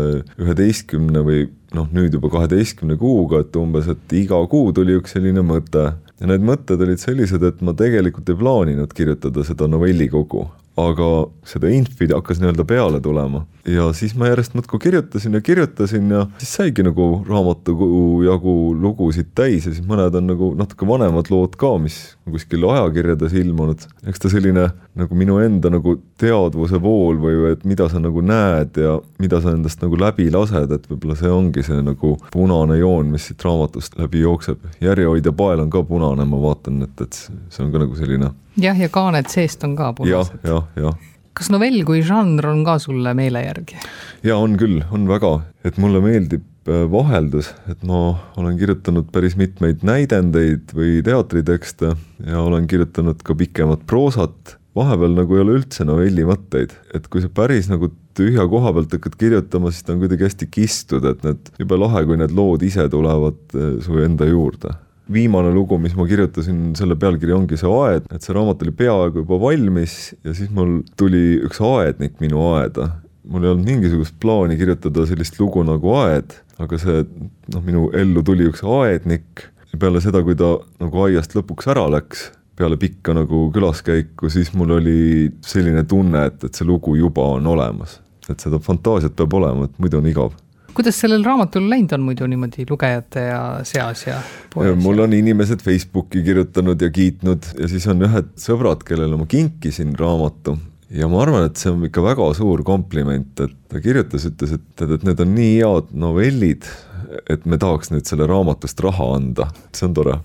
üheteistkümne 0.42 1.24
või 1.26 1.46
noh, 1.78 1.88
nüüd 1.94 2.18
juba 2.18 2.32
kaheteistkümne 2.34 2.98
kuuga, 3.00 3.42
et 3.46 3.56
umbes, 3.56 3.88
et 3.92 4.16
iga 4.18 4.40
kuu 4.52 4.74
tuli 4.76 4.98
üks 5.00 5.16
selline 5.16 5.44
mõte 5.46 5.92
ja 6.22 6.30
need 6.30 6.46
mõtted 6.46 6.82
olid 6.86 7.02
sellised, 7.02 7.44
et 7.44 7.62
ma 7.66 7.74
tegelikult 7.78 8.30
ei 8.30 8.38
plaaninud 8.38 8.94
kirjutada 8.94 9.44
seda 9.48 9.68
novellikogu, 9.72 10.46
aga 10.82 11.10
seda 11.50 11.72
infi 11.74 12.08
hakkas 12.12 12.40
nii-öelda 12.42 12.66
peale 12.70 13.02
tulema 13.04 13.44
ja 13.68 13.94
siis 13.94 14.16
ma 14.18 14.28
järjest 14.32 14.56
muudkui 14.58 14.80
kirjutasin 14.80 15.34
ja 15.34 15.42
kirjutasin 15.42 16.10
ja 16.12 16.26
siis 16.38 16.54
saigi 16.56 16.84
nagu 16.84 17.26
raamatu 17.28 17.76
jagu 18.26 18.56
lugusid 18.82 19.32
täis 19.36 19.66
ja 19.66 19.74
siis 19.74 19.86
mõned 19.88 20.16
on 20.18 20.28
nagu 20.30 20.52
natuke 20.58 20.88
vanemad 20.88 21.30
lood 21.30 21.56
ka, 21.60 21.76
mis 21.82 22.00
kuskil 22.32 22.66
ajakirjades 22.70 23.34
ilmunud. 23.34 23.86
eks 24.08 24.20
ta 24.20 24.32
selline 24.34 24.70
nagu 24.96 25.16
minu 25.16 25.38
enda 25.44 25.70
nagu 25.74 25.96
teadvuse 26.22 26.82
vool 26.82 27.20
või 27.22 27.52
et 27.52 27.66
mida 27.66 27.90
sa 27.90 28.02
nagu 28.02 28.22
näed 28.26 28.78
ja 28.82 28.98
mida 29.22 29.42
sa 29.42 29.54
endast 29.56 29.82
nagu 29.84 30.00
läbi 30.00 30.30
lased, 30.34 30.72
et 30.72 30.90
võib-olla 30.90 31.18
see 31.20 31.32
ongi 31.32 31.64
see 31.66 31.82
nagu 31.86 32.16
punane 32.34 32.80
joon, 32.82 33.14
mis 33.14 33.30
siit 33.30 33.46
raamatust 33.46 33.98
läbi 34.00 34.26
jookseb. 34.26 34.66
järjehoidja 34.82 35.32
pael 35.32 35.62
on 35.62 35.70
ka 35.70 35.84
punane, 35.84 36.26
ma 36.26 36.42
vaatan, 36.42 36.82
et, 36.88 37.06
et 37.06 37.14
see 37.14 37.64
on 37.66 37.72
ka 37.72 37.86
nagu 37.86 37.96
selline. 37.96 38.34
jah, 38.58 38.80
ja 38.80 38.90
kaaned 38.90 39.30
seest 39.30 39.64
on 39.64 39.76
ka 39.76 39.94
punased 39.94 40.42
ja,. 40.44 40.50
jah, 40.50 40.68
jah, 40.76 40.86
jah 40.90 41.11
kas 41.38 41.52
novell 41.54 41.82
kui 41.88 42.02
žanr 42.06 42.48
on 42.52 42.64
ka 42.68 42.78
sulle 42.82 43.14
meele 43.18 43.44
järgi? 43.46 43.80
ja 44.28 44.38
on 44.38 44.58
küll, 44.60 44.82
on 44.94 45.08
väga, 45.10 45.34
et 45.68 45.80
mulle 45.82 46.02
meeldib 46.04 46.44
äh, 46.70 46.84
vaheldus, 46.92 47.52
et 47.72 47.84
ma 47.88 48.02
olen 48.40 48.58
kirjutanud 48.60 49.12
päris 49.14 49.38
mitmeid 49.40 49.86
näidendeid 49.88 50.76
või 50.78 51.00
teatritekste 51.06 51.96
ja 52.28 52.44
olen 52.44 52.68
kirjutanud 52.72 53.24
ka 53.26 53.38
pikemat 53.38 53.88
proosat. 53.88 54.58
vahepeal 54.76 55.18
nagu 55.18 55.36
ei 55.36 55.44
ole 55.44 55.58
üldse 55.60 55.88
novelli 55.88 56.28
mõtteid, 56.28 56.76
et 56.96 57.08
kui 57.12 57.24
sa 57.24 57.32
päris 57.32 57.68
nagu 57.72 57.92
tühja 58.16 58.44
koha 58.52 58.74
pealt 58.76 58.94
hakkad 58.96 59.18
kirjutama, 59.20 59.72
siis 59.72 59.88
ta 59.88 59.96
on 59.96 60.04
kuidagi 60.04 60.28
hästi 60.28 60.48
kistud, 60.52 61.06
et 61.08 61.24
need, 61.24 61.52
jube 61.60 61.80
lahe, 61.80 62.06
kui 62.08 62.20
need 62.20 62.36
lood 62.36 62.64
ise 62.68 62.88
tulevad 62.92 63.42
äh, 63.56 63.76
su 63.84 64.00
enda 64.04 64.28
juurde 64.28 64.76
viimane 65.14 65.52
lugu, 65.54 65.78
mis 65.82 65.96
ma 65.98 66.06
kirjutasin, 66.10 66.72
selle 66.78 66.98
pealkiri 67.00 67.36
ongi 67.36 67.60
see 67.60 67.70
aed, 67.70 68.08
et 68.14 68.26
see 68.26 68.36
raamat 68.36 68.64
oli 68.66 68.74
peaaegu 68.82 69.24
juba 69.24 69.40
valmis 69.42 69.96
ja 70.26 70.36
siis 70.38 70.52
mul 70.56 70.82
tuli 71.00 71.40
üks 71.46 71.62
aednik 71.66 72.20
minu 72.24 72.44
aeda. 72.56 72.90
mul 73.32 73.44
ei 73.46 73.52
olnud 73.52 73.68
mingisugust 73.70 74.16
plaani 74.20 74.58
kirjutada 74.58 75.06
sellist 75.06 75.36
lugu 75.40 75.62
nagu 75.64 75.92
Aed, 75.94 76.34
aga 76.60 76.78
see 76.82 77.04
noh, 77.54 77.62
minu 77.64 77.84
ellu 77.96 78.24
tuli 78.26 78.48
üks 78.50 78.64
aednik 78.66 79.44
ja 79.72 79.80
peale 79.80 80.02
seda, 80.02 80.24
kui 80.26 80.36
ta 80.36 80.56
nagu 80.82 81.04
aiast 81.06 81.36
lõpuks 81.38 81.70
ära 81.72 81.86
läks, 81.94 82.32
peale 82.58 82.80
pikka 82.82 83.14
nagu 83.16 83.44
külaskäiku, 83.54 84.30
siis 84.34 84.52
mul 84.58 84.74
oli 84.80 85.30
selline 85.46 85.86
tunne, 85.88 86.26
et, 86.32 86.44
et 86.50 86.58
see 86.58 86.68
lugu 86.68 86.98
juba 86.98 87.28
on 87.38 87.48
olemas. 87.48 88.00
et 88.30 88.40
seda 88.40 88.60
fantaasiat 88.64 89.16
peab 89.18 89.34
olema, 89.34 89.68
et 89.68 89.80
muidu 89.82 90.00
on 90.02 90.10
igav 90.10 90.34
kuidas 90.74 91.00
sellel 91.02 91.24
raamatul 91.26 91.68
läinud 91.70 91.94
on 91.98 92.04
muidu 92.06 92.28
niimoodi 92.30 92.66
lugejate 92.70 93.26
ja 93.28 93.42
seas 93.68 94.06
ja 94.08 94.18
poes? 94.54 94.76
mul 94.80 95.04
on 95.04 95.14
inimesed 95.14 95.64
Facebooki 95.64 96.24
kirjutanud 96.24 96.82
ja 96.82 96.90
kiitnud 96.90 97.54
ja 97.60 97.70
siis 97.72 97.88
on 97.92 98.04
ühed 98.08 98.34
sõbrad, 98.40 98.86
kellele 98.88 99.20
ma 99.20 99.28
kinkisin 99.30 99.96
raamatu 100.00 100.58
ja 100.92 101.08
ma 101.12 101.22
arvan, 101.24 101.48
et 101.48 101.60
see 101.60 101.72
on 101.72 101.84
ikka 101.88 102.04
väga 102.04 102.32
suur 102.38 102.64
kompliment, 102.68 103.32
et 103.44 103.54
ta 103.72 103.84
kirjutas, 103.84 104.26
ütles, 104.28 104.56
et, 104.58 104.86
et 104.86 105.06
need 105.08 105.24
on 105.24 105.36
nii 105.36 105.54
head 105.60 105.94
novellid, 106.04 106.68
et 107.32 107.46
me 107.48 107.60
tahaks 107.62 107.94
nüüd 107.94 108.08
selle 108.08 108.28
raamatust 108.30 108.84
raha 108.84 109.14
anda, 109.18 109.48
see 109.76 109.88
on 109.88 109.96
tore. 109.96 110.18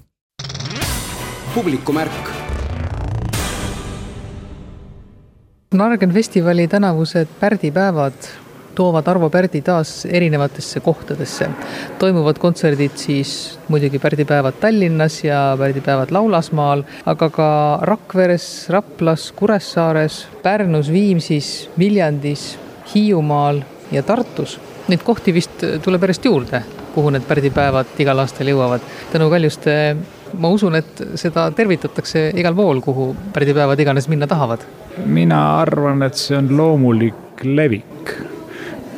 publikumärk. 1.54 2.34
Nargen 5.76 6.12
festivali 6.12 6.68
tänavused 6.68 7.30
pärdipäevad 7.40 8.28
toovad 8.76 9.08
Arvo 9.08 9.30
Pärdi 9.32 9.62
taas 9.64 10.04
erinevatesse 10.06 10.80
kohtadesse. 10.80 11.48
toimuvad 11.98 12.38
kontserdid 12.38 12.94
siis 12.94 13.58
muidugi 13.68 13.98
pärdipäevad 13.98 14.60
Tallinnas 14.60 15.24
ja 15.24 15.56
pärdipäevad 15.58 16.10
Laulasmaal, 16.10 16.82
aga 17.06 17.30
ka 17.30 17.48
Rakveres, 17.82 18.68
Raplas, 18.70 19.32
Kuressaares, 19.32 20.26
Pärnus, 20.42 20.92
Viimsis, 20.92 21.70
Viljandis, 21.78 22.58
Hiiumaal 22.94 23.62
ja 23.92 24.02
Tartus. 24.02 24.60
Neid 24.88 25.02
kohti 25.02 25.34
vist 25.34 25.64
tuleb 25.82 26.02
järjest 26.06 26.24
juurde, 26.24 26.62
kuhu 26.94 27.10
need 27.10 27.24
pärdipäevad 27.26 27.98
igal 27.98 28.22
aastal 28.22 28.52
jõuavad. 28.52 28.84
tänu 29.12 29.30
Kaljuste 29.30 29.96
ma 30.38 30.48
usun, 30.48 30.76
et 30.78 31.02
seda 31.14 31.50
tervitatakse 31.56 32.30
igal 32.36 32.54
pool, 32.54 32.80
kuhu 32.84 33.10
pärdipäevad 33.32 33.80
iganes 33.80 34.08
minna 34.08 34.26
tahavad. 34.26 34.66
mina 35.04 35.60
arvan, 35.60 36.02
et 36.02 36.14
see 36.14 36.36
on 36.38 36.56
loomulik 36.56 37.44
levik 37.44 38.35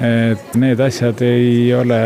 et 0.04 0.54
need 0.60 0.80
asjad 0.80 1.22
ei 1.26 1.72
ole 1.74 2.02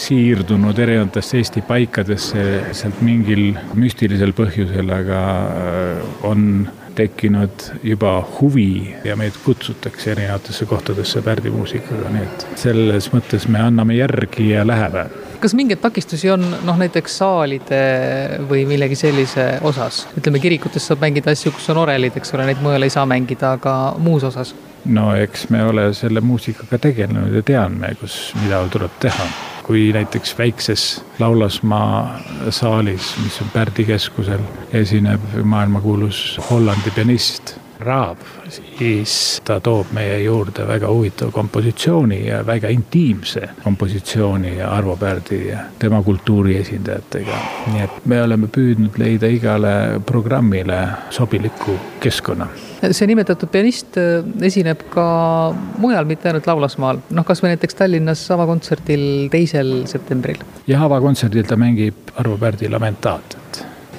siirdunud 0.00 0.78
erinevatesse 0.78 1.40
Eesti 1.40 1.64
paikadesse 1.68 2.46
sealt 2.72 3.02
mingil 3.04 3.52
müstilisel 3.76 4.32
põhjusel, 4.36 4.88
aga 4.94 5.20
äh, 5.42 6.16
on 6.24 6.48
tekkinud 6.94 7.68
juba 7.82 8.14
huvi 8.38 8.94
ja 9.04 9.16
meid 9.18 9.36
kutsutakse 9.44 10.12
erinevatesse 10.14 10.66
kohtadesse 10.70 11.22
pärdimuusikaga, 11.26 12.12
nii 12.14 12.26
et 12.28 12.46
selles 12.60 13.10
mõttes 13.12 13.48
me 13.50 13.60
anname 13.64 13.98
järgi 13.98 14.52
ja 14.52 14.66
läheme 14.66 15.08
kas 15.44 15.52
mingeid 15.52 15.82
takistusi 15.82 16.30
on 16.32 16.44
noh, 16.64 16.76
näiteks 16.80 17.18
saalide 17.20 17.80
või 18.48 18.62
millegi 18.68 18.96
sellise 18.96 19.58
osas? 19.68 20.06
ütleme, 20.16 20.40
kirikutes 20.40 20.86
saab 20.88 21.02
mängida 21.04 21.34
asju, 21.34 21.52
kus 21.52 21.68
on 21.74 21.82
orelid, 21.82 22.16
eks 22.16 22.32
ole, 22.32 22.46
neid 22.48 22.62
mujal 22.64 22.86
ei 22.86 22.94
saa 22.94 23.04
mängida, 23.08 23.52
aga 23.58 23.74
muus 24.00 24.24
osas? 24.24 24.54
No 24.84 25.14
eks 25.16 25.48
me 25.50 25.64
ole 25.64 25.88
selle 25.94 26.20
muusikaga 26.20 26.78
tegelenud 26.78 27.34
ja 27.34 27.42
teame, 27.42 27.94
kus, 28.00 28.32
mida 28.42 28.62
tuleb 28.68 29.00
teha. 29.00 29.26
kui 29.64 29.92
näiteks 29.96 30.34
väikses 30.38 31.04
Laulasmaa 31.18 32.20
saalis, 32.50 33.14
mis 33.24 33.40
on 33.40 33.48
Pärdi 33.52 33.84
keskusel, 33.88 34.42
esineb 34.72 35.20
maailmakuulus 35.42 36.40
Hollandi 36.50 36.90
pianist 36.90 37.56
Raab, 37.80 38.18
siis 38.50 39.40
ta 39.44 39.58
toob 39.60 39.90
meie 39.96 40.20
juurde 40.22 40.66
väga 40.68 40.90
huvitava 40.92 41.32
kompositsiooni 41.34 42.20
ja 42.26 42.42
väga 42.46 42.70
intiimse 42.70 43.48
kompositsiooni 43.64 44.60
Arvo 44.62 44.96
Pärdi 44.96 45.40
ja 45.48 45.64
tema 45.78 46.02
kultuuri 46.02 46.56
esindajatega. 46.60 47.40
nii 47.72 47.82
et 47.84 48.06
me 48.06 48.22
oleme 48.22 48.46
püüdnud 48.46 48.98
leida 48.98 49.26
igale 49.26 49.74
programmile 50.06 50.78
sobiliku 51.10 51.78
keskkonna 52.00 52.48
see 52.92 53.08
nimetatud 53.08 53.48
pianist 53.52 53.98
äh, 54.00 54.24
esineb 54.44 54.82
ka 54.92 55.06
mujal, 55.80 56.04
mitte 56.08 56.28
ainult 56.30 56.48
Laulasmaal, 56.48 57.00
noh, 57.16 57.26
kasvõi 57.26 57.54
näiteks 57.54 57.78
Tallinnas 57.78 58.24
avakontserdil 58.34 59.06
teisel 59.32 59.76
septembril. 59.90 60.42
jah, 60.68 60.84
avakontserdil 60.88 61.48
ta 61.48 61.58
mängib 61.60 62.14
Arvo 62.20 62.38
Pärdi 62.40 62.68
Lamentaat 62.70 63.38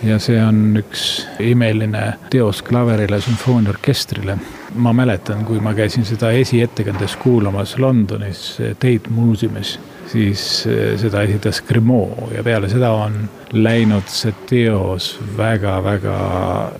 ja 0.06 0.20
see 0.22 0.38
on 0.41 0.78
üks 0.80 1.26
imeline 1.41 2.03
teos 2.34 2.62
klaverile 2.66 3.20
sümfooniaorkestrile. 3.22 4.38
ma 4.76 4.93
mäletan, 4.93 5.45
kui 5.45 5.60
ma 5.64 5.74
käisin 5.74 6.06
seda 6.06 6.32
esiettekandes 6.36 7.16
kuulamas 7.16 7.78
Londonis 7.80 8.58
Tate 8.80 9.10
Museumis, 9.10 9.80
siis 10.12 10.66
eh, 10.68 10.97
seda 10.99 11.22
esitas 11.24 11.62
Grimaud 11.62 12.34
ja 12.36 12.43
peale 12.43 12.70
seda 12.70 12.91
on 12.91 13.16
läinud 13.56 14.10
see 14.12 14.34
teos 14.49 15.14
väga-väga 15.38 16.18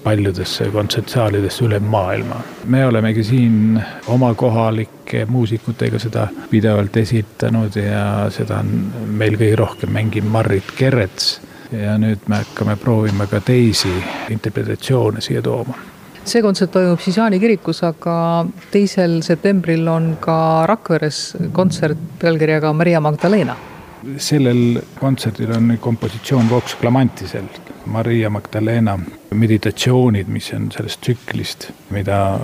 paljudesse 0.03 0.67
kontsertsaalidesse 0.73 1.65
üle 1.65 1.80
maailma. 1.80 2.41
me 2.65 2.86
olemegi 2.86 3.23
siin 3.23 3.82
oma 4.07 4.34
kohalike 4.34 5.26
muusikutega 5.26 5.99
seda 5.99 6.28
pidevalt 6.51 6.97
esitanud 6.97 7.80
ja 7.80 8.05
seda 8.30 8.59
on 8.59 8.91
meil 9.07 9.39
kõige 9.39 9.55
rohkem 9.63 9.95
mänginud 9.95 10.32
Marrit 10.32 10.76
Kerets 10.78 11.39
ja 11.72 11.97
nüüd 11.97 12.28
me 12.28 12.41
hakkame 12.43 12.76
proovima 12.76 13.28
ka 13.28 13.41
teisi 13.41 13.91
interpretatsioone 14.30 15.22
siia 15.22 15.41
tooma. 15.41 15.78
See 16.26 16.41
kontsert 16.41 16.72
toimub 16.74 17.01
siis 17.03 17.20
Jaani 17.20 17.38
kirikus, 17.39 17.84
aga 17.86 18.45
teisel 18.74 19.20
septembril 19.26 19.86
on 19.88 20.16
ka 20.22 20.66
Rakveres 20.66 21.36
kontsert 21.53 22.01
pealkirjaga 22.22 22.74
Maria 22.74 23.01
Magdalena. 23.01 23.55
sellel 24.18 24.82
kontserdil 24.99 25.51
on 25.51 25.78
kompositsioon 25.82 26.49
Vox 26.49 26.76
Clamantisel, 26.82 27.45
Maria 27.86 28.30
Magdalena 28.30 28.99
meditatsioonid, 29.34 30.28
mis 30.28 30.51
on 30.53 30.72
sellest 30.72 31.01
tsüklist, 31.01 31.70
mida 31.89 32.39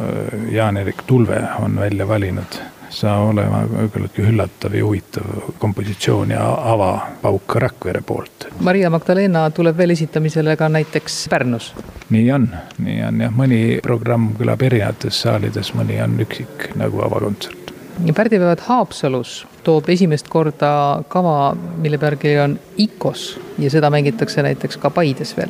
Jaan-Erik 0.52 1.04
Tulve 1.08 1.42
on 1.60 1.80
välja 1.80 2.08
valinud 2.08 2.62
saa 2.92 3.24
olema 3.24 3.64
küllaltki 3.94 4.22
üllatav 4.28 4.76
ja 4.76 4.86
huvitav 4.86 5.24
kompositsioon 5.60 6.32
ja 6.36 6.44
avapauk 6.74 7.56
Rakvere 7.56 8.02
poolt. 8.06 8.48
Maria 8.60 8.89
Magdalena 8.89 9.50
tuleb 9.50 9.78
veel 9.78 9.96
esitamisele 9.96 10.56
ka 10.58 10.70
näiteks 10.70 11.26
Pärnus? 11.30 11.74
nii 12.10 12.32
on, 12.32 12.50
nii 12.84 13.00
on 13.08 13.24
jah, 13.26 13.34
mõni 13.36 13.80
programm 13.84 14.32
kõlab 14.39 14.64
erinevates 14.68 15.22
saalides, 15.24 15.74
mõni 15.78 16.02
on 16.04 16.20
üksik 16.20 16.72
nagu 16.76 17.02
avakontsert. 17.06 17.72
pärdipäevad 18.16 18.60
Haapsalus 18.68 19.46
toob 19.64 19.89
esimest 19.89 20.28
korda 20.28 21.04
kava, 21.08 21.56
mille 21.78 21.98
pealkiri 21.98 22.39
on 22.39 22.60
IKOS 22.78 23.39
ja 23.60 23.70
seda 23.70 23.89
mängitakse 23.89 24.44
näiteks 24.44 24.78
ka 24.78 24.89
Paides 24.89 25.38
veel 25.38 25.50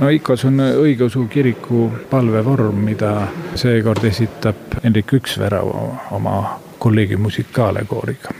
no 0.00 0.08
IKOS 0.08 0.44
on 0.44 0.60
õigeusu 0.60 1.26
kiriku 1.28 1.90
palvevorm, 2.10 2.84
mida 2.84 3.28
seekord 3.54 4.04
esitab 4.04 4.78
Hendrik 4.84 5.12
Üksvärav 5.12 5.72
oma 6.16 6.36
kolleegi 6.82 7.16
musikaalkooriga. 7.16 8.30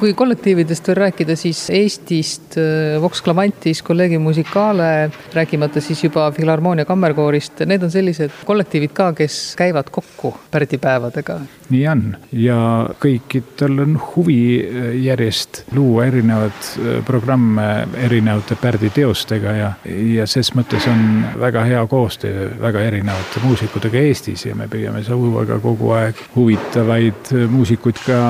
Kui 0.00 0.14
kollektiividest 0.16 0.88
veel 0.88 0.96
rääkida, 0.96 1.34
siis 1.36 1.60
Eestist 1.76 2.56
äh, 2.56 2.96
Vox 3.02 3.20
Clamantis, 3.22 3.82
Collegium 3.84 4.22
Musicale, 4.24 5.10
rääkimata 5.34 5.80
siis 5.80 6.04
juba 6.04 6.30
Filharmoonia 6.32 6.84
Kammerkoorist, 6.88 7.60
need 7.68 7.84
on 7.84 7.92
sellised 7.92 8.32
kollektiivid 8.48 8.94
ka, 8.96 9.10
kes 9.12 9.54
käivad 9.60 9.90
kokku 9.92 10.32
pärdipäevadega. 10.50 11.40
nii 11.70 11.82
on 11.88 12.00
ja 12.32 12.56
kõikidel 13.02 13.82
on 13.84 13.98
huvi 14.14 14.40
äh, 14.64 14.88
järjest 15.04 15.62
luua 15.76 16.06
erinevaid 16.08 16.64
äh, 16.64 17.04
programme 17.06 17.68
erinevate 18.00 18.56
pärditeostega 18.56 19.52
ja, 19.58 19.70
ja 20.16 20.26
ses 20.26 20.54
mõttes 20.56 20.88
on 20.90 21.04
väga 21.40 21.66
hea 21.68 21.84
koostöö 21.86 22.48
väga 22.60 22.86
erinevate 22.88 23.44
muusikutega 23.44 24.00
Eestis 24.08 24.46
ja 24.48 24.56
me 24.56 24.66
püüame 24.72 25.04
luua 25.10 25.44
ka 25.46 25.60
kogu 25.60 25.92
aeg 25.98 26.24
huvitavaid 26.34 27.34
muusikuid 27.52 28.00
ka 28.06 28.20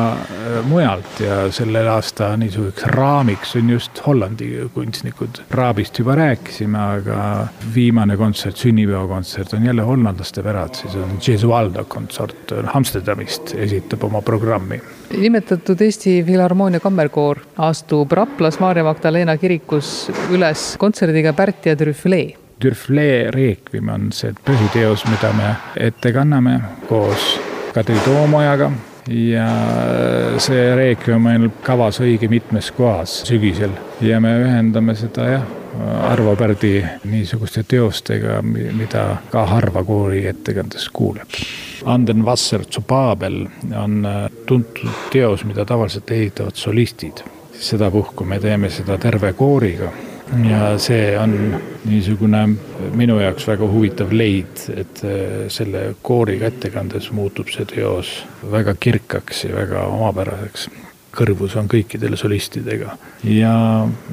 mujalt 0.68 1.20
ja 1.22 1.40
sellel 1.60 1.88
aasta 1.92 2.30
niisuguseks 2.40 2.86
raamiks 2.94 3.54
on 3.58 3.70
just 3.70 4.00
Hollandi 4.06 4.48
kunstnikud. 4.74 5.42
Raabist 5.50 5.98
juba 5.98 6.14
rääkisime, 6.18 6.78
aga 6.96 7.20
viimane 7.74 8.16
kontsert, 8.16 8.56
sünnipäevakontsert 8.56 9.54
on 9.58 9.66
jälle 9.66 9.82
hollandlaste 9.82 10.42
pärad, 10.42 10.74
siis 10.74 10.96
on 10.96 11.18
Gesualdo 11.20 11.84
kontsert 11.84 12.54
Amsterdamist, 12.74 13.54
esitab 13.54 14.04
oma 14.08 14.22
programmi. 14.22 14.80
nimetatud 15.18 15.80
Eesti 15.80 16.22
Filharmoonia 16.26 16.80
Kammerkoor 16.80 17.40
astub 17.58 18.12
Raplas 18.12 18.60
Maarja 18.60 18.84
Magdalena 18.84 19.36
kirikus 19.36 20.10
üles 20.30 20.76
kontserdiga 20.78 21.32
Pärt 21.32 21.66
ja 21.66 21.76
Trüflee 21.76 22.36
Dürflee 22.62 23.30
Requiem 23.30 23.88
on 23.88 24.12
see 24.12 24.34
põhiteos, 24.46 25.06
mida 25.08 25.32
me 25.32 25.54
ette 25.80 26.12
kanname 26.12 26.60
koos 26.88 27.34
Kadri 27.74 27.96
Toomojaga 28.04 28.70
ja 29.10 29.46
see 30.38 30.74
reekviem 30.76 31.16
on 31.16 31.24
meil 31.26 31.48
kavas 31.66 32.00
õige 32.02 32.28
mitmes 32.30 32.70
kohas 32.76 33.20
sügisel 33.28 33.72
ja 34.04 34.20
me 34.22 34.36
ühendame 34.44 34.94
seda 34.98 35.26
jah, 35.28 35.48
Arvo 36.10 36.34
Pärdi 36.36 36.80
niisuguste 37.08 37.62
teostega, 37.68 38.40
mida 38.42 39.04
ka 39.30 39.44
harva 39.46 39.84
koori 39.86 40.24
ettekandes 40.26 40.88
kuuleb. 40.92 41.38
Anden 41.86 42.24
Wasser 42.26 42.64
zu 42.66 42.82
Babel 42.82 43.44
on 43.78 44.06
äh, 44.06 44.24
tuntud 44.46 44.90
teos, 45.12 45.44
mida 45.44 45.64
tavaliselt 45.64 46.10
ehitavad 46.10 46.58
solistid. 46.58 47.22
sedapuhku 47.60 48.24
me 48.24 48.38
teeme 48.40 48.70
seda 48.70 48.98
terve 48.98 49.32
kooriga 49.32 49.90
ja 50.50 50.78
see 50.78 51.18
on 51.18 51.32
niisugune 51.84 52.42
minu 52.94 53.18
jaoks 53.20 53.46
väga 53.48 53.68
huvitav 53.70 54.12
leid, 54.12 54.62
et 54.76 55.02
äh, 55.04 55.48
selle 55.48 55.94
kooriga 56.02 56.50
ettekandes 56.50 57.10
muutub 57.16 57.50
see 57.52 57.66
teos 57.68 58.12
väga 58.52 58.74
kirkaks 58.74 59.44
ja 59.44 59.56
väga 59.56 59.86
omapäraseks. 59.90 60.70
kõrvus 61.10 61.56
on 61.58 61.66
kõikidel 61.66 62.14
solistidega 62.14 62.92
ja 63.26 63.54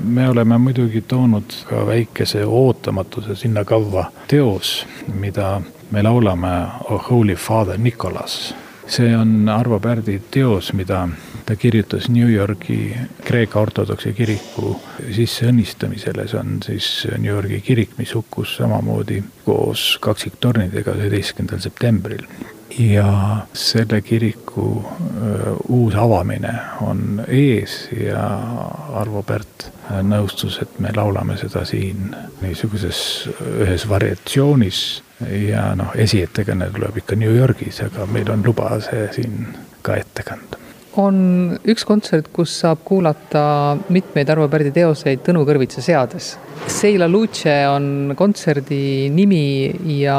me 0.03 0.29
oleme 0.29 0.57
muidugi 0.57 1.03
toonud 1.05 1.53
ka 1.69 1.83
väikese 1.85 2.41
ootamatuse 2.45 3.35
sinna 3.35 3.61
kavva 3.63 4.07
teos, 4.27 4.87
mida 5.13 5.61
me 5.91 6.01
laulame 6.03 6.55
O 6.89 6.97
Holy 7.09 7.35
Father 7.35 7.77
Nicolas. 7.77 8.55
See 8.87 9.15
on 9.17 9.49
Arvo 9.49 9.79
Pärdi 9.79 10.21
teos, 10.31 10.73
mida 10.73 11.07
ta 11.45 11.55
kirjutas 11.55 12.09
New 12.09 12.29
Yorgi 12.33 12.97
Kreeka 13.23 13.59
ortodoksi 13.59 14.13
kiriku 14.13 14.79
sisseõnnistamisele, 15.15 16.27
see 16.27 16.39
on 16.39 16.59
siis 16.65 17.07
New 17.17 17.31
Yorgi 17.31 17.61
kirik, 17.61 17.97
mis 17.97 18.13
hukkus 18.15 18.57
samamoodi 18.61 19.23
koos 19.45 19.97
kaksiktornidega 20.01 20.95
üheteistkümnendal 20.99 21.63
septembril. 21.63 22.23
Ja 22.77 23.37
selle 23.53 24.01
kiriku 24.01 24.85
uus 25.67 25.95
avamine 25.95 26.53
on 26.81 27.23
ees 27.27 27.89
ja 27.97 28.27
Arvo 28.93 29.23
Pärt 29.23 29.69
nõustus, 30.03 30.59
et 30.61 30.79
me 30.79 30.91
laulame 30.95 31.37
seda 31.39 31.65
siin 31.65 32.13
niisuguses 32.41 32.99
ühes 33.63 33.87
variatsioonis. 33.89 34.85
Ja 35.49 35.71
noh, 35.75 35.95
esiettekanne 35.97 36.69
tuleb 36.69 37.01
ikka 37.01 37.17
New 37.17 37.33
Yorgis, 37.33 37.81
aga 37.87 38.05
meil 38.05 38.29
on 38.29 38.45
luba 38.45 38.75
see 38.85 39.07
siin 39.15 39.47
ka 39.81 39.97
ette 39.97 40.21
kanda 40.27 40.66
on 41.01 41.17
üks 41.67 41.85
kontsert, 41.87 42.29
kus 42.33 42.53
saab 42.63 42.81
kuulata 42.87 43.77
mitmeid 43.93 44.29
Arvo 44.33 44.47
Pärdi 44.51 44.71
teoseid 44.75 45.21
Tõnu 45.25 45.43
Kõrvitsa 45.47 45.83
seades. 45.85 46.33
Seila 46.71 47.07
Luce 47.09 47.53
on 47.69 48.15
kontserdi 48.17 49.09
nimi 49.13 49.69
ja 49.99 50.17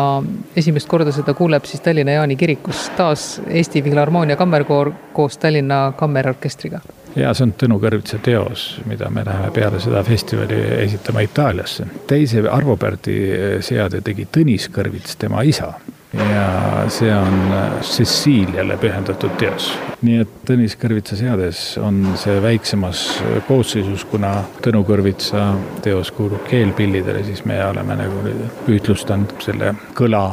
esimest 0.57 0.89
korda 0.89 1.13
seda 1.15 1.35
kuuleb 1.39 1.67
siis 1.69 1.83
Tallinna 1.85 2.19
Jaani 2.19 2.39
kirikus, 2.39 2.87
taas 2.97 3.27
Eesti 3.49 3.83
Filharmoonia 3.83 4.39
Kammerkoor 4.39 4.93
koos 5.13 5.39
Tallinna 5.39 5.93
Kammerorkestriga. 5.99 6.81
ja 7.17 7.35
see 7.35 7.49
on 7.49 7.55
Tõnu 7.59 7.81
Kõrvitsa 7.83 8.23
teos, 8.23 8.81
mida 8.87 9.11
me 9.11 9.25
läheme 9.27 9.51
peale 9.51 9.81
seda 9.83 10.03
festivali 10.07 10.61
esitama 10.85 11.27
Itaaliasse. 11.27 11.87
teise 12.07 12.49
Arvo 12.51 12.77
Pärdi 12.77 13.21
seade 13.61 14.01
tegi 14.01 14.29
Tõnis 14.33 14.71
Kõrvits, 14.71 15.19
tema 15.19 15.43
isa 15.43 15.75
ja 16.13 16.85
see 16.89 17.11
on 17.13 17.55
Ceciliale 17.85 18.77
pühendatud 18.81 19.35
teos. 19.41 19.71
nii 20.03 20.21
et 20.23 20.35
Tõnis 20.49 20.77
Kõrvitsa 20.81 21.19
seades 21.19 21.61
on 21.83 22.01
see 22.17 22.39
väiksemas 22.43 23.03
koosseisus, 23.49 24.07
kuna 24.09 24.33
Tõnu 24.65 24.85
Kõrvitsa 24.89 25.51
teos 25.85 26.13
kuulub 26.17 26.47
keelpillidele, 26.49 27.25
siis 27.27 27.45
me 27.45 27.59
oleme 27.65 27.99
nagu 27.99 28.23
ühtlustanud 28.73 29.37
selle 29.45 29.75
kõla 29.99 30.25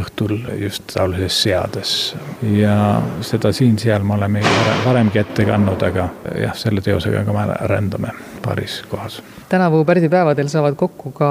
õhtul 0.00 0.36
just 0.60 0.86
taolises 0.94 1.42
seades. 1.42 1.94
ja 2.42 3.02
seda 3.20 3.52
siin-seal 3.52 4.04
me 4.04 4.14
oleme 4.18 4.42
varemgi 4.84 5.22
ette 5.22 5.46
kandnud, 5.48 5.82
aga 5.82 6.10
jah, 6.42 6.54
selle 6.58 6.84
teosega 6.84 7.24
ka 7.24 7.36
me 7.36 7.48
rändame 7.72 8.12
paaris 8.44 8.82
kohas 8.90 9.22
tänavu 9.48 9.84
pärdipäevadel 9.84 10.48
saavad 10.48 10.74
kokku 10.74 11.10
ka 11.14 11.30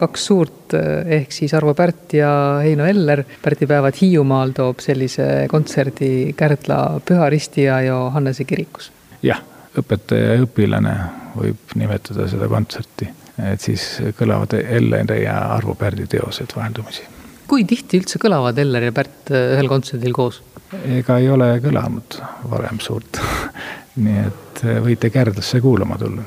kaks 0.00 0.26
suurt, 0.26 0.74
ehk 1.06 1.32
siis 1.32 1.54
Arvo 1.54 1.74
Pärt 1.74 2.14
ja 2.14 2.30
Heino 2.62 2.84
Eller. 2.86 3.24
pärdipäevad 3.42 3.98
Hiiumaal 4.00 4.54
toob 4.54 4.80
sellise 4.80 5.46
kontserdi 5.50 6.32
Kärdla 6.36 7.00
Püha 7.08 7.30
Risti 7.30 7.66
ja 7.66 7.80
Johannese 7.82 8.44
kirikus. 8.44 8.92
jah, 9.22 9.42
õpetaja 9.78 10.36
ja 10.36 10.46
õpilane 10.46 10.94
võib 11.36 11.74
nimetada 11.74 12.28
seda 12.28 12.48
kontserti, 12.48 13.08
et 13.52 13.60
siis 13.60 13.88
kõlavad 14.18 14.54
Elleri 14.62 15.24
ja 15.24 15.38
Arvo 15.56 15.74
Pärdi 15.74 16.06
teosed 16.06 16.56
vaheldumisi. 16.56 17.15
Kui 17.48 17.64
tihti 17.68 18.00
üldse 18.00 18.20
kõlavad 18.22 18.58
Eller 18.58 18.88
ja 18.88 18.94
Pärt 18.96 19.32
ühel 19.34 19.70
kontserdil 19.70 20.14
koos? 20.16 20.42
ega 20.84 21.20
ei 21.22 21.28
ole 21.30 21.52
kõlanud 21.62 22.18
varem 22.50 22.80
suurt 22.82 23.20
nii 24.04 24.18
et 24.26 24.66
võite 24.84 25.10
Kärdlasse 25.14 25.60
kuulama 25.64 25.98
tulla 26.00 26.24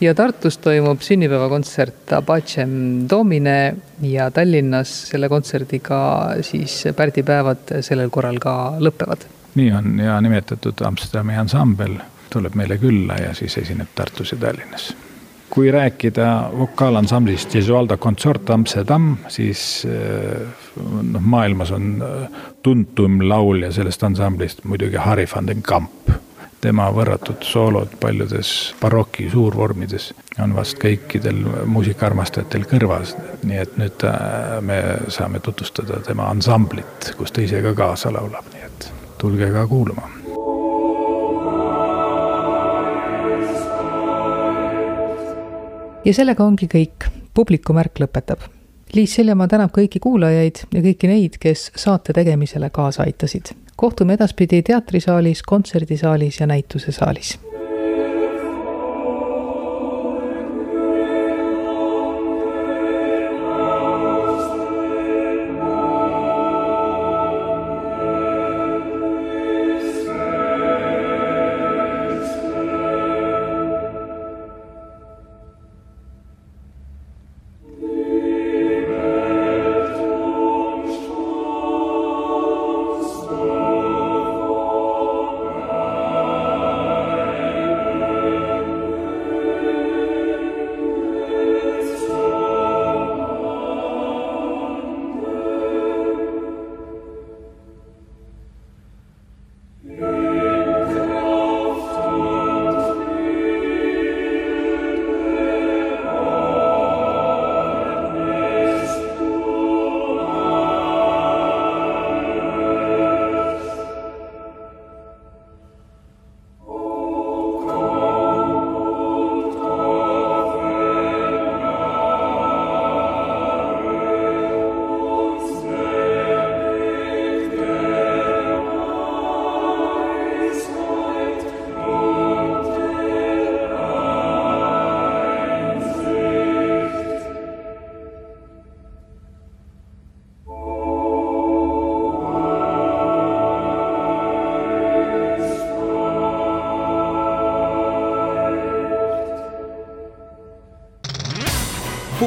ja 0.00 0.14
Tartus 0.14 0.58
toimub 0.58 1.00
sünnipäevakontsert 1.04 2.12
Apacem 2.12 2.70
Domine 3.10 3.76
ja 4.02 4.30
Tallinnas 4.30 4.92
selle 5.10 5.28
kontserdiga 5.28 6.00
siis 6.46 6.82
pärdipäevad 6.96 7.76
sellel 7.80 8.10
korral 8.10 8.40
ka 8.40 8.56
lõpevad. 8.80 9.26
nii 9.54 9.72
on 9.72 9.98
ja 9.98 10.20
nimetatud 10.20 10.80
Amsterdami 10.86 11.36
ansambel 11.36 11.98
tuleb 12.30 12.54
meile 12.54 12.78
külla 12.78 13.18
ja 13.20 13.34
siis 13.34 13.58
esineb 13.58 13.94
Tartus 13.94 14.32
ja 14.32 14.38
Tallinnas 14.38 14.92
kui 15.50 15.70
rääkida 15.70 16.50
vokaalansamblist 16.58 17.52
Gesualdo 17.52 17.96
Consort 17.96 18.50
Amsterdam, 18.50 19.16
siis 19.28 19.86
eh, 19.90 20.40
noh, 21.02 21.20
maailmas 21.20 21.70
on 21.70 22.02
eh, 22.02 22.42
tuntum 22.62 23.20
laulja 23.28 23.72
sellest 23.72 24.02
ansamblist 24.02 24.64
muidugi 24.64 24.96
Harry 24.96 25.26
van 25.34 25.46
den 25.46 25.62
Kamp. 25.62 26.10
Tema 26.60 26.90
võrratud 26.92 27.40
soolod 27.40 27.94
paljudes 28.00 28.74
baroki 28.82 29.30
suurvormides 29.32 30.10
on 30.44 30.52
vast 30.54 30.76
kõikidel 30.82 31.38
muusikaarmastajatel 31.72 32.66
kõrvas, 32.68 33.14
nii 33.42 33.62
et 33.62 33.80
nüüd 33.80 34.04
äh, 34.06 34.60
me 34.60 34.80
saame 35.08 35.40
tutvustada 35.40 36.02
tema 36.04 36.28
ansamblit, 36.30 37.14
kus 37.18 37.32
ta 37.32 37.42
ise 37.42 37.64
ka 37.64 37.74
kaasa 37.74 38.12
laulab, 38.12 38.52
nii 38.52 38.66
et 38.68 38.90
tulge 39.18 39.50
ka 39.56 39.66
kuulama. 39.66 40.19
Ja 46.04 46.14
sellega 46.14 46.44
ongi 46.44 46.68
kõik, 46.70 47.08
publikumärk 47.34 48.00
lõpetab. 48.02 48.46
Liis 48.94 49.12
Seljamaa 49.14 49.46
tänab 49.50 49.70
kõiki 49.74 50.00
kuulajaid 50.02 50.64
ja 50.74 50.82
kõiki 50.82 51.10
neid, 51.10 51.38
kes 51.42 51.70
saate 51.78 52.12
tegemisele 52.16 52.70
kaasa 52.70 53.04
aitasid. 53.06 53.54
kohtume 53.76 54.12
edaspidi 54.12 54.62
teatrisaalis, 54.62 55.42
kontserdisaalis 55.42 56.40
ja 56.40 56.46
näitusesaalis 56.46 57.38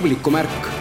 publikumärk 0.04 0.73